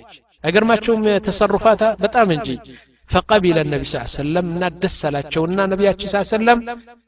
[0.44, 2.50] አይገርማቸውም ተሰሩፋታ በጣም እንጂ
[3.12, 6.60] فقبل النبي صلى الله عليه وسلم እና ደስ አላቸውና ነቢያችን ስ ሰለም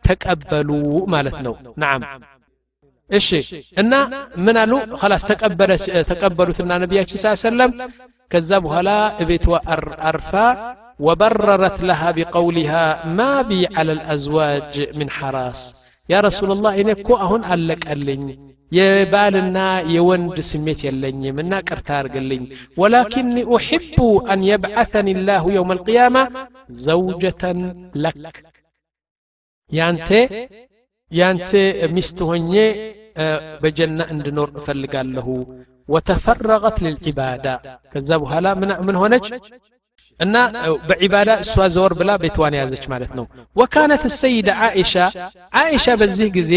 [0.07, 0.70] ተቀበሉ
[1.14, 1.53] ማለት ነው
[1.84, 2.03] ናም
[3.10, 3.28] እሺ
[3.82, 3.93] እና
[4.45, 5.24] ምን አሉ خلاص
[6.12, 7.72] ተቀበሉትና ነቢያችን ስ ሰለም
[8.34, 8.89] ከዛ በኋላ
[9.24, 9.45] እቤቷ
[10.10, 10.34] አርፋ
[10.99, 12.84] وبررت لها بقولها
[13.20, 15.62] ما بي على الأزواج من حراس
[16.14, 18.24] يا رسول الله إنك كو أهون ألك ألين
[18.74, 19.57] የባልና
[19.93, 22.43] የወንድ ስሜት የለኝም እና ቅርታ አርግልኝ
[22.82, 23.97] ወላኪኒ ኡሕቡ
[24.32, 26.18] አን የብዓተኒ ላሁ የውም አልቅያማ
[26.84, 27.62] ዘውጀተን
[28.03, 28.38] ለክ
[29.72, 30.10] ያንተ
[31.12, 31.51] ያንተ
[31.95, 32.53] ሚስት ሆኜ
[33.64, 35.28] በጀና እንድኖር እፈልጋለሁ
[35.89, 37.45] ወተፈረቀት ልልዒባዳ
[37.93, 38.47] ከዛ በኋላ
[38.88, 39.28] ምን ሆነች
[40.20, 40.36] እና
[40.88, 44.93] በዒባዳ እሷ ዘወር ብላ ቤትዋን ያዘች ማለት ነው ወካነት ሰይደ ዓኢሻ
[45.62, 46.53] ዓኢሻ በዚህ ጊዜ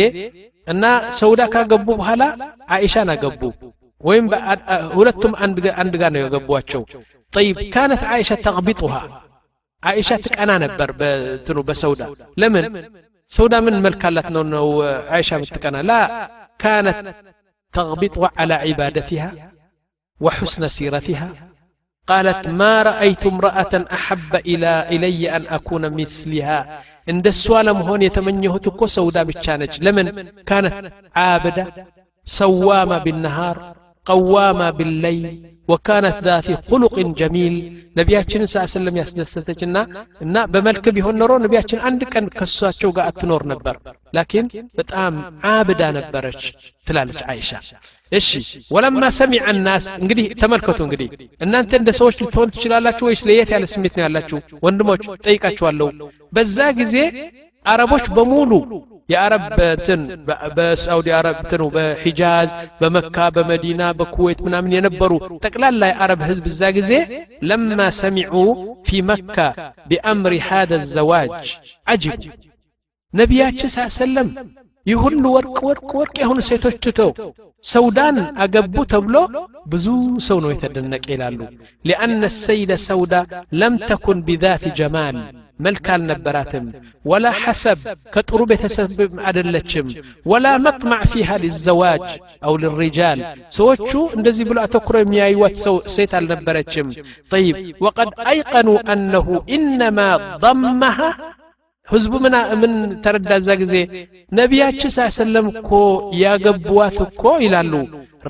[0.72, 0.84] እና
[1.20, 2.22] ሰውዳ ካገቡ በኋላ
[2.76, 3.42] አይሻን አገቡ
[4.00, 4.26] ወይም
[4.98, 5.34] ሁለቱም
[5.82, 6.84] አንድ ጋር ነው የገቧቸው
[7.32, 9.00] طيب كانت عائشة تغبطها
[9.82, 12.02] عائشة تقنا ነበር በትኑ በሰውዳ
[12.40, 12.64] ለምን
[13.30, 14.66] ሰውዳ ምን መልካላት ነው ነው
[15.12, 16.00] عائشة متقنا لا
[16.64, 16.96] كانت
[17.74, 19.28] تغبطها على عبادتها
[20.20, 21.26] وحسن سيرتها
[22.08, 26.58] قالت ما رأيت امرأة أحب إلى إلي أن أكون مثلها
[27.09, 30.07] عند السوالم هون يتمنيه تكو سودا بتشانج لمن
[30.49, 30.75] كانت
[31.15, 31.65] عابدة
[32.23, 33.57] سوامة بالنهار
[34.11, 35.25] قوامة بالليل
[35.71, 37.53] وكانت ذات خلق جميل
[37.99, 39.81] نبياتشن صلى الله عليه وسلم يسدستجنا
[40.23, 43.75] ان بملك بيهون نرو نبياتشن عندك كان كساتشو غا اتنور نبر
[44.17, 44.43] لكن
[44.77, 46.45] بتام عابدة نبرش
[46.85, 47.59] تلالج عائشة
[48.11, 48.29] እሺ
[48.71, 51.09] ወለማ ሰሚዐ ናስ እንግዲህ ተመልከቱ እንግዲህ
[51.45, 55.87] እናንተ እንደ ሰዎች ልትሆን ትችላላችሁ ወይስ ለየት ያለ ስሜት ነው ያላችሁ ወንድሞች ጠይቃችኋለሁ
[56.33, 56.95] በዛ ጊዜ
[57.65, 58.51] አረቦች በሙሉ
[59.09, 60.01] የአረብ እንትን
[60.55, 62.49] በሳዑዲ አረብ እንትኑ በሂጃዝ
[62.81, 65.11] በመካ በመዲና በኩዌት ምናምን የነበሩ
[65.45, 66.91] ጠቅላላ የአረብ ህዝብ እዛ ጊዜ
[67.49, 68.33] ለማ ሰሚዑ
[68.87, 69.37] ፊ መካ
[69.89, 71.47] ቢአምሪ ሃደ ዘዋጅ
[71.87, 72.23] አጅብ
[73.13, 74.29] ነቢያችን ሳሰለም
[74.87, 77.11] ይህ ሁሉ ወርቅ ወርቅ ወርቅ የሆኑ ሴቶች ትተው
[77.63, 79.15] ሰውዳን አገቡ ተብሎ
[79.71, 79.85] ብዙ
[80.27, 81.39] ሰው ነው የተደነቀ ይላሉ
[81.85, 83.13] ሊአነ ሰይደ ሰውዳ
[83.61, 85.17] ለም ተኩን ቢዛት ጀማል
[85.65, 86.65] መልክ አልነበራትም
[87.05, 87.77] ወላ ሐሰብ
[88.13, 88.91] ከጥሩ ቤተሰብ
[89.29, 89.87] አደለችም
[90.31, 92.05] ወላ መጥማዕ ፊሃ ሊዘዋጅ
[92.47, 93.21] አው ልሪጃል
[93.57, 96.89] ሰዎቹ እንደዚህ ብሎ አተኩረ የሚያዩዋት ሰው ሴት አልነበረችም
[97.33, 99.27] ጠይብ ወቀድ አይቀኑ አነሁ
[99.57, 99.99] ኢነማ
[100.45, 101.09] ضمها
[101.88, 102.72] ህዝቡ ምን ምን
[103.04, 103.74] ተረዳ እዛ ጊዜ
[104.32, 105.70] ነቢያችን ስ ሰለም እኮ
[106.22, 107.72] ያገቡዋት እኮ ይላሉ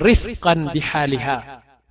[0.05, 1.25] ሪፍቀን ቢሓሊሃ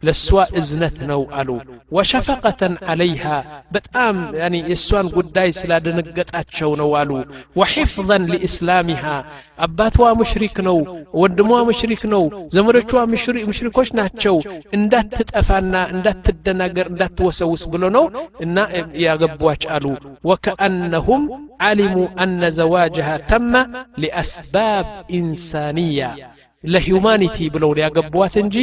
[0.04, 1.58] لسوا إزنت نو ألو
[1.92, 7.26] وشفقة عليها በጣም يعني የሷን ጉዳይ ስላስደነገጣቸው ነው አሉ
[7.56, 9.26] وحفظا لإسلامها
[9.60, 10.78] أباتوا مشرك نو
[11.14, 12.22] ودموا مشرك نو
[12.56, 14.36] زمرتوا مشرك مشركوش ناتشو
[14.74, 18.04] اندات تتأفانا اندات تدناقر اندات توسوس بلو نو
[18.42, 19.94] النائب يا قبواش ألو
[20.24, 21.22] وكأنهم
[21.62, 23.54] علموا أن زواجها تم
[23.98, 28.57] لأسباب إنسانية ለሂውማኒቲ ብለው ሊያገቧት እንጂ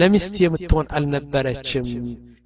[0.00, 1.86] ለሚስት የምትሆን አልነበረችም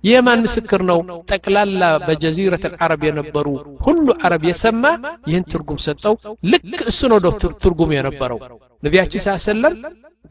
[0.05, 0.99] የማን ምስክር ነው
[1.31, 3.47] ጠቅላላ በጀዚረት አልዓረብ የነበሩ
[3.87, 4.85] ሁሉ አረብ የሰማ
[5.31, 6.14] ይህን ትርጉም ሰጠው
[6.53, 7.31] ልክ እሱ ነው ዶ
[7.62, 8.39] ትርጉሙ የነበረው
[8.83, 9.75] ነቢያችን ስ ሰለም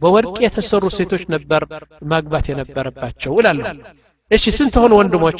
[0.01, 1.63] በወርቅ የተሰሩ ሴቶች ነበር
[2.11, 3.73] ማግባት የነበረባቸው እላለሁ
[4.31, 5.39] እሺ ስንት ሆኑ ወንድሞች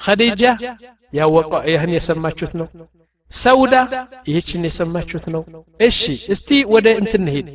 [0.00, 0.42] ኸዲጃ
[1.12, 2.68] ያወቀ ይህን የሰማችሁት ነው
[3.32, 3.74] ሰውዳ
[4.28, 5.42] ይህችን የሰማችሁት ነው
[5.80, 6.00] እሺ
[6.34, 7.48] እስቲ ወደ እንትን ሄድ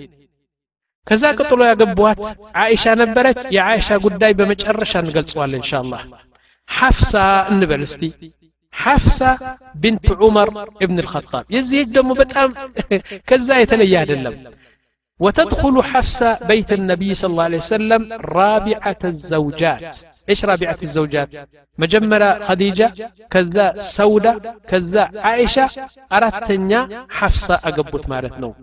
[1.08, 2.20] ከዛ ቀጥሎ ያገቧት
[2.62, 6.02] አይሻ ነበረች የአይሻ ጉዳይ በመጨረሻ እንገልጸዋለን እንሻአላህ
[6.70, 7.14] ሐፍሳ
[7.52, 8.04] እንበል እስቲ
[8.74, 9.20] ሐፍሳ
[9.82, 10.50] ብንት ዑመር
[10.84, 12.50] እብን ልኸጣብ የዚህ ደግሞ በጣም
[13.30, 14.36] ከዛ የተለየ አይደለም
[15.21, 19.97] وتدخل حفصة بيت النبي صلى الله عليه وسلم رابعة الزوجات.
[20.29, 21.49] إيش رابعة الزوجات؟
[21.79, 25.69] مجمرة خديجة كذا سودة كذا عائشة
[26.13, 28.55] أردتنيا حفصة أقبت مالتنا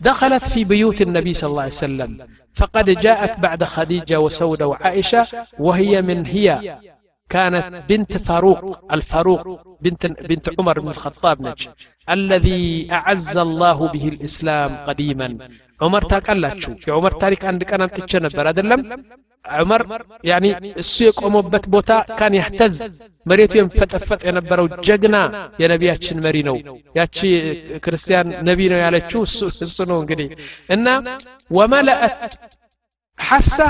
[0.00, 2.18] دخلت في بيوت النبي صلى الله عليه وسلم.
[2.54, 5.26] فقد جاءت بعد خديجة وسودة وعائشة
[5.58, 6.78] وهي من هي.
[7.30, 11.68] كانت بنت فاروق الفاروق بنت بنت عمر بن الخطاب نج
[12.10, 15.38] الذي أعز الله به الإسلام قديما.
[15.82, 16.48] عمر تاك الله
[16.88, 18.80] عمر تاريك عندك أنا تتشنى براد اللم
[19.56, 19.82] عمر
[20.24, 20.50] يعني
[20.82, 22.76] السيق أمبت بوتا كان يحتز
[23.26, 25.22] مريت يوم فتفت أنا برو جغنا
[25.60, 26.56] يا نبي أتشن مرينو
[26.96, 27.32] يا تشي
[27.78, 30.26] كريستيان نبينو يا تشو السنون قدي
[30.74, 30.86] إن
[31.50, 32.34] وملأت
[33.18, 33.68] حفصة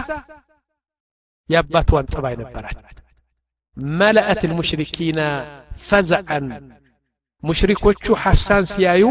[1.50, 2.76] يا باتوان طبعين برات
[3.76, 5.18] ملأت المشركين
[5.88, 6.40] فزعا
[7.44, 9.10] مشركوتشو حفصان سيايو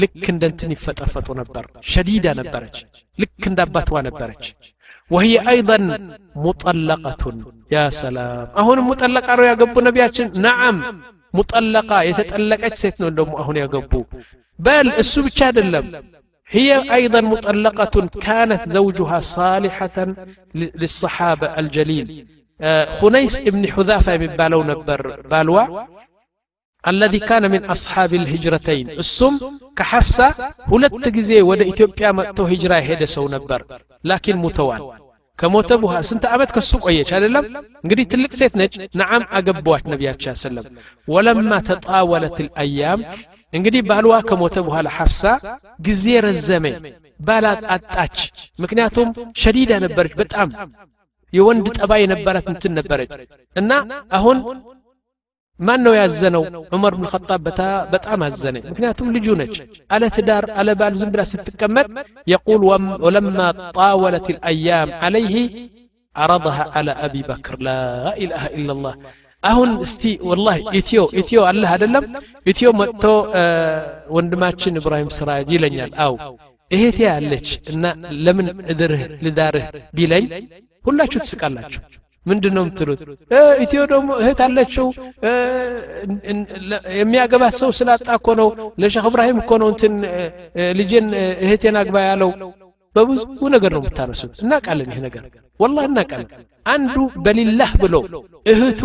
[0.00, 2.76] ልክ እንደ እንትን ይፈጠፈጡ ነበር ሸዲዳ ነበረች
[3.22, 4.44] ልክ እንደ አባትዋ ነበረች
[5.14, 5.78] وهي أيضا
[6.46, 7.22] مطلقة
[7.74, 10.76] يا سلام أهون مطلقة رو يقبو نبياتشن نعم
[11.38, 14.00] مطلقة يتطلقت سيتنو دمو أهون يقبو
[14.66, 15.86] بل السو بتشاد اللم
[16.56, 17.94] هي أيضا مطلقة
[18.26, 19.98] كانت زوجها صالحة
[20.80, 22.08] للصحابة الجليل
[22.98, 25.64] خنيس ابن حذافة من بالو نبر بالوا
[26.84, 29.34] الذي كان من أصحاب الهجرتين السم
[29.78, 30.28] كحفصة
[30.72, 33.60] ሁለት ጊዜ ወደ ኢትዮጵያ መጥቶ ሂጅራ የሄደ ሰው ነበር
[34.04, 34.82] ላኪን ሙተዋል
[35.38, 37.44] ከሞተ በኋላ ስንት ዓመት ከሱ ቆየች አይደለም
[37.84, 40.66] እንግዲህ ትልቅ ሴት ነች ነዓም አገቧት ነቢያችን ሰለም
[41.08, 43.00] ወለማ ተጣወለት ልአያም
[43.52, 45.22] እንግዲህ ባልዋ ከሞተ በኋላ ሐፍሳ
[45.88, 46.64] ጊዜ ረዘመ
[47.20, 47.44] ባላ
[47.76, 48.16] አጣች
[48.58, 49.10] ምክንያቱም
[49.42, 50.48] ሸዲዳ ነበረች በጣም
[51.32, 53.12] የወንድ ጠባይ የነበራት እንትን ነበረች
[53.56, 53.70] እና
[54.18, 54.38] አሁን
[55.67, 56.43] ما نو يزنو
[56.73, 59.53] عمر بن الخطاب بتا بتا ما زنة مكناتهم لجونج
[59.93, 61.87] على تدار على بال زبرة ستكمت
[62.33, 62.61] يقول
[63.05, 63.47] ولما
[63.79, 65.35] طاولت الأيام عليه
[66.21, 67.81] عرضها على أبي بكر لا
[68.23, 68.93] إله إلا الله
[69.49, 72.05] أهون استي والله إتيو إتيو على هذا اللم
[72.49, 73.15] إتيو متو
[74.15, 76.13] وندماتشن إبراهيم سراج يلنيال أو
[76.73, 77.13] إيه تيا
[78.25, 79.63] لمن إدره لداره
[79.95, 80.25] بيلين
[80.85, 81.79] كلها شو تسكر لاتشو
[82.26, 83.00] ምንድን ነው የምትሉት
[83.64, 84.86] ኢትዮ ደግሞ እህት አለችው
[87.00, 88.48] የሚያገባት ሰው ስላጣ እኮ ነው
[88.82, 89.94] ለሼክ እብራሂም እኮ ነው እንትን
[90.78, 91.06] ልጄን
[91.44, 92.30] እህቴን አግባ ያለው
[92.96, 93.22] በብዙ
[93.54, 95.24] ነገር ነው የምታነሱት እናቃለን ይህ ነገር
[95.60, 96.28] ወላሂ እናቃለን
[96.66, 96.94] አንዱ
[97.24, 97.94] በሊላህ ብሎ
[98.46, 98.82] እህቱ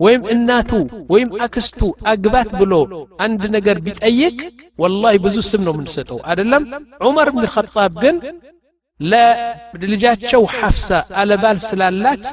[0.00, 0.70] ወይም እናቱ
[1.12, 1.80] ወይም አክስቱ
[2.12, 2.74] አግባት ብሎ
[3.26, 4.38] አንድ ነገር ቢጠይቅ
[4.82, 6.64] ወላሂ ብዙ ስም ነው የምንሰጠው አይደለም
[7.06, 8.16] ዑመር ብን ኸጣብ ግን
[9.00, 10.88] ለልጃቸው ሐፍሳ
[11.20, 12.24] አለባል ስላላት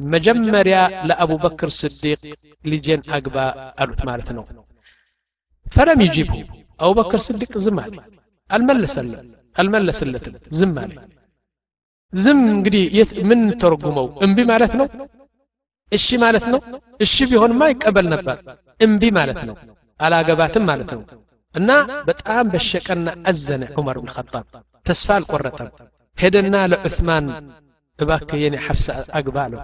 [0.00, 0.76] መጀመሪያ
[1.08, 2.20] ለአቡበክር ስዲቅ
[2.64, 3.36] ልጄን አግባ
[3.82, 4.44] አሉት ማለት ነው
[5.66, 6.36] ፈለም ይጂብሁ
[6.80, 7.96] አቡበክር ስዲቅ ዝም አለ
[8.50, 10.96] አልመለሰለም አልመለሰለትም ዝም አለ
[12.12, 14.86] ዝም እንግዲህ የት ምን ተርጉመው እምቢ ማለት ነው
[15.92, 16.60] እሺ ማለት ነው
[17.00, 18.36] እሺ ቢሆንማ ይቀበል ነበር
[18.80, 19.56] እምቢ ማለት ነው
[20.00, 21.02] አላገባትም ማለት ነው
[21.54, 21.70] እና
[22.08, 24.46] በጣም በሸቀና አዘነ ዑመር ብን ኸጣብ
[24.86, 25.68] ተስፋ አልቆረጠም
[26.18, 27.26] ሄደና ለዑስማን
[27.98, 28.86] እባክህ የኔ ሐፍሳ
[29.18, 29.60] አግባ አለው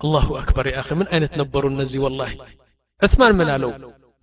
[0.00, 2.32] አላሁ አክበር ያ አኺ ምን አይነት ነበሩ እነዚህ ወላሂ
[3.02, 3.72] ዑስማን ምን አለው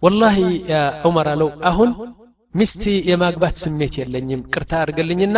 [0.02, 0.38] ወላሂ
[0.72, 0.78] ያ
[1.08, 1.90] ዑመር አለው አሁን
[2.56, 5.38] ሚስቲ የማግባት ስሜት የለኝም ቅርታ አድርገልኝና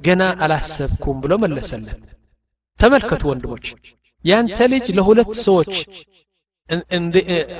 [0.00, 2.02] ገና አላሰብኩም ብሎ መለሰለት
[2.80, 3.66] ተመልከቱ ወንድሞች
[4.24, 5.74] ያንተ ልጅ ለሁለት ሰዎች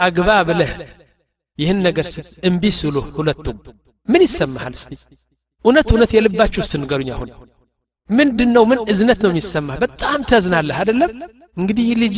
[0.07, 0.71] አግባ ብለህ
[1.59, 2.07] ይህን ነገር
[2.49, 3.59] እምቢ ስሉ ሁለቱም
[4.09, 4.93] ምን ይሰማሃል እስቲ
[5.65, 7.31] እውነት እውነት የልባችሁ ስንገሩኝ አሁን
[8.12, 9.78] ምንድን ነው ምን እዝነት ነው የሚሰማህ?
[9.84, 11.12] በጣም ታዝናለህ አይደለም?
[11.58, 12.18] እንግዲህ ልጄ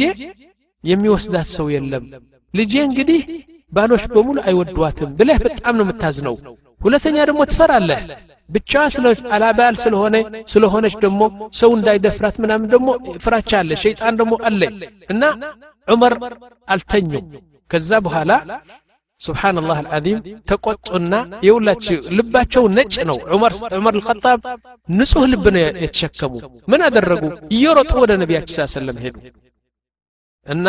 [0.84, 2.06] የሚወስዳት ሰው የለም።
[2.54, 3.22] ልጄ እንግዲህ
[3.72, 6.36] ባሎች በሙሉ አይወዷትም ብለህ በጣም ነው የምታዝነው።
[6.82, 8.02] ሁለተኛ ደግሞ ትፈራለህ።
[8.50, 8.84] ብቻዋ
[9.36, 10.16] አላባል ስለሆነ
[10.54, 11.22] ስለሆነች ደግሞ
[11.60, 12.90] ሰው እንዳይደፍራት ምናምን ደግሞ
[13.24, 14.62] ፍራቻ አለ። ሸይጣን ደግሞ አለ።
[15.10, 15.24] እና
[15.88, 16.14] ዑመር
[16.68, 17.26] አልተኙም።
[17.72, 18.32] ከዛ በኋላ
[19.23, 20.19] ስብሓንላህ አልዓዚም
[20.51, 21.15] ተቆጡና
[21.47, 24.41] የሁላችሁ ልባቸው ነጭ ነው ዑመር ዑመር ልኸጣብ
[24.89, 26.35] ንጹህ ልብ ነው የተሸከሙ
[26.71, 27.25] ምን አደረጉ
[27.57, 29.17] እየሮጡ ወደ ነቢያችን ስ ሰለም ሄዱ
[30.47, 30.67] እና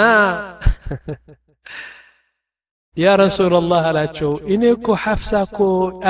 [2.97, 5.60] ያ ረሱላላህ አላቸው እኔ እኮ ሐፍሳ እኮ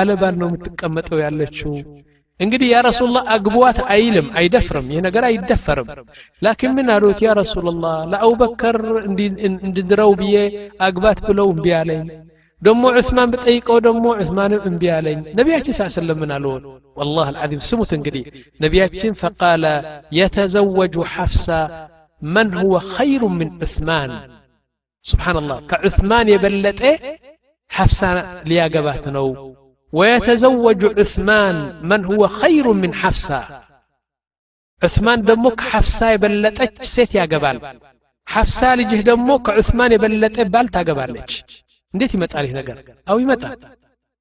[0.00, 1.72] አለባል ነው የምትቀመጠው ያለችው
[2.40, 5.88] እንግዲህ ያ ረሱላህ አግቧት አይልም አይደፍርም ይህ ነገር አይደፈርም
[6.42, 8.78] ላኪን ምን አሉት ያ ረሱላላህ ለአቡበከር
[9.62, 10.36] እንድድረው ብዬ
[10.86, 12.02] አግባት ብለው እምቢ አለኝ
[12.65, 16.63] دمو عثمان بتأيك أو دمو عثمان እምቢ لين ነቢያችን ሳ ሰለም من አልሆን
[16.99, 18.23] والله العظيم سموت انقدي
[18.63, 19.63] نبياتين فقال
[20.19, 21.61] يتزوج حفصة
[22.35, 24.11] من هو خير من عثمان
[25.11, 26.97] سبحان الله كعثمان يبلت إيه؟
[27.75, 28.09] حفصة
[28.49, 28.65] ليا
[29.15, 29.27] نو
[29.99, 31.55] ويتزوج عثمان
[31.89, 33.39] من هو خير من حفصة
[34.83, 36.57] عثمان دمك حفصة يبلت
[36.93, 37.57] سيت يا قبال
[38.33, 41.31] حفصة لجه دمك عثمان يبلت بال تاقبالك
[41.94, 42.76] እንዴት ይመጣል ይህ ነገር
[43.10, 43.58] አው ይመጣል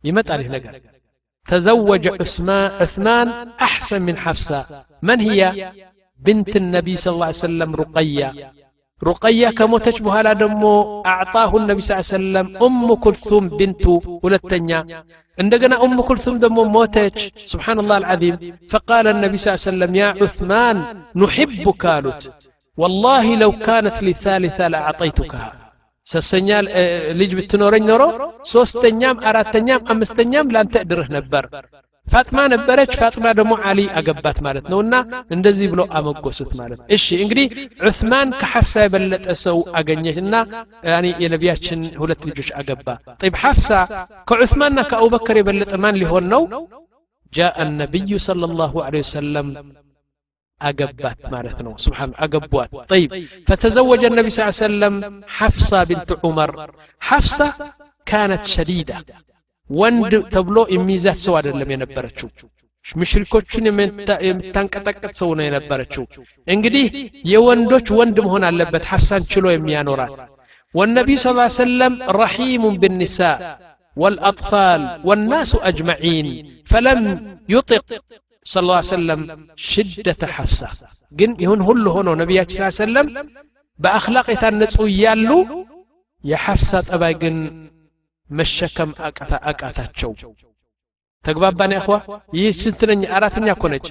[0.03, 0.73] ይመጣል ይህ ነገር
[1.51, 2.03] تزوج
[2.81, 3.27] عثمان
[3.67, 4.59] أحسن من حفصة
[5.07, 5.41] من هي
[6.27, 8.27] بنت النبي صلى الله عليه وسلم رقية
[9.03, 10.75] رقية كموتش بهالا دمو
[11.13, 13.85] أعطاه النبي صلى الله عليه وسلم أم كلثوم بنت
[14.23, 14.79] ولتنيا
[15.39, 17.19] عندنا أم كلثوم دمو موتش
[17.53, 18.35] سبحان الله العظيم
[18.71, 20.75] فقال النبي صلى الله عليه وسلم يا عثمان
[21.21, 22.21] نحبك قالت
[22.81, 25.47] والله لو كانت لي ثالثة لأعطيتكها
[26.07, 26.49] ሶስተኛ
[27.19, 28.03] ልጅ ብትኖረኝ ኖሮ
[28.53, 31.45] ሶስተኛም አራተኛም አምስተኛም ላንተ እድርህ ነበር
[32.07, 34.93] ፋጥማ ነበረች ፋጥማ ደግሞ አሊ አገባት ማለት ነውና
[35.35, 37.47] እንደዚህ ብሎ አመጎሱት ማለት እሺ እንግዲህ
[37.87, 40.33] ዑስማን ከሐፍሳ የበለጠ ሰው አገኘና
[40.91, 42.87] ያኒ የነቢያችን ሁለት ልጆች አገባ
[43.21, 43.69] طيب ሐፍሳ
[44.29, 46.43] ከዑስማንና ከአቡበከር የበለጠ ማን ሊሆን ነው
[47.33, 49.47] جاء النبي صلى الله عليه وسلم
[50.61, 53.09] أجبات مالتنا سبحان أجبوات طيب
[53.47, 54.95] فتزوج النبي صلى الله عليه وسلم
[55.37, 56.49] حفصة بنت عمر
[57.09, 57.47] حفصة
[58.05, 58.97] كانت شديدة
[59.69, 62.29] وند تبلو إميزات سواد لم ينبرتشو
[62.99, 63.65] ምሽሪኮቹን
[64.27, 66.03] የምታንቀጠቀጥ ሰው ነው የነበረችው
[66.53, 66.85] እንግዲህ
[67.31, 70.13] የወንዶች ወንድ መሆን አለበት ሐፍሳን ችሎ የሚያኖራት
[70.75, 73.37] والنبي صلى الله عليه وسلم رحيم بالنساء
[74.01, 76.27] والأطفال والناس أجمعين
[76.71, 76.99] فلم
[77.55, 77.85] يطق
[78.45, 79.19] صلى الله عليه وسلم
[79.71, 80.69] شدة حفصة
[81.19, 83.07] جن يهون هل هنا نبي صلى الله عليه وسلم
[83.79, 85.37] بأخلاق يتنسوا يالو
[86.23, 87.35] يا حفصة أبا جن
[88.29, 90.11] مشكم أكتا أكتا تشو
[91.25, 91.89] ተግባባን ያኳ
[92.39, 93.87] ይህ ስንትነኛ አራተኛ ኮነች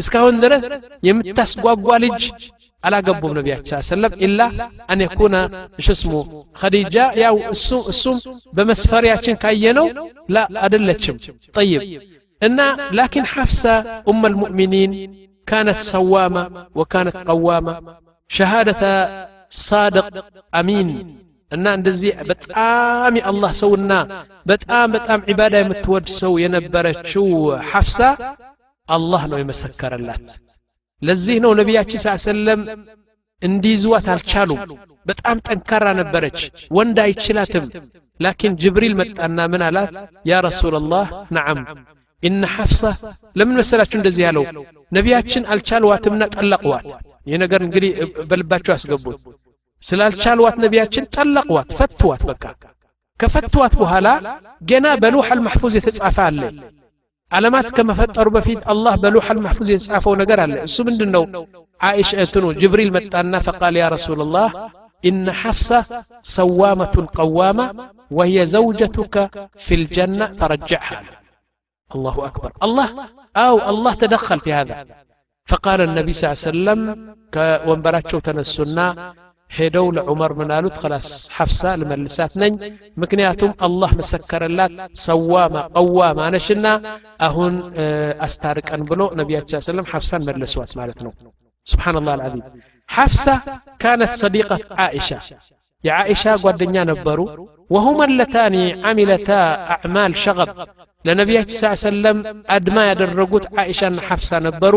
[0.00, 0.62] እስካሁን ድረስ
[1.08, 2.22] የምታስጓጓ ልጅ
[2.82, 4.40] አላገቡም ነቢያችን ሰለም ኢላ
[4.92, 5.34] አን የኩነ
[5.80, 6.12] እሽ ስሙ
[6.60, 8.16] ኸዲጃ ያው እሱም እሱም
[8.56, 9.86] በመስፈሪያችን ካየነው
[10.36, 11.18] ላ አደለችም
[11.58, 11.82] ጠይብ
[12.42, 12.58] እና
[12.98, 13.62] ላኪን ሐፍሳ
[14.08, 14.92] ኡም ልሙእሚኒን
[15.48, 16.42] كانت صوامة
[16.78, 17.74] وكانت قوامة
[18.30, 18.82] شهادة
[19.68, 20.06] صادق
[20.52, 20.88] أمين
[21.52, 23.92] እና እንደዚህ በጣም የአላህ ሰውና
[24.46, 27.26] በጣም በጣም ዒባዳ የምትወድ ሰው የነበረችው
[27.72, 27.98] ሐፍሳ
[28.88, 30.28] አላህ ነው የመሰከረላት
[31.02, 32.60] ለዚህ ነው ነቢያችን ስ ሰለም
[33.42, 34.60] እንዲይዝዋት አልቻሉም
[35.06, 36.38] በጣም ጠንካራ ነበረች
[36.76, 37.66] ወንድ አይችላትም
[38.20, 39.92] ላኪን ጅብሪል መጣና ምን አላት
[40.30, 41.60] ያ ረሱላላህ ነዓም
[42.22, 42.82] ኢነ ሐፍሳ
[43.38, 44.44] ለምን መሰላችሁ እንደዚህ ያለው
[44.92, 46.86] ነቢያችን አልቻልዋትምና ጠለቅዋት
[47.26, 47.90] ይህ ነገር እንግዲህ
[48.30, 49.20] በልባቸው ያስገቡት
[49.82, 52.44] ስላልቻልዋት ነቢያችን ጠለቅዋት ፈትዋት በቃ
[53.20, 54.08] ከፈትዋት በኋላ
[54.70, 56.40] ገና በሉሐል ማሕፉዝ የተጻፈ አለ
[57.32, 61.24] ዓለማት ከመፈጠሩ በፊት አላህ በሉሐል ማሕፉዝ የተጻፈው ነገር አለ እሱ ምንድን ነው
[61.80, 64.48] አይሽ እንትኑ ጅብሪል መጣና ፈቃል ያ ረሱላላህ
[65.04, 65.80] إن حفصة
[66.36, 67.64] صوامة قوامة
[68.10, 69.14] وهي زوجتك
[69.64, 70.98] في الجنة فرجعها
[71.90, 72.88] الله أكبر الله
[73.36, 74.74] أو الله تدخل في هذا
[75.48, 76.80] فقال النبي صلى الله عليه وسلم
[77.68, 78.86] وانبراتشو تنسنا
[79.50, 82.52] ሄደው ለዑመር ምን አሉት خلاص ሐፍሳ ልመልሳት ነኝ
[83.02, 84.72] ምክንያቱም አላህ መሰከረላት
[85.06, 86.66] ሰዋማ ቀዋማ ነሽና
[87.26, 87.54] አሁን
[88.26, 91.12] አስታርቀን ብሎ ነቢያችን ሰለም ሐፍሳን መለሷት ማለት ነው
[91.66, 92.44] ስብሓንላህ አልዓዚም
[92.88, 93.26] ሐፍሳ
[93.82, 95.10] ካነት ሰዲቀት ዓኢሻ
[95.84, 97.18] የዓኢሻ ጓደኛ ነበሩ
[97.74, 98.54] وهما اللتان
[98.86, 99.40] عملتا
[99.74, 100.50] أعمال شغب
[101.07, 102.17] ለነቢያችን ስ ሰለም
[102.55, 104.75] አድማ ያደረጉት አኢሻና ሐፍሳ ነበሩ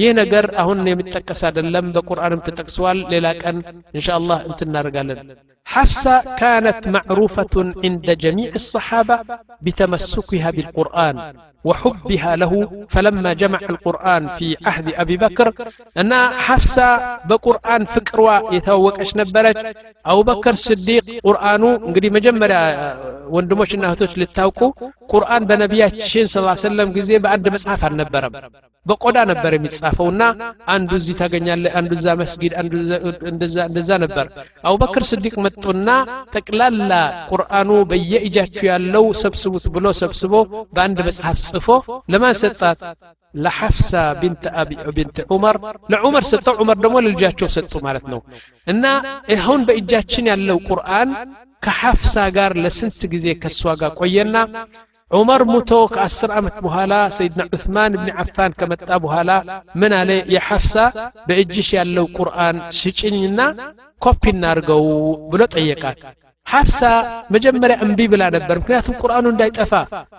[0.00, 3.58] ይህ ነገር አሁን የሚጠቀስ አይደለም በቁርአንም ተጠቅሰዋል ሌላ ቀን
[3.94, 5.20] እንሻ አላህ እንትናደርጋለን
[5.66, 6.04] ሐፍሳ
[6.38, 9.10] ካነት ማዕሩፈቱን ዕንደ ጀሚዕ ሰሓባ
[9.66, 11.16] ቢተመሱኪሃ ቢልቁርአን
[11.65, 12.53] وحبها له
[12.93, 15.47] فلما جمع القرآن في عهد أبي بكر
[16.01, 16.11] أن
[16.45, 16.89] حفصة
[17.29, 19.57] بقرآن فكروا يتوقعش نبرت
[20.05, 22.57] أبو بكر الصديق قرآنه እንግዲህ መጀመሪያ
[23.35, 24.59] ወንድሞችና እህቶች ልታውቁ
[25.11, 28.33] ቁርአን በነቢያችን ስ ሰለም ጊዜ በአንድ መጽሐፍ አልነበረም
[28.89, 30.23] በቆዳ ነበር የሚጻፈውና
[30.73, 32.73] አንዱ እዚህ ታገኛለ አንዱ እዛ መስጊድ አንዱ
[33.69, 34.25] እንደዛ ነበር
[34.67, 35.87] አቡበክር ስዲቅ መጡና
[36.35, 36.91] ጠቅላላ
[37.31, 40.33] ቁርአኑ በየእጃችሁ ያለው ሰብስቡት ብሎ ሰብስቦ
[40.75, 41.67] በአንድ መጽሐፍ ጽፎ
[42.13, 42.81] ለማን ሰጣት
[43.35, 45.55] ለሐፍሳ ቢንት አቢ ቢንት ዑመር
[45.93, 48.21] ለዑመር ሰጠው ዑመር ደግሞ ለልጃቸው ሰጡ ማለት ነው
[48.67, 48.85] እና
[49.37, 51.09] አሁን በእጃችን ያለው ቁርአን
[51.63, 54.37] ከሐፍሳ ጋር ለስንት ጊዜ ከእሷ ጋር ቆየና
[55.11, 59.31] ዑመር ሙቶ ከአስር ዓመት በኋላ ሰይድና ዑስማን ብን ዓፋን ከመጣ በኋላ
[59.81, 60.75] ምን አለ የሐፍሳ
[61.27, 63.39] በእጅሽ ያለው ቁርአን ሽጭኝና
[64.01, 64.83] ኮፒ እናርገው
[65.31, 65.99] ብሎ ጠየቃት
[66.47, 66.81] ሐፍሳ
[67.35, 69.71] መጀመሪያ እምቢ ብላ ነበር ምክንያቱም ቁርአኑ እንዳይጠፋ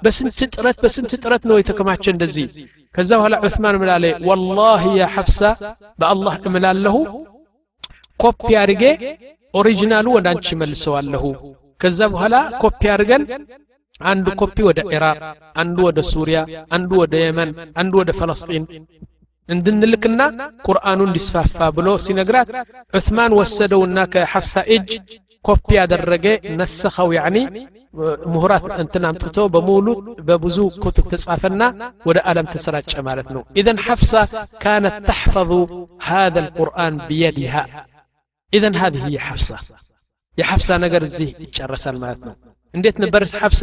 [0.05, 2.47] በስንት ጥረት በስንት ጥረት ነው የተከማቸ እንደዚህ
[2.95, 5.41] ከዛ በኋላ ዑስማን ምን አለ ወላሂ ያ ሐፍሳ
[6.01, 6.97] በአላህ እምላለሁ
[8.21, 8.83] ኮፒ አድርጌ
[9.55, 11.25] ኦሪጂናሉ ወደ አንቺ መልሰዋለሁ
[11.81, 13.23] ከዛ በኋላ ኮፒ አድርገን
[14.02, 15.18] عندو كوبي da Iraq
[15.56, 18.66] عندو da سوريا عندو da Yemen عندو da فلسطين
[19.50, 20.26] عندنا نلكنا
[20.64, 22.48] قرآن دسفاف فابلو سينغرات
[22.96, 24.90] عثمان وسدو ناك حفصة إج
[25.42, 27.68] كوبيا درجة نسخه يعني
[28.34, 35.52] مهرات أنتنا متوتو بمولو ببزو كتب تسعفنا ودا ألم تسرات شمالتنا إذن حفصة كانت تحفظ
[36.02, 37.86] هذا القرآن بيدها
[38.54, 39.58] إذن هذه هي حفصة
[40.38, 41.26] يا حفصة نقر زي
[41.56, 42.36] جرس المالتنا
[42.75, 43.63] እንዴት ነበረች ሐፍሳ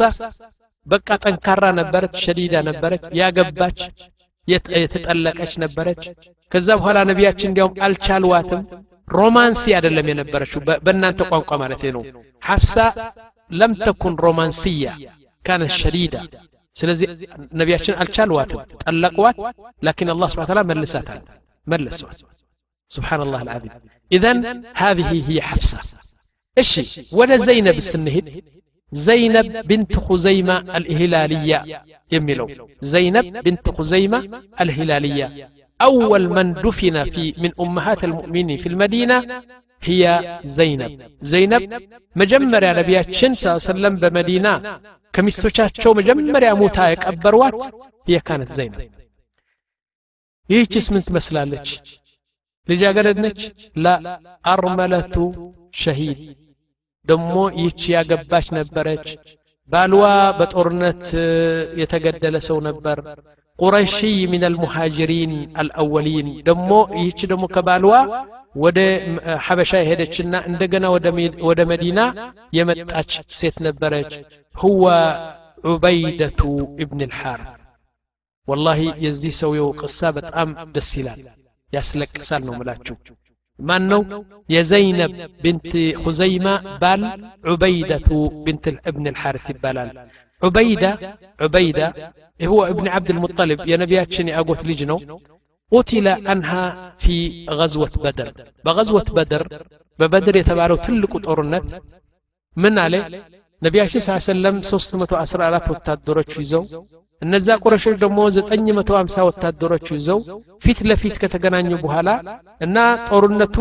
[0.86, 3.78] በቃ ጠንካራ ነበረች ሸዲዳ ነበረች ያገባች
[4.74, 6.02] የተጠለቀች ነበረች
[6.52, 8.62] ከዛ በኋላ ነቢያችን እንዲያውም አልቻልዋትም
[9.08, 12.02] ሮማንሲ አይደለም የነበረችው በእናንተ ቋንቋ ማለት ነው
[12.42, 12.76] ሐፍሳ
[13.50, 14.90] ለም ተኩን ሮማንስያ
[15.44, 16.14] ካነት ሸዲዳ
[16.76, 17.08] ስለዚህ
[17.60, 19.36] ነቢያችን አልቻልዋትም ጠለቅዋት
[19.86, 21.20] ላኪን አላህ ስብሓን ታላ መልሳታል
[21.66, 22.18] መለሷት
[22.90, 23.72] سبحان الله العظيم
[24.10, 24.36] إذن
[24.76, 25.78] هذه هي حفصة
[26.56, 26.72] إيش
[27.12, 28.26] ولا زينب السنهد
[29.08, 31.58] زينب بنت خزيمة الهلالية
[32.14, 32.46] يميلو
[32.92, 34.18] زينب بنت خزيمة
[34.62, 35.26] الهلالية
[35.88, 39.16] أول من دفن في من أمهات المؤمنين في المدينة
[39.88, 40.02] هي
[40.58, 40.92] زينب
[41.32, 41.62] زينب
[42.20, 44.52] مجمر يا نبي صلى الله عليه وسلم بمدينة
[45.14, 47.60] كمستوشاتشو مجمر يا موتا يكبروات
[48.08, 48.80] هي كانت زينب
[50.52, 51.68] ይህችስ ምን ትመስላለች
[52.70, 53.40] ልጃገረድ ነች
[53.84, 53.92] ላ
[54.52, 55.14] አርመለቱ
[55.82, 56.18] ሸሂድ
[57.08, 59.08] ደሞ ይህች ያገባች ነበረች
[59.70, 60.04] ባልዋ
[60.38, 61.04] በጦርነት
[61.80, 62.98] የተገደለ ሰው ነበር
[63.58, 67.94] ቁረሺይ ምን አልሙሃጅሪን አልአወሊን ደሞ ይህች ደሞ ከባልዋ
[68.64, 68.78] ወደ
[69.46, 70.84] ሐበሻ የሄደችና እንደገና
[71.48, 72.00] ወደ መዲና
[72.58, 74.12] የመጣች ሴት ነበረች
[74.54, 74.84] ሁወ
[75.64, 76.40] ዑበይደቱ
[76.84, 77.40] እብን ልሓር
[78.48, 81.20] ወላሂ የዚህ ሰውየው ቅሳ በጣም ደስ ይላል
[81.70, 82.96] ያስለቅሳል ነው ምላችሁ
[83.68, 84.02] ማን ነው
[84.54, 85.12] የዘይነብ
[85.42, 85.72] ብንት
[86.04, 86.46] ሁዘይማ
[86.82, 87.02] ባል
[87.52, 88.08] ዑበይደቱ
[88.46, 89.90] ብንት እብን ልሓርት ይባላል
[90.42, 90.84] ዑበይዳ
[91.44, 91.80] ዑበይዳ
[92.52, 94.98] هو ابن عبد المطلب يا نبياتشن أقوت لجنو
[95.72, 96.64] قتل عنها
[97.02, 97.16] في
[97.58, 98.28] غزوة بدر
[98.64, 99.42] بغزوة بدر
[99.98, 101.68] ببدر يتبارو تلك طورنت
[102.56, 103.02] من عليه
[103.66, 106.62] نبياتشن صلى الله عليه وسلم 314 ወታደሮች ይዘው
[107.22, 110.18] እነዛ ቁረሾች ደግሞ 950 ወታደሮች ይዘው
[110.64, 112.08] ፊት ለፊት ከተገናኙ በኋላ
[112.66, 112.76] እና
[113.08, 113.56] ጦርነቱ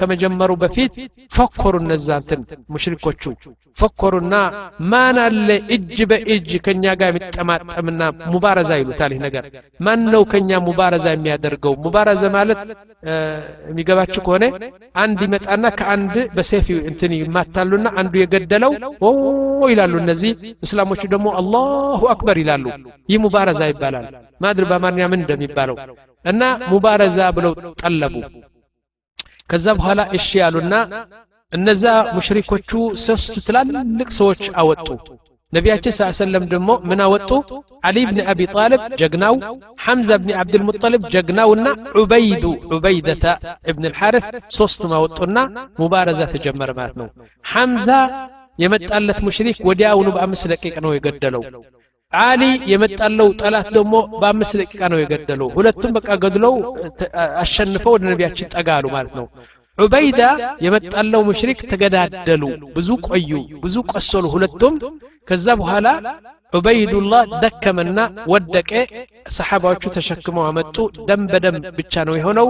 [0.00, 0.94] ከመጀመሩ በፊት
[1.32, 2.40] ፈኮሩ እነዛ እንትን
[2.74, 3.22] ሙሽሪኮቹ
[3.78, 4.34] ፈኮሩና
[4.92, 8.00] ማን አለ እጅ በእጅ ከኛ ጋር የሚጠማጠምና
[8.32, 9.44] ሙባረዛ ይሉታል ይህ ነገር
[9.80, 12.58] ማን ነው ከኛ ሙባረዛ የሚያደርገው ሙባረዛ ማለት
[13.68, 14.44] የሚገባችሁ ከሆነ
[15.02, 19.12] አንድ ይመጣና ከአንድ በሴፍ እንትን ይማታሉና አንዱ የገደለው ኦ
[19.72, 20.32] ይላሉ እነዚህ
[20.66, 22.64] እስላሞቹ ደግሞ አላሁ አክበር ይላሉ
[23.08, 24.06] ይህ ሙባረዛ ይባላል
[24.40, 25.76] ማድር በአማርኛ ምን እንደሚባለው
[26.24, 26.42] እና
[26.72, 27.52] ሙባረዛ ብለው
[27.82, 28.14] ጠለቡ
[29.50, 30.74] ከዛ በኋላ እሺ ያሉና
[31.52, 31.84] እነዛ
[32.16, 32.70] ሙሽሪኮቹ
[33.04, 34.88] ሶስት ትላልቅ ሰዎች አወጡ
[35.52, 37.30] ነቢያችን ስ ሰለም ደግሞ ምን አወጡ
[37.88, 39.34] አሊ ብን አቢ ጣልብ ጀግናው
[39.84, 41.66] ሐምዛ ብን ዓብድልሙጠልብ ጀግናውና
[42.00, 43.24] ዑበይዱ ዑበይደተ
[43.70, 44.26] እብን ልሓርፍ
[44.58, 45.38] ሶስቱም አወጡና
[45.80, 47.08] ሙባረዛ ተጀመረ ማለት ነው
[47.44, 47.88] ሐምዛ
[48.58, 51.42] የመጣለት ሙሽሪክ ወዲያውኑ በአምስት ደቂቃ ነው የገደለው
[52.12, 56.54] አሊ የመጣለው ጠላት ደግሞ በአምስት ደቂቃ ነው የገደለው ሁለቱም በቃ ገድለው
[57.42, 59.26] አሸንፈው ወደ ነቢያችን ጠጋ አሉ ማለት ነው
[59.78, 60.20] ዑበይዳ
[60.64, 62.44] የመጣለው ሙሽሪክ ተገዳደሉ
[62.76, 63.30] ብዙ ቆዩ
[63.64, 64.74] ብዙ ቆሰሉ ሁለቱም
[65.28, 65.88] ከዛ በኋላ
[66.52, 67.98] ዑበይዱላህ ደከመና
[68.32, 68.70] ወደቀ
[69.36, 70.76] ሰሓባዎቹ ተሸክመው አመጡ
[71.08, 72.46] ደም በደም ብቻ ነው የሆነው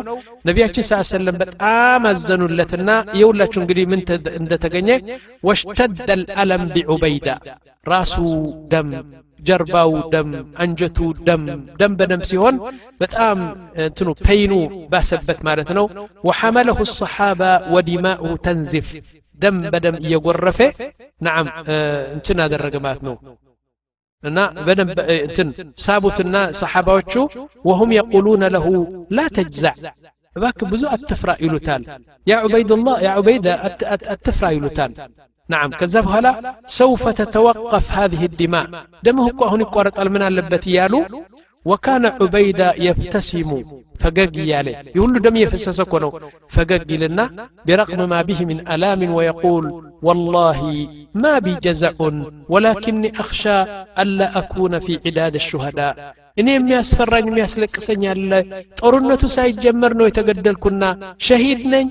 [0.49, 2.91] ነቢያችን ስ ሰለም በጣም አዘኑለትና
[3.21, 4.03] የሁላችሁ እንግዲህ ምን
[4.41, 4.91] እንደተገኘ
[5.49, 7.29] ወሽተደ ልአለም ቢዑበይዳ
[7.87, 8.17] ራሱ
[8.73, 8.91] ደም
[9.43, 10.31] ጀርባው ደም
[10.63, 10.99] አንጀቱ
[11.29, 11.43] ደም
[11.81, 12.57] ደም በደም ሲሆን
[13.03, 13.39] በጣም
[13.85, 14.53] እንትኑ ፔይኑ
[14.93, 15.87] ባሰበት ማለት ነው
[16.29, 17.43] ወሐመለሁ ሰሓባ
[17.75, 18.89] ወዲማኡ ተንዚፍ
[19.39, 20.61] ደም በደም እየጎረፈ
[21.21, 21.47] ናም
[22.17, 23.17] እንትን አደረገ ማለት ነው
[24.25, 25.49] እና በደንብ እንትን
[25.85, 27.13] ሳቡትና ሰሓባዎቹ
[27.69, 28.67] ወሁም የቁሉነ ለሁ
[29.17, 29.77] ላ ተጅዛዕ
[30.37, 31.83] እባክህ ብዙ አትፍራ ይሉታል
[32.27, 33.47] ያ ዑበይድላህ ያ ዑበይዳ
[34.15, 34.93] አትፍራ ይሉታል
[35.49, 36.33] نعم كذا بهلا
[36.67, 38.67] سوف تتوقف هذه الدماء
[39.05, 41.01] دمه هون يقارط من اللبت يالو
[41.65, 43.49] وكان عبيدة يبتسم
[44.03, 46.11] فقق يالي يقول دم يفسسك ونو
[46.55, 47.25] فقق لنا
[47.67, 49.65] برغم ما به من ألام ويقول
[50.07, 50.61] والله
[51.23, 51.93] ما بي جزع
[52.49, 53.59] ولكني أخشى
[54.03, 55.95] ألا أكون في عداد الشهداء
[56.41, 58.33] እኔ የሚያስፈራኝ የሚያስለቅሰኝ ያለ
[58.81, 60.83] ጦርነቱ ሳይጀመር ነው የተገደልኩና
[61.27, 61.89] ሸሂድ ነኝ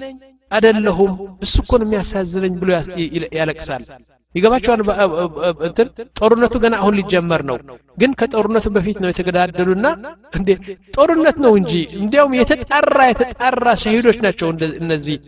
[0.52, 1.12] አይደለሁም
[1.44, 2.70] እሱ እኮ ነው የሚያሳዝነኝ ብሎ
[3.38, 3.84] ያለቅሳል
[4.34, 4.80] ይገባቸዋል
[5.66, 5.88] እንትን
[6.18, 7.56] ጦርነቱ ገና አሁን ሊጀመር ነው
[7.98, 9.86] ግን ከጦርነቱ በፊት ነው የተገዳደሉና
[10.38, 10.48] እንዴ
[10.96, 14.48] ጦርነት ነው እንጂ እንዲያውም የተጣራ የተጣራ ሸሂዶች ናቸው
[14.82, 15.18] እነዚህ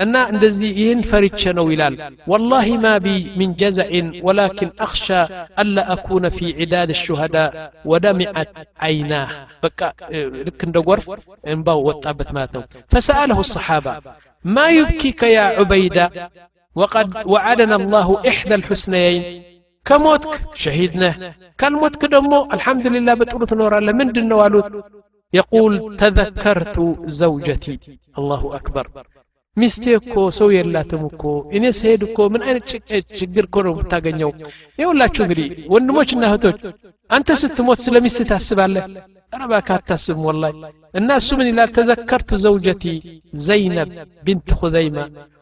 [0.00, 1.94] እና እንደዚህ ይህን ፈሪቸ ነው ይላል
[2.32, 3.08] ወላሂ ማ ቢ
[3.38, 5.06] ምን ጀዘዕን ወላኪን አክሻ
[5.62, 7.36] አላ አኩነ ፊ ዒዳድ ሹሃዳ
[7.92, 8.50] ወደሚዐት
[8.86, 9.30] አይናህ
[9.64, 9.80] በቃ
[10.46, 11.06] ልክ እንደ ጎርፍ
[11.52, 13.86] እንባው ወጣበት ማለት ነው ፈሰአለሁ ሰሓባ
[14.55, 16.05] ما يبكيك يا عبيدة
[16.79, 19.21] وقد وعدنا الله إحدى الحسنيين
[19.85, 20.33] كموتك
[20.63, 21.09] شهيدنا
[21.59, 24.67] كالموتك دمو الحمد لله بتقول نورا لمن دنوالوت
[25.33, 26.77] يقول تذكرت
[27.21, 27.75] زوجتي
[28.19, 28.85] الله أكبر
[29.57, 31.23] ሚስቴ እኮ ሰው የላትም እኮ
[31.55, 32.63] እኔ ስሄድ እኮ ምን አይነት
[33.19, 34.31] ችግር እኮ ነው የምታገኘው
[34.79, 36.61] ይኸውላችሁ እንግዲህ ወንድሞችና እህቶች
[37.15, 38.85] አንተ ስትሞት ስለ ሚስት ታስባለህ
[39.33, 40.53] ኧረ እባክህ አታስብም ወላሂ
[40.99, 42.85] እና እሱ ምን ይላል ተዘከርቱ ዘውጀቲ
[43.47, 43.91] ዘይነብ
[44.27, 44.97] ቢንት ኹዘይማ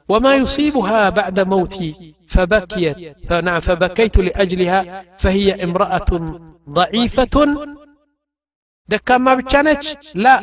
[0.10, 1.90] وما يصيبها بعد موتي
[2.34, 2.98] فبكيت
[3.28, 4.80] فنعم فبكيت لأجلها
[5.22, 6.12] فهي امرأة
[6.70, 7.36] ضعيفة
[8.90, 9.84] دكما بتشانج
[10.24, 10.36] لا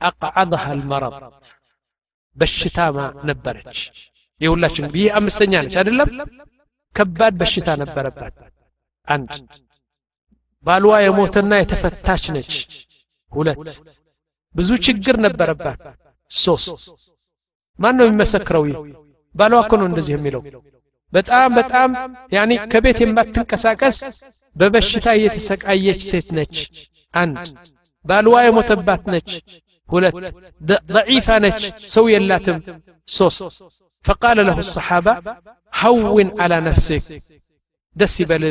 [0.00, 1.14] أقعدها المرض
[2.36, 2.98] በሽታማ
[3.30, 3.78] ነበረች
[4.40, 6.10] የሁላችን ይህ አምስተኛ ነች አይደለም
[6.96, 8.36] ከባድ በሽታ ነበረባት
[9.08, 9.32] አንድ
[10.64, 12.52] ባልዋ የሞተና የተፈታች ነች
[13.32, 13.68] ሁለት
[14.54, 15.80] ብዙ ችግር ነበረባት
[16.30, 16.80] ሶስት
[17.78, 18.78] ማን ነው የሚመሰክረው ይህ
[19.34, 20.42] ባልዋ እኮ ነው እንደዚህ የሚለው
[21.12, 21.90] በጣም በጣም
[22.36, 23.96] ያኒ ከቤት የማትንቀሳቀስ
[24.56, 26.56] በበሽታ እየተሰቃየች ሴት ነች
[27.14, 27.46] አንድ
[28.04, 29.30] ባልዋ የሞተባት ነች
[29.88, 30.16] ሁለት
[30.94, 31.62] ضعيفة ነች
[31.94, 32.58] ሰው የላትም
[33.08, 33.40] ሶስት
[34.04, 35.12] فقال له الصحابة
[35.74, 37.04] هون على نفسك
[37.96, 38.42] دس يبل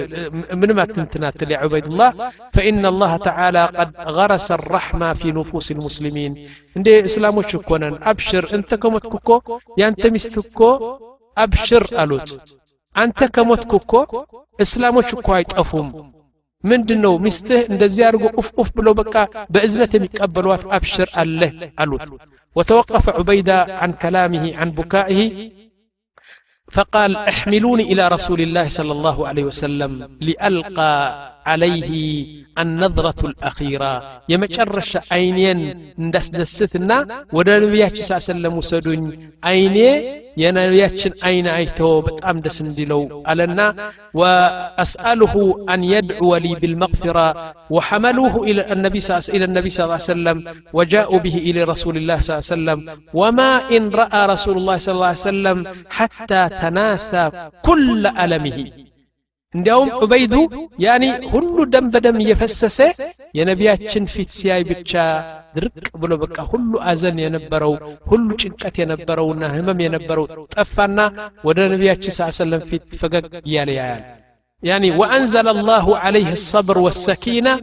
[0.62, 2.10] من ما تنتنات يا عبيد الله
[2.56, 6.32] فإن الله تعالى قد غرس الرحمة في نفوس المسلمين
[6.76, 9.38] عند إسلام شكونا أبشر أنت كمت كوكو
[9.80, 10.70] يا أنت مستكو
[11.38, 12.30] أبشر ألوت
[12.96, 14.02] أنت كمت كوكو
[14.62, 15.88] إسلام شكو يتأفهم
[16.64, 19.16] ምንድን ነው ሚስትህ እንደዚህ አድርጎ ቁፍ ቁፍ ብሎ በቃ
[19.54, 21.52] በእዝነት የሚቀበሏት አብሽር አለህ
[21.84, 22.08] አሉት
[22.58, 25.22] وتوقف عبيدة عن كلامه عن بكائه
[26.75, 31.92] فقال احملوني إلى رسول الله صلى الله عليه وسلم لألقى عليه
[32.58, 33.94] النظرة الأخيرة
[34.32, 35.60] يمجرش عينين
[36.00, 36.98] ندس دستنا
[37.36, 39.02] ودا نبياتي صلى الله عليه وسلم وسدن
[39.44, 39.90] عيني
[40.42, 43.60] የነቢያችን አይን አይቶ በጣም ደስ እንዲለው አለና
[44.20, 45.34] ወአስአልሁ
[45.72, 47.18] አን የድዕወ ሊ ብልመግፊራ
[47.76, 48.60] ወሐመሉሁ ኢለ
[49.56, 50.40] ነቢ ስ ሰለም
[50.78, 52.82] ወጃኡ ብህ ኢለ ረሱልላህ ስ ሰለም
[53.22, 53.40] ወማ
[53.78, 54.96] ኢን ረአ ረሱሉላህ ስ
[55.30, 55.60] ሰለም
[55.98, 57.12] ሐታ ተናሳ
[57.68, 58.58] ኩለ አለምህ
[59.54, 60.34] እንዲያውም ዑበይዱ
[60.86, 61.04] ያኒ
[61.34, 62.78] ሁሉ ደም በደም እየፈሰሰ
[63.38, 64.92] የነቢያችን ፊት ሲያይ ብቻ
[65.56, 67.74] ድርቅ ብሎ በቃ ሁሉ አዘን የነበረው
[68.12, 70.26] ሁሉ ጭንቀት የነበረውና ህመም የነበረው
[70.56, 71.00] ጠፋና
[71.48, 74.04] ወደ ነቢያችን ስ ሰለም ፊት ፈገግ እያለ ያያል
[74.64, 77.54] ያኒ ወአንዘለ አላሁ ዓለይህ الصبر والسكينة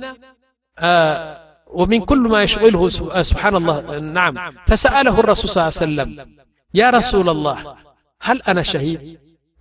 [0.79, 1.17] آه
[1.71, 2.83] ومن كل ما يشغله
[3.31, 3.77] سبحان الله
[4.19, 4.35] نعم
[4.69, 6.09] فسأله الرسول صلى الله عليه وسلم
[6.75, 7.57] يا رسول الله
[8.23, 9.01] هل أنا شهيد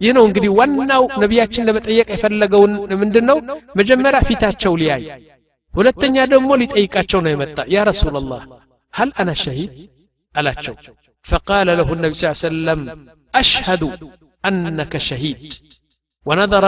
[0.01, 2.72] ይህ ነው እንግዲህ ዋናው ነቢያችን ለመጠየቅ የፈለገውን
[3.03, 3.38] ምንድን ነው
[3.80, 5.05] መጀመሪያ ፊታቸው ሊያይ
[5.74, 8.42] ሁለተኛ ደግሞ ሊጠይቃቸው ነው የመጣ ያ ረሱላላህ
[8.94, 9.72] هل أنا شهيد
[10.34, 10.74] ألاتشو
[11.26, 12.80] فقال له النبي صلى الله عليه وسلم
[13.34, 13.82] أشهد
[14.44, 15.40] أنك شهيد
[16.26, 16.64] ونظر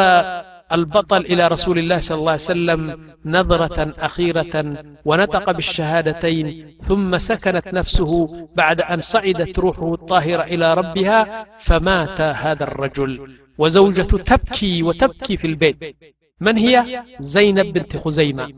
[0.72, 2.80] البطل إلى رسول الله صلى الله عليه وسلم
[3.24, 12.20] نظرة أخيرة ونطق بالشهادتين ثم سكنت نفسه بعد أن صعدت روحه الطاهرة إلى ربها فمات
[12.20, 13.38] هذا الرجل.
[13.58, 15.96] وزوجته تبكي وتبكي في البيت.
[16.40, 18.48] من هي؟ زينب بنت خزيمة.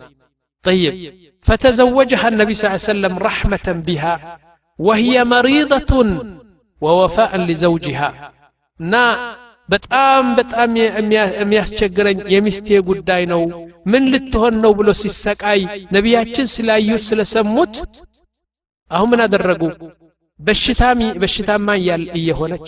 [0.62, 4.38] طيب فتزوجها النبي صلى الله عليه وسلم رحمة بها
[4.78, 6.24] وهي مريضة
[6.80, 8.32] ووفاء لزوجها.
[8.80, 9.36] نا
[9.69, 10.69] በጣም በጣም
[11.39, 13.41] የሚያስቸግረኝ የሚስቴ ጉዳይ ነው
[13.91, 15.61] ምን ልትሆን ነው ብሎ ሲሰቃይ
[15.95, 17.75] ነቢያችን ስላዩት ስለሰሙት
[18.91, 19.63] አሁን ምን አደረጉ
[21.19, 21.69] በሽታማ
[22.19, 22.67] እየሆነች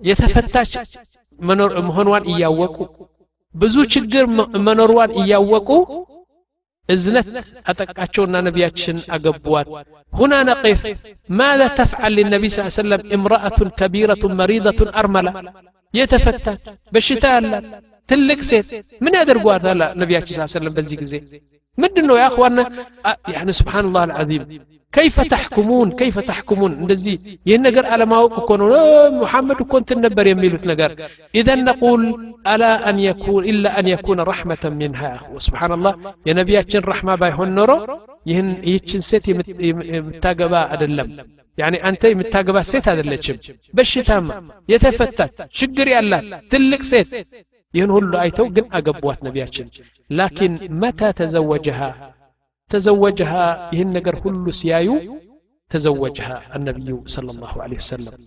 [0.00, 0.72] የተፈታች
[1.88, 2.76] መሆኗን እያወቁ
[3.54, 4.24] ብዙ ችግር
[4.68, 5.68] መኖሯን እያወቁ
[6.88, 7.28] እዝነት
[7.70, 9.68] አጠቃቸውና ነቢያችን አገቧት
[10.12, 10.78] هنا نقف
[11.40, 15.32] ماذا تفعل للنبي صلى الله عليه وسلم امرأة كبيرة مريضة أرملة
[15.94, 16.62] የተፈታች
[16.92, 17.66] በሽታ ያላት
[18.08, 18.68] ትልቅ ሴት
[19.04, 21.14] ምን ያደርጓታል ነቢያችን ስ ሰለም በዚህ ጊዜ
[21.78, 22.58] ምንድን ነው ያእኽዋና
[23.34, 24.44] ያኒ ስብሓንላህ አልዓዚም
[24.92, 27.14] ከይፈ ተሕኩሙን ከይፈ ተሕኩሙን እንደዚህ
[27.48, 28.68] ይህን ነገር አለማወቅ እኮ ነው
[29.16, 30.90] ሙሐመድ እኮ እንትን ነበር የሚሉት ነገር
[31.34, 32.02] ኢዘን ነቁል
[32.52, 35.02] አላ አን የኩን ኢላ አን የኩነ ረሕመተን ሚንሃ
[35.46, 35.94] ስብሓንላህ
[36.28, 37.72] የነቢያችን ረሕማ ባይሆን ኖሮ
[38.26, 39.26] ይህን ይህችን ሴት
[39.68, 41.10] የምታገባ አይደለም
[41.58, 43.36] ያኒ አንተ የምታገባት ሴት አይደለችም
[43.74, 44.30] በሽታማ
[44.68, 47.10] የተፈታች ችግር ያላት ትልቅ ሴት
[47.74, 49.68] ይህን ሁሉ አይተው ግን አገቧት ነቢያችን
[50.10, 50.52] ላኪን
[50.82, 51.80] መታ ተዘወጀሃ
[52.73, 54.95] تزوجها يهن كل سيايو
[55.73, 58.17] تزوجها النبي صلى الله عليه وسلم.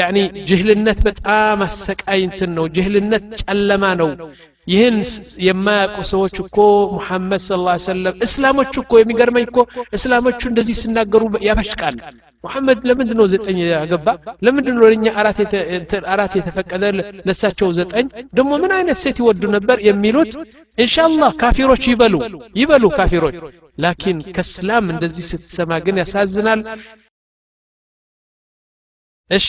[0.00, 4.08] يعني جهل النت بتآمسك أين تنو جهل النت ألمانو
[4.67, 4.95] ይህን
[5.45, 6.57] የማያውቁ ሰዎች እኮ
[6.93, 9.59] ሙሐመድ ስ ላ ሰለም እስላሞቹ እኮ የሚገርመኝ እኮ
[9.97, 11.97] እስላሞቹ እንደዚህ ሲናገሩ ያበሽቃል
[12.43, 14.07] ሙሐመድ ለምንድ ነው ዘጠኝ ያገባ
[14.45, 15.05] ለምንድ ነው ለእኛ
[16.11, 16.83] አራት የተፈቀደ
[17.27, 18.05] ለሳቸው ዘጠኝ
[18.37, 20.33] ደግሞ ምን አይነት ሴት ይወዱ ነበር የሚሉት
[20.77, 22.15] እንሻላህ ካፊሮች ይበሉ
[22.61, 23.37] ይበሉ ካፊሮች
[23.77, 26.61] ላኪን ከእስላም እንደዚህ ስትሰማ ግን ያሳዝናል
[29.29, 29.47] እሺ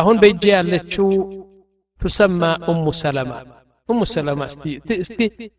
[0.00, 1.06] አሁን በእጄ ያለችው
[2.04, 3.32] ትሰማ ኡሙ ሰለማ
[3.88, 4.64] ኡሙ ሰለማ እስቲ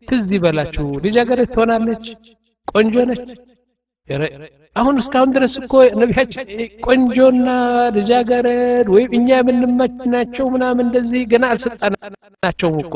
[0.08, 2.04] ትዝ ይበላችሁ ልጃገረድ ትሆናለች
[2.68, 3.22] ቆንጆ ነች
[4.76, 6.46] አሁን እስካሁን ድረስ እኮ ነቢያችን
[6.86, 7.48] ቆንጆና
[7.96, 12.94] ልጃገረድ ወይም እኛ የምንመችናቸው ምናምን እንደዚህ ገና አልሰጣናቸውም እኮ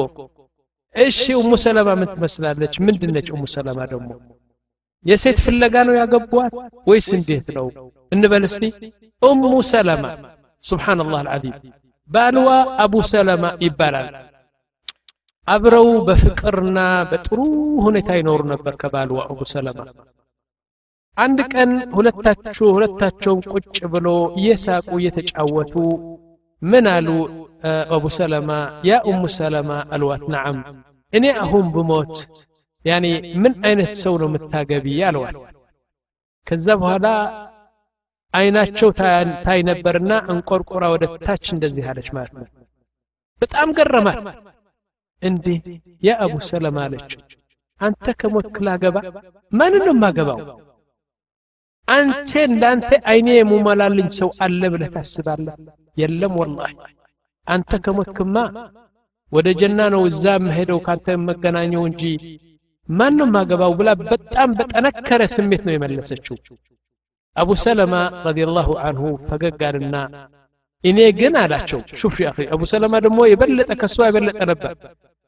[0.94, 4.08] እሺ ኡሙ ሰለማ ምን ትመስላለች ምንድነች ኡሙ ሰለማ ደግሞ
[5.04, 6.54] የሴት ፍለጋ ነው ያገቧት
[6.86, 7.66] ወይስ እንዴት ነው
[8.12, 8.64] እንበል እስቲ
[9.22, 9.42] ኡሙ
[9.72, 10.04] ሰለማ
[10.64, 11.54] ሱብሓነላህ አልዓዚም
[12.10, 12.48] ባልዋ
[12.82, 14.08] አቡ ሰለማ ይባላል
[15.48, 16.78] አብረው በፍቅርና
[17.10, 17.38] በጥሩ
[17.84, 19.80] ሁኔታ ይኖሩ ነበር ከባልዋ አቡ ሰለማ
[21.16, 24.08] አንድ ቀን ሁለታቸው ሁለታቸውም ቁጭ ብሎ
[24.40, 25.74] እየሳቁ እየተጫወቱ
[26.62, 27.08] ምን አሉ
[27.94, 28.50] አቡ ሰለማ
[28.88, 30.58] ያ ኡሙ ሰለማ አልዋት ነዓም
[31.12, 32.14] እኔ አሁን ብሞት
[32.84, 33.06] ያኔ
[33.42, 35.36] ምን አይነት ሰው ነው የምታገቢ አለዋት
[36.46, 37.06] ከዛ በኋላ
[38.33, 38.89] አይናቸው
[39.45, 42.47] ታይ ነበርና እንቆርቆራ ወደ ታች እንደዚህ አለች ማለት ነው።
[43.41, 44.19] በጣም ገረማት
[45.21, 45.45] እንዴ!
[46.03, 47.21] ያ አቡ ሰለማ አለችው
[47.81, 48.97] አንተ ከሞትክ ላገባ?
[49.51, 50.39] ማንን ነው የማገባው?
[51.87, 55.55] አንተ እንዳንተ አይኔ የሙመላልኝ ሰው አለ ብለህ ታስባለህ?
[55.97, 56.73] የለም ወላሂ።
[57.47, 58.35] አንተ ከሞትክማ
[59.31, 62.03] ወደ ጀና ነው እዛ መሄደው ካንተ መገናኘው እንጂ
[62.89, 66.35] ማን ነው ማገባው ብላ በጣም በጠነከረ ስሜት ነው የመለሰችው
[67.36, 67.94] አቡ ሰለማ
[68.26, 69.96] ረዲየላሁ አንሁ ፈገግ አልና
[70.84, 74.72] እኔ ግን አላቸው ሹፍ ያ አቡ ሰለማ ደግሞ የበለጠ ከሷ የበለጠ ነበር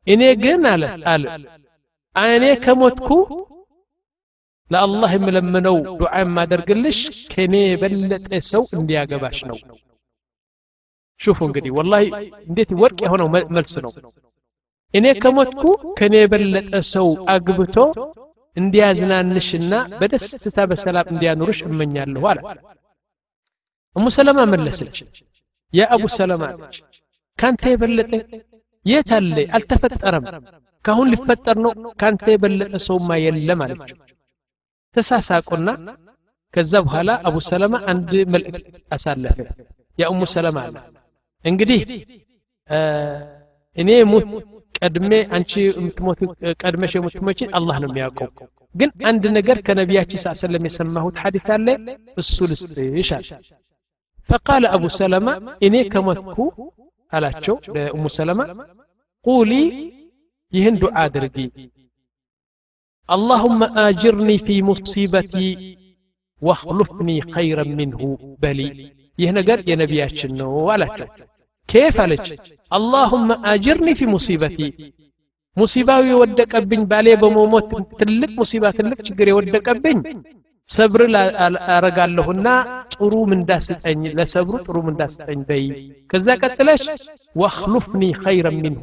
[0.07, 0.82] እኔ ግን አለ
[1.12, 1.24] አለ
[2.34, 3.09] እኔ ከሞትኩ
[4.70, 6.99] ለአላህ የምለምነው ዱዓ የማደርግልሽ
[7.32, 9.59] ከኔ የበለጠ ሰው እንዲያገባሽ ነው
[11.20, 12.05] ሹፉ እንግዲህ ወላሂ
[12.49, 13.93] እንዴት ወርቅ የሆነው መልስ ነው
[14.95, 15.62] እኔ ከሞትኩ
[15.99, 17.76] ከኔ የበለጠ ሰው አግብቶ
[18.58, 22.39] እንዲያዝናንሽና በደስታ በሰላም እንዲያኖርሽ እመኛለሁ አለ።
[23.95, 24.97] እሙ ሰለማ መለሰች።
[25.74, 25.84] ያ
[26.16, 26.76] ሰለማ አለች
[27.39, 28.12] ካንተ የበለጠ
[28.86, 29.36] የት አለ?
[29.56, 30.26] አልተፈጠረም።
[30.86, 33.97] ካሁን ሊፈጠር ነው ካንተ የበለጠ ሰውማ የለም አለችው
[34.95, 35.70] ተሳሳቁና
[36.54, 39.38] ከዛ በኋላ አቡ ሰለማ አንድ መልእክት አሳለፈ።
[39.97, 40.76] ያ ሰለማ አለ
[41.45, 41.80] እንግዲህ
[43.78, 44.28] እኔ ሙት
[44.82, 46.20] ቀድሜ አንቺ የምትሞት
[46.62, 48.30] ቀድመሽ የምትሞችን አላህ ነው የሚያውቀው
[48.74, 51.66] ግን አንድ ነገር ከነቢያችን ስ ሰለም የሰማሁት ሐዲት አለ
[52.22, 53.28] እሱ ልስጥሽ አለ
[54.28, 55.28] ፈቃለ አቡ ሰለማ
[55.66, 56.39] እኔ ከሞትኩ
[57.12, 58.41] አላቸው ለኡሙ ሰለማ
[59.24, 59.53] ቁሊ
[60.53, 61.39] ይህን ዱዓ አድርጊ
[63.09, 65.49] اللهم آجرني في مصيبتي
[66.43, 68.01] واخلفني خيرا منه
[68.43, 68.68] بلي
[69.18, 71.09] ይህ ነገር የነቢያችን ነው አላቸው
[71.68, 72.26] ኬፍ አለች
[72.72, 74.59] አላሁመ አጅርኒ ፊ ሙሲበቲ
[75.57, 77.70] ሙሲባው የወደቀብኝ ባሌ በመሞት
[78.01, 79.99] ትልቅ ሙሲባ ትልቅ ችግር የወደቀብኝ
[80.68, 81.03] ሰብር
[81.74, 82.49] አረጋለሁና
[82.95, 85.64] ጥሩ ምንዳስጠኝ ለሰብሩ ጥሩ ምንዳስጠኝ በይ
[86.11, 86.82] ከዛ ቀጥለሽ
[87.36, 88.82] ወአኽሉፍኒ ኸይረን ሚንሁ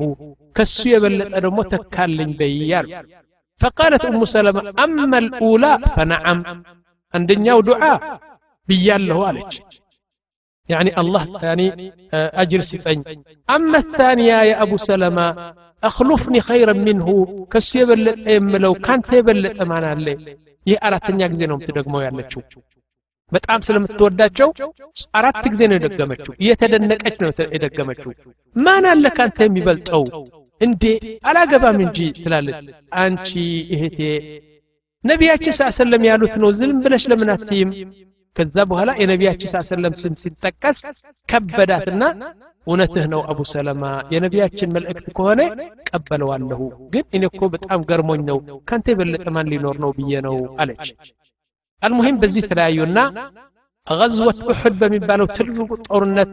[0.56, 2.90] ከሱ የበለጠ ደግሞ ተካልኝ በይ ያሉ
[3.62, 6.40] فقالت أم سلمة أما الأولى فنعم
[7.14, 8.00] عندنا دعاء
[8.68, 9.52] بياله عليك
[10.70, 11.66] يعني الله يعني
[12.44, 13.00] أجر ستين
[13.50, 15.28] أما الثانية يا أبو سلمة
[15.84, 17.08] أخلفني خيرا منه
[17.52, 18.18] كسي يبلت
[18.64, 20.16] لو كانت يبلت أمانا لي
[20.66, 22.42] ይህ አራተኛ ጊዜ ነው የምትደግመው ያለችው
[23.32, 24.50] በጣም ስለምትወዳቸው
[25.20, 28.12] አራት ጊዜ ነው የደገመችው እየተደነቀች ነው የደገመችው
[28.66, 30.04] ማን አለ ካንተ የሚበልጠው
[30.62, 30.84] እንዴ
[31.30, 32.58] አላገባም እንጂ ትላለች
[33.04, 33.30] አንቺ
[33.76, 34.00] እህቴ
[35.04, 37.72] ነቢያችን ስ ሰለም ያሉት ነው ዝም ብለሽ ለምን አትይም
[38.36, 40.80] ከዛ በኋላ የነቢያችን ስ ሰለም ስም ሲጠቀስ
[41.30, 42.04] ከበዳትና
[42.68, 43.84] እውነትህ ነው አቡ ሰለማ
[44.14, 45.42] የነቢያችን መልእክት ከሆነ
[45.90, 46.62] ቀበለዋለሁ
[46.94, 48.38] ግን እኔ እኮ በጣም ገርሞኝ ነው
[48.70, 50.88] ካንተ የበለጠ ማን ሊኖር ነው ብዬ ነው አለች
[51.82, 53.00] አልሙሂም በዚህ ተለያዩና
[53.88, 56.32] ገዝወት ኡሑድ በሚባለው ትልቁ ጦርነት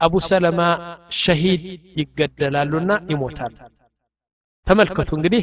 [0.00, 0.60] አቡ ሰለማ
[1.20, 1.64] ሸሂድ
[2.00, 3.52] ይገደላሉና ይሞታል
[4.66, 5.42] ተመልከቱ እንግዲህ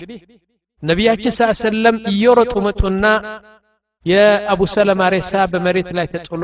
[0.83, 3.03] ነቢያችን ስ ሰለም እየሮጡ መጡና
[4.05, 6.43] የአቡ ሰለማ ሬሳ በመሬት ላይ ተጥሎ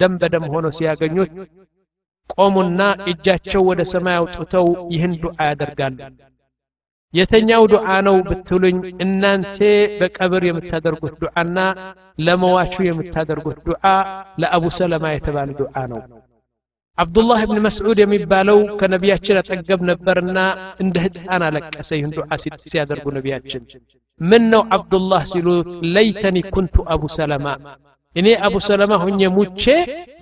[0.00, 1.32] ደም በደም ሆኖ ሲያገኙት
[2.34, 2.80] ቆሙና
[3.12, 5.98] እጃቸው ወደ ሰማይ አውጥተው ይህን ዱዓ ያደርጋሉ
[7.14, 9.58] የተኛው ዱዓ ነው ብትሉኝ እናንተ
[9.98, 11.58] በቀብር የምታደርጉት ዱዓና
[12.18, 13.84] ለመዋቹ የምታደርጉት ዱዓ
[14.42, 16.00] ለአቡ ሰለማ የተባለ ዱዓ ነው
[16.98, 20.38] አብዱላህ ብን መስዑድ የሚባለው ከነቢያችን አጠገብ ነበርና
[20.82, 22.28] እንደ ህፃን አለቀሰ ይህን ዱዓ
[22.64, 23.62] ሲያደርጉ ነቢያችን
[24.20, 27.46] ምን ነው አብዱላህ ሲሉት ለይተኒ ኩንቱ አቡ ሰለማ
[28.16, 29.62] እኔ አቡ ሰለማ ሁኜ ሙቼ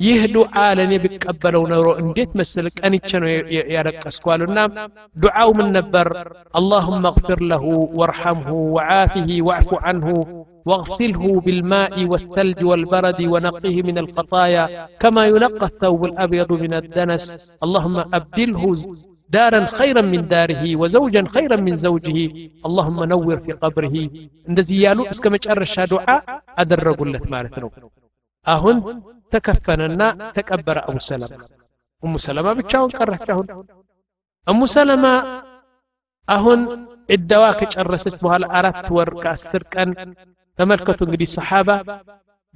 [0.04, 3.28] ይህ ዱዓ ለእኔ ቢቀበለው ኖሮ እንዴት መስል ቀንቼ ነው
[3.74, 4.58] ያለቀስኳሉና
[5.16, 6.08] ዱዓው ምን ነበር
[6.60, 7.66] አላሁመ እግፊር ለሁ
[8.00, 10.08] ወርሐምሁ ወዓፊህ ዋዕፉ አንሁ
[10.68, 14.64] واغسله بالماء والثلج والبرد ونقه من الخطايا
[15.02, 17.24] كما ينقى الثوب الأبيض من الدنس
[17.64, 18.62] اللهم أبدله
[19.36, 22.18] دارا خيرا من داره وزوجا خيرا من زوجه
[22.68, 23.94] اللهم نور في قبره
[24.48, 26.06] እንደዚህ ያሉ እስከ መጨረሻ ዱዓ
[26.62, 27.70] አደረጉለት ማለት ነው
[28.46, 28.76] አሁን
[29.34, 30.02] ተከፈነና
[30.36, 31.32] ተቀበረ አቡ ሰለማ
[32.02, 33.46] እሙ ሰለማ ብቻውን ቀረች አሁን
[34.46, 35.06] እሙ ሰለማ
[36.28, 36.60] አሁን
[37.14, 39.90] ዕዳዋ ከጨረሰች በኋላ አራት ወር ከአስር ቀን
[40.58, 41.70] ተመልከቱ እንግዲህ ሰሓባ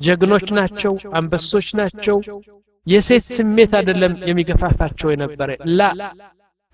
[0.01, 2.17] ጀግኖች ናቸው አንበሶች ናቸው
[2.87, 5.91] የሴት ስሜት አይደለም የሚገፋፋቸው የነበረ ላ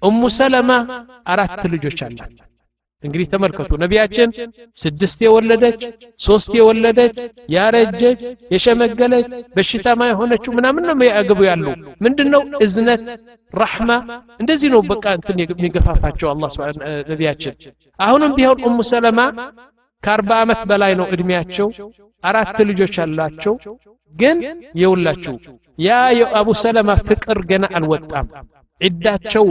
[0.03, 0.71] እሙ ሰለማ
[1.33, 2.33] አራት ልጆች አላት
[3.05, 4.29] እንግዲህ ተመልከቱ ነቢያችን
[4.77, 5.81] ስድስት የወለደች
[6.27, 7.17] ሶስት የወለደች
[7.55, 8.21] ያረጀች
[8.55, 9.27] የሸመገለች
[9.57, 11.65] በሽታማ የሆነችው ምናምን ነው ያገቡ ያሉ
[12.05, 13.03] ምንድነው እዝነት
[13.55, 13.91] ረሕማ
[14.43, 16.53] እንደዚህ ነው በቃ እንትን የሚገፋፋቸው አላህ
[17.11, 17.57] ነቢያችን
[17.99, 19.21] አሁንም ቢሆን እሙ ሰለማ
[20.07, 21.69] ከአርባ ዓመት በላይ ነው እድሜያቸው
[22.25, 23.55] አራት ልጆች አላቸው
[24.15, 24.39] ግን
[24.81, 25.35] የውላችሁ
[25.79, 28.27] ያ የአቡ ሰለማ ፍቅር ገና አልወጣም
[28.81, 29.47] ዒዳቸው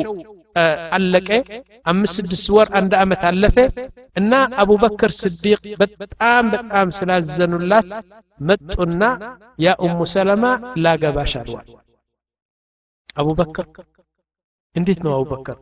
[0.95, 1.29] አለቀ
[1.85, 3.57] አምስት ስድስት ወር አንድ ዓመት አለፈ
[4.15, 4.31] እና
[4.61, 5.61] አቡበክር ስዲቅ
[6.01, 7.87] በጣም በጣም ስላዘኑላት
[8.39, 9.01] መጡና
[9.59, 10.43] ያ ኡሙ ሰለማ
[10.85, 11.69] ላገባሽ አልዋል
[13.17, 13.67] አቡበክር
[14.75, 15.57] እንዴት ነው አቡበክር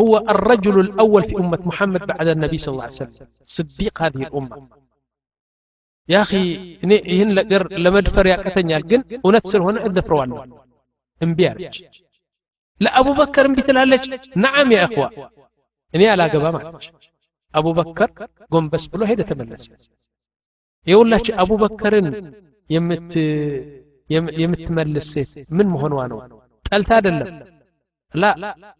[0.00, 3.28] هو الرجل الأول في أمة محمد بعد النبي صلى الله عليه وسلم.
[3.46, 4.68] صديق هذه الأمة.
[6.08, 10.46] يا أخي هنا لقر لما دفر يا كتنيا جن ونتسر هنا الدفر وأنا
[11.22, 11.84] انبيارج
[12.80, 14.02] لا أبو بكر بيتلالج
[14.36, 15.30] نعم يا إخوة.
[15.94, 16.78] إني على قبا
[17.54, 18.10] أبو بكر
[18.50, 19.90] قم بس بلو هيدا تملس
[20.86, 21.94] يقول لك أبو بكر
[22.70, 23.16] يمت
[24.10, 25.12] يمتملس
[25.52, 27.10] من مهنوانو تلت هذا
[28.14, 28.74] لا لا.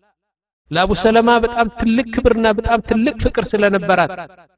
[0.71, 4.11] ለአቡ ሰለማ በጣም ትልቅ ክብርና በጣም ትልቅ ፍቅር ስለነበራት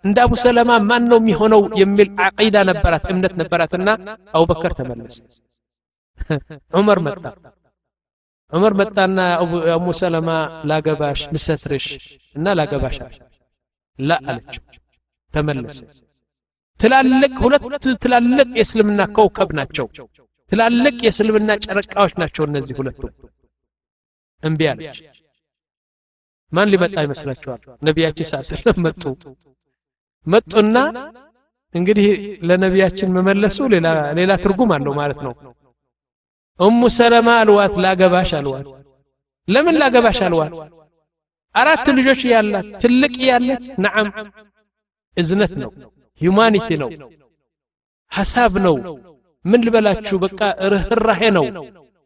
[0.04, 3.90] እንደ አቡ ሰለማ ማን ነው የሚሆነው የሚል አቂዳ ነበራት እምነት ነበራትና
[4.38, 5.18] አቡበከር ተመለሰ
[6.74, 7.24] ዑመር መጣ
[8.54, 9.18] ዑመር መጣና
[9.76, 10.30] አሙ ሰለማ
[10.70, 11.86] ላገባሽ ልሰትርሽ
[12.36, 12.98] እና ላገባሽ
[14.00, 14.64] ላ አለችው
[15.34, 15.80] ተመለሰ
[16.80, 17.64] ትላልቅ ሁለት
[18.04, 19.88] ትላልቅ የእስልምና ከውከብ ናቸው
[20.52, 23.02] ትላልቅ የእስልምና ጨረቃዎች ናቸው እነዚህ ሁለቱ
[24.44, 25.00] እምቢ አለች
[26.52, 29.04] ማን ሊመጣ ይመስላችኋል ነቢያችን ሳስለም መጡ
[30.28, 30.76] መጡና
[31.76, 32.08] እንግዲህ
[32.50, 33.88] ለነቢያችን መመለሱ ሌላ
[34.20, 35.34] ሌላ ትርጉም አለው ማለት ነው
[36.60, 38.66] እሙ ሰለማ አልዋት ላገባሽ አልዋት
[39.48, 40.54] ለምን ላገባሽ አልዋት
[41.56, 44.10] አራት ልጆች ያላት ትልቅ ያለች ነዓም
[45.18, 45.72] እዝነት ነው
[46.22, 46.90] ሂዩማኒቲ ነው
[48.12, 48.76] ሐሳብ ነው
[49.46, 50.40] ምን ልበላችሁ በቃ
[50.74, 51.46] ርህራሄ ነው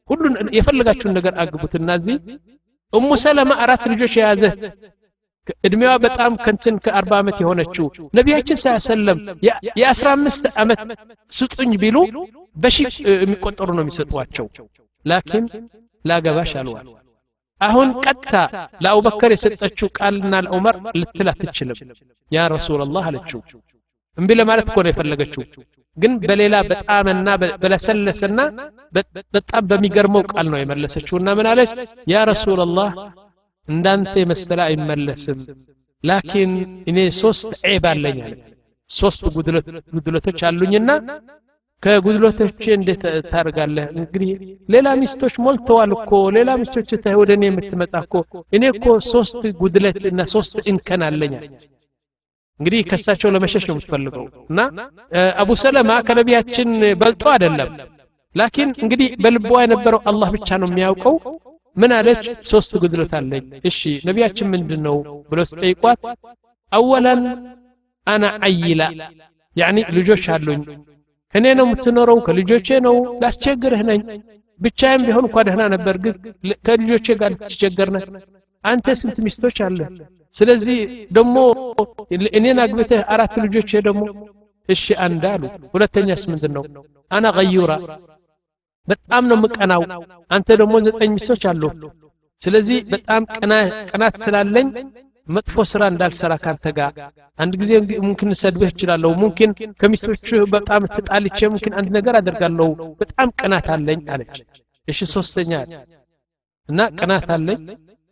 [0.10, 2.18] ሁሉን የፈለጋችሁን ነገር አግቡትና እዚህ
[2.94, 4.60] እሙ ሰለማ አራት ልጆች የያዘች
[5.68, 7.86] እድሜዋ በጣም ከንትን ከአርባ ዓመት የሆነችው
[8.18, 9.20] ነቢያችን ሳያሰለም
[9.80, 10.82] የአስራ አምስት ዓመት
[11.32, 11.98] ስጡኝ ቢሉ
[12.56, 12.78] በሺ
[13.16, 14.48] የሚቆጠሩ ነው የሚሰጧቸው
[15.06, 15.45] ላኪን
[16.06, 16.88] ላገባሽ አልዋል
[17.62, 18.36] አሁን ቀጥታ
[18.84, 21.78] ለአቡበከር የሰጠችው ቃልና ለዑመር ልትል አትችልም
[22.32, 23.41] ያ ረሱላላህ አለችው
[24.18, 25.44] እምቢ ለማለት እኮ ነው የፈለገችው
[25.98, 27.28] ግን በሌላ በጣምና
[27.62, 28.40] በለሰለሰና
[29.36, 31.72] በጣም በሚገርመው ቃል ነው የመለሰችውና ምን አለች
[32.12, 32.90] ያ ረሱላላህ
[33.68, 35.40] እንዳንተ የመሰለ አይመለስም
[36.04, 36.54] ላኪን
[36.90, 38.34] እኔ ሶስት ዔብ አለኝ አለ
[38.90, 39.22] ሶስት
[39.95, 40.90] ጉድለቶች አሉኝና
[41.84, 44.30] ከጉድለቶች እንዴት ታደርጋለህ እንግዲህ
[44.70, 48.14] ሌላ ሚስቶች ሞልተዋል እኮ ሌላ ሚስቶች ታይ ወደ እኔ የምትመጣ እኮ
[48.54, 51.34] እኔ እኮ ሶስት ጉድለት እና ሶስት እንከን አለኝ
[52.60, 54.60] እንግዲህ ከሳቸው ለመሸሽ ነው የምትፈልገው እና
[55.41, 56.70] አቡ ሰለማ ከነቢያችን
[57.02, 57.72] በልጦ አይደለም
[58.36, 61.16] ላኪን እንግዲህ በልቧ የነበረው አላህ ብቻ ነው የሚያውቀው
[61.78, 63.80] ምን አለች ሶስት ጉድለት አለኝ እሺ
[64.10, 64.98] ነቢያችን ምንድን ነው
[65.32, 66.02] ብለው ስጠይቋት
[66.72, 67.22] አወላን
[68.08, 68.82] አና አይላ
[69.56, 70.62] ያኒ ልጆች አሉኝ
[71.34, 74.02] ከኔ ነው የምትኖረው ከልጆቼ ነው ላስቸግርህ ነኝ
[74.60, 76.16] ብቻዬም ቢሆን እንኳ ደህና ነበር ግን
[76.68, 78.04] ከልጆቼ ጋር ልትቸገር ነህ
[78.64, 79.80] አንተ ስንት ሚስቶች አለ
[80.36, 80.80] ስለዚህ
[81.12, 81.36] ደግሞ
[82.38, 84.04] እኔን አግብተህ አራት ልጆቼ ደግሞ
[84.70, 85.44] እሺ አንድ አሉ
[85.74, 86.64] ሁለተኛስ ምንድን ነው
[87.12, 87.72] አና ገዩራ
[88.88, 89.82] በጣም ነው ምቀናው
[90.32, 91.64] አንተ ደግሞ ዘጠኝ ሚስቶች አሉ
[92.41, 93.22] ስለዚህ በጣም
[93.90, 94.68] ቅናት ስላለኝ
[95.28, 96.94] መጥፎ ስራ እንዳልሰራ ካንተ ጋር
[97.40, 97.72] አንድ ጊዜ
[98.02, 99.52] ሙምኪን ሰድብህ እችላለሁ ሙምኪን
[99.82, 100.26] ከሚስቶች
[100.56, 102.68] በጣም ተጣልቼ ሙምኪን አንድ ነገር አደርጋለሁ
[103.02, 104.36] በጣም ቅናት አለኝ አለች
[104.88, 105.52] እሺ ሶስተኛ
[106.70, 107.62] እና ቅናት አለኝ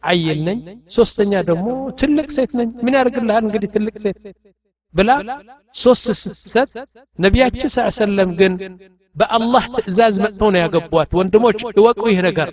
[0.03, 0.59] አየል ነኝ
[0.95, 1.67] ሶስተኛ ደግሞ
[1.99, 4.19] ትልቅ ሴት ነኝ ምን ያደርግልሃል እንግዲህ ትልቅ ሴት
[4.95, 5.11] ብላ
[5.75, 6.71] ሶስት ስትሰጥ
[7.19, 8.53] ነቢያችን ሰለም ግን
[9.15, 12.49] በአላህ ትእዛዝ መጥተው ነው ያገቧት ወንድሞች እወቁ ይህ ነገር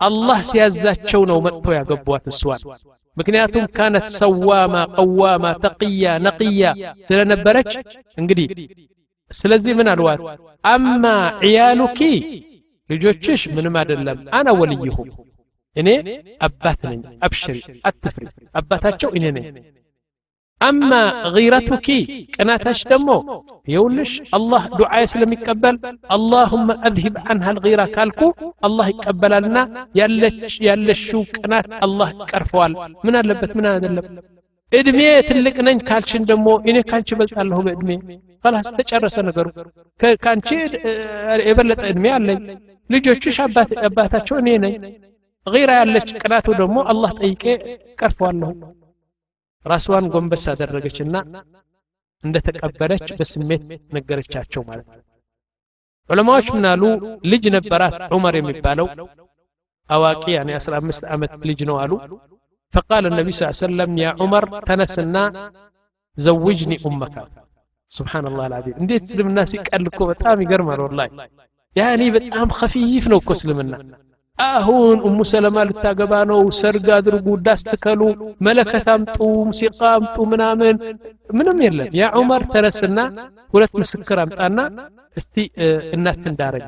[0.00, 2.62] አላህ ሲያዛቸው ነው መጥተው ያገቧት እሷን
[3.16, 6.64] ምክንያቱም ካነት ሰዋማ ቀዋማ ተቅያ ነቅያ
[7.08, 7.70] ስለነበረች
[8.18, 8.48] እንግዲህ
[9.30, 10.20] ስለዚህ ምን አልዋት
[10.64, 11.04] አማ
[11.48, 12.00] ዕያሉኪ
[12.90, 15.08] ልጆችሽ ምንም አይደለም አና ወልይሁም
[15.75, 15.89] እኔ
[16.47, 17.57] አባት ነኝ አብሽሪ
[17.89, 18.25] አትፍሪ
[18.59, 19.45] አባታቸው እኔ ነኝ
[20.61, 20.91] አማ
[21.35, 21.87] ጊረቱኪ
[22.35, 23.09] ቅናታሽ ደግሞ
[23.67, 25.77] ይውልሽ አላህ ዱዓዬ ስለሚቀበል
[26.15, 28.21] አላሁመ አዝሂብ አንሃ ልጊራ ካልኩ
[28.67, 29.57] አላህ ይቀበላልና
[30.67, 32.75] ያለሽው ቅናት አላህ ይቀርፈዋል
[33.05, 34.07] ምን አለበት ምን አይደለም
[34.71, 37.91] እድሜ ትልቅ ነኝ ካልችን ደግሞ እኔ ካንቺ በልጣለሁ በእድሜ
[38.43, 39.47] ከላስ ተጨረሰ ነገሩ
[40.23, 40.47] ከአንቺ
[41.49, 42.39] የበለጠ እድሜ አለኝ
[42.89, 43.37] ልጆችሽ
[43.87, 44.75] አባታቸው እኔ ነኝ
[45.46, 47.42] ጊራ ያለች ቅናቱ ደግሞ አላህ ጠይቄ
[48.00, 48.50] ቀርፈዋለሁ
[49.66, 51.14] ራስዋን ጎንበስ አደረገችና
[52.24, 53.64] እንደተቀበለች በስሜት
[53.96, 55.04] ነገረቻቸው ማለት ነው
[56.10, 56.82] ዑለማዎች ምናሉ
[57.32, 58.86] ልጅ ነበራት ዑመር የሚባለው
[59.90, 61.92] አዋቂ ያኔ 15 ዓመት ልጅ ነው አሉ
[62.74, 65.24] فقال النبي صلى الله عليه وسلم يا عمر تنسنا
[66.16, 67.14] زوجني أمك
[67.92, 71.08] سبحان الله العظيم እንዴት እስልምና ሲቀል እኮ በጣም ይገርማል ወላሂ
[71.76, 73.72] ያኔ በጣም خفيف ነው እኮ እስልምና
[74.38, 78.00] አሁን ኡሙ ሰለማ ልታገባ ነው ሰርግ አድርጉ ዳስ ትከሉ
[78.46, 79.16] መለከት አምጡ
[79.48, 80.76] ሙሲቃ አምጡ ምናምን
[81.38, 82.98] ምንም የለም ያ ዑመር ተነስና
[83.54, 84.58] ሁለት ምስክር አምጣና
[85.16, 85.36] እስቲ
[85.96, 86.64] እናት እንዳረግ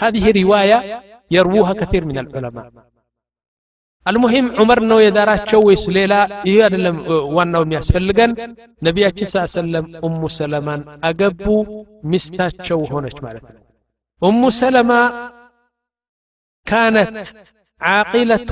[0.00, 0.78] هذه رواية
[1.30, 2.66] يروها كثير من العلماء
[4.06, 6.12] المهم عمر ነው የዳራቸው ወይስ ሌላ
[6.48, 6.96] ይሄ አይደለም
[7.36, 8.30] ዋናው የሚያስፈልገን
[8.82, 11.44] ነቢያችን ስ ሰለም ኡሙ ሰለማን አገቡ
[12.12, 13.60] ሚስታቸው ሆነች ማለት ነው
[14.22, 14.90] ኡሙ ሰለማ
[16.68, 17.10] كانت
[17.80, 18.50] عاقلة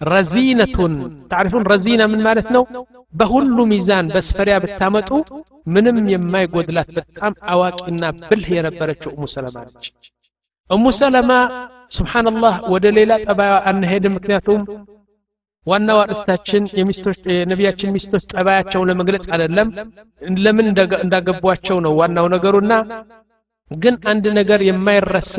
[0.00, 0.76] رزينة
[1.32, 2.60] تعرفون رزينة من مالتنا
[3.18, 5.18] بهل ميزان بس فريا بتامتو
[5.74, 9.62] منم يما يقودلات بتام أواكينا بله ينبرتش أم سلمة
[10.70, 11.38] أم سلمة
[11.96, 14.60] ስብሓንላህ ወደ ሌላ ጠባያ አንሄድም ምክንያቱም
[15.66, 19.68] ዋናው አርእስታችን የሚስቶች የነቢያችን ሚስቶች ጠባያቸውን ለመግለጽ አይደለም
[20.44, 20.66] ለምን
[21.04, 22.72] እንዳገቧቸው ነው ዋናው ነገሩና
[23.70, 25.36] ግን አንድ ነገር የማይረሳ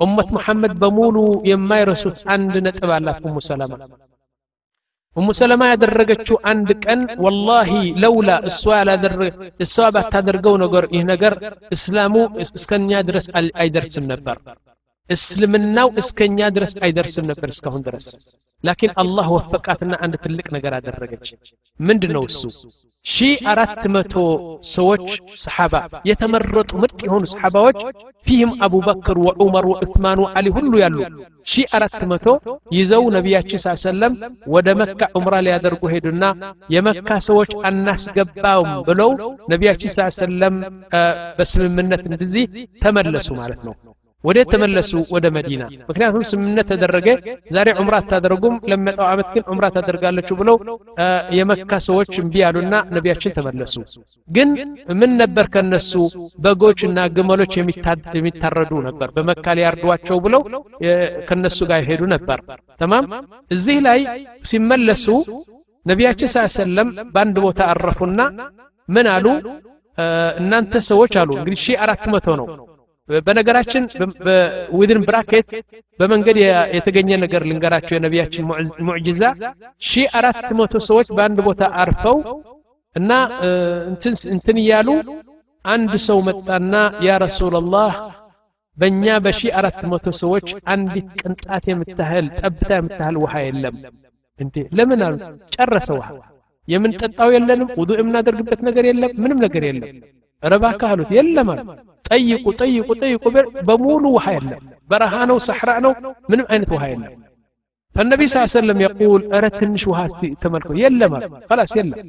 [0.00, 1.16] ኡመት መሐመድ በሙሉ
[1.50, 3.72] የማይረሱት አንድ ነጥብ አላት ኡሙ ሰለማ
[5.16, 7.70] ኡሙ ሰለማ ያደረገችው አንድ ቀን ወላሂ
[8.02, 9.28] ለውላ እሷ ያላደረገ
[9.60, 11.34] እሷ ባታደርገው ነገር ይህ ነገር
[11.76, 12.14] እስላሙ
[12.56, 13.26] እስከኛ ድረስ
[13.60, 14.38] አይደርስም ነበር
[15.10, 18.06] እስልምናው እስከኛ ድረስ አይደርስም ነበር እስካሁን ድረስ
[18.64, 21.26] ላኪን አላህ ወፈቃትና አንድ ትልቅ ነገር አደረገች
[21.80, 22.40] ምንድን ነው እሱ
[23.06, 23.18] ሺ
[23.52, 24.14] አራት መቶ
[24.70, 25.02] ሰዎች
[25.42, 25.74] ሰሓባ
[26.10, 27.78] የተመረጡ ምርጥ የሆኑ ሰሓባዎች
[28.26, 30.96] ፊህም አቡበክር ወዑመር ወዑትማን ወዓሊ ሁሉ ያሉ
[31.46, 32.26] ሺ አራት መቶ
[32.76, 34.14] ይዘው ነቢያችን ሳ ሰለም
[34.54, 36.24] ወደ መካ ዑምራ ሊያደርጉ ሄዱና
[36.76, 39.12] የመካ ሰዎች አናስገባውም ብለው
[39.52, 40.56] ነቢያችን ሳ ሰለም
[41.38, 42.46] በስምምነት እንደዚህ
[42.84, 43.76] ተመለሱ ማለት ነው
[44.24, 47.08] ወደ ተመለሱ ወደ መዲና ምክንያቱም ስምምነት ተደረገ
[47.54, 50.56] ዛሬ ዑምራ አታደርጉም ለመጣው ዓመት ግን ዑምራ ታደርጋለችሁ ብለው
[51.38, 53.74] የመካ ሰዎች እምቢ ያሉና ነቢያችን ተመለሱ
[54.28, 54.48] ግን
[55.00, 55.92] ምን ነበር ከነሱ
[56.46, 57.52] በጎች እና ግመሎች
[58.16, 60.42] የሚታረዱ ነበር በመካ ሊያርዷቸው ብለው
[61.28, 62.40] ከነሱ ጋር ይሄዱ ነበር
[62.82, 63.06] ተማም
[63.50, 64.00] እዚህ ላይ
[64.50, 65.06] ሲመለሱ
[65.86, 68.20] ነቢያችን ስ ሰለም በአንድ ቦታ አረፉና
[68.88, 69.26] ምን አሉ
[70.40, 72.46] እናንተ ሰዎች አሉ እንግዲህ ሺህ አራት መቶ ነው
[73.08, 73.82] በነገራችን
[74.78, 75.48] ዊድን ብራኬት
[75.98, 76.38] በመንገድ
[76.76, 78.44] የተገኘ ነገር ልንገራቸው የነቢያችን
[78.86, 79.22] ሙዕጅዛ
[79.82, 82.18] ሺ አራት መቶ ሰዎች በአንድ ቦታ አርፈው
[82.96, 83.12] እና
[84.32, 84.88] እንትን እያሉ
[85.64, 86.72] አንድ ሰው መጣና
[87.06, 87.92] ያ ረሱላላህ
[88.78, 93.76] በእኛ በሺ አራት መቶ ሰዎች አንዲት ቅንጣት የምታህል ጠብታ የምታህል ውሃ የለም
[94.40, 95.16] እንዴ ለምን አሉ
[95.54, 96.08] ጨረሰ ውሃ
[96.68, 99.90] የምንጠጣው የለንም ውዱ የምናደርግበት ነገር የለም ምንም ነገር የለም
[100.42, 101.66] ረባካ አሉት የለም አሉ
[102.08, 103.24] ጠይቁ ጠይቁ ጠይቁ
[103.68, 105.92] በሙሉ ውሃ የለም በረሃ ነው ሰሕራ ነው
[106.30, 107.12] ምንም አይነት ውሃ የለም
[107.96, 110.00] ፈነቢ ስ ሰለም የቁል እረ ትንሽ ውሃ
[110.42, 112.08] ተመልከው የለም አሉ خلاص የለም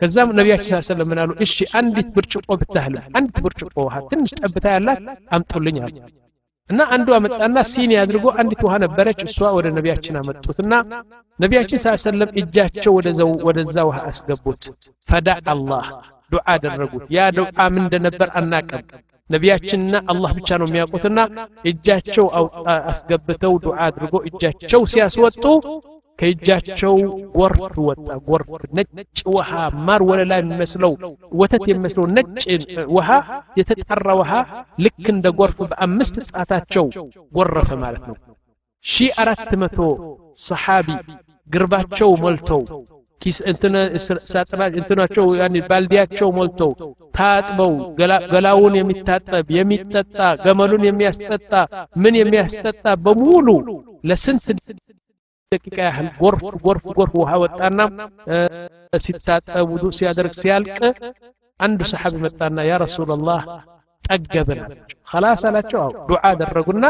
[0.00, 4.66] ከዛም ነቢያችን ስ ሰለም ምን አሉ እሺ አንዲት ብርጭቆ ብታህል አንዲት ብርጭቆ ውሃ ትንሽ ጠብታ
[4.74, 5.00] ያላት
[5.36, 5.96] አምጡልኝ አሉ
[6.70, 10.72] እና አንዱ አመጣና ሲኒ አድርጎ አንዲት ውሃ ነበረች እሷ ወደ ነቢያችን አመጡትና
[11.38, 12.92] ነቢያችን ስ ሰለም እጃቸው
[13.48, 14.64] ወደዛ ውሃ አስገቡት
[15.08, 15.86] ፈዳ አላህ
[16.32, 18.84] ዱዓ አደረጉት ያ ዱዓ ምን እንደነበር አናቀም
[19.30, 21.18] ነቢያችንና አላህ ብቻ ነው የሚያውቁትና
[21.70, 22.26] እጃቸው
[22.90, 25.44] አስገብተው ዱዓ አድርጎ እጃቸው ሲያስወጡ
[26.18, 26.94] ከእጃቸው
[27.36, 28.48] ጎርፍ ወጣ ጎርፍ
[28.78, 28.96] ነጭ
[29.34, 29.50] ውሃ
[29.86, 30.92] ማር ወለላ የሚመስለው
[31.40, 32.44] ወተት የሚመስለው ነጭ
[32.96, 33.08] ውሃ
[33.60, 34.32] የተጣራ ውሃ
[34.84, 36.86] ልክ እንደ ጎርፍ በአምስት ጣታቸው
[37.34, 38.16] ጎረፈ ማለት ነው
[38.84, 39.78] ሺ አራት መቶ
[40.44, 40.90] ሰሓቢ
[41.50, 42.93] ግርባቸው ሞልተው ኪስ
[44.78, 45.24] እንትናቸው
[45.70, 46.70] ባልዲያቸው ሞልተው
[47.14, 47.72] ታጥበው
[48.32, 51.52] ገላውን የሚታጠብ የሚጠጣ ገመሉን የሚያስጠጣ
[52.02, 53.48] ምን የሚያስጠጣ በሙሉ
[54.10, 54.46] ለስንት
[55.52, 57.78] ደቂቃ ያህል ጎርፍ ጎርፍ ጎርፍ ውሃ ወጣና
[59.04, 60.78] ሲታጠብ ውዱ ሲያደርግ ሲያልቅ
[61.60, 63.40] አንዱ ሰሓቢ መጣና ያ ረሱላላህ
[64.04, 66.84] ጠገብን አላቸው ከላስ አላቸው አው ዱዓ አደረጉና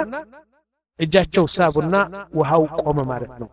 [1.01, 1.95] እጃቸው ሳቡና
[2.39, 3.49] ውሃው ቆመ ማለት ነው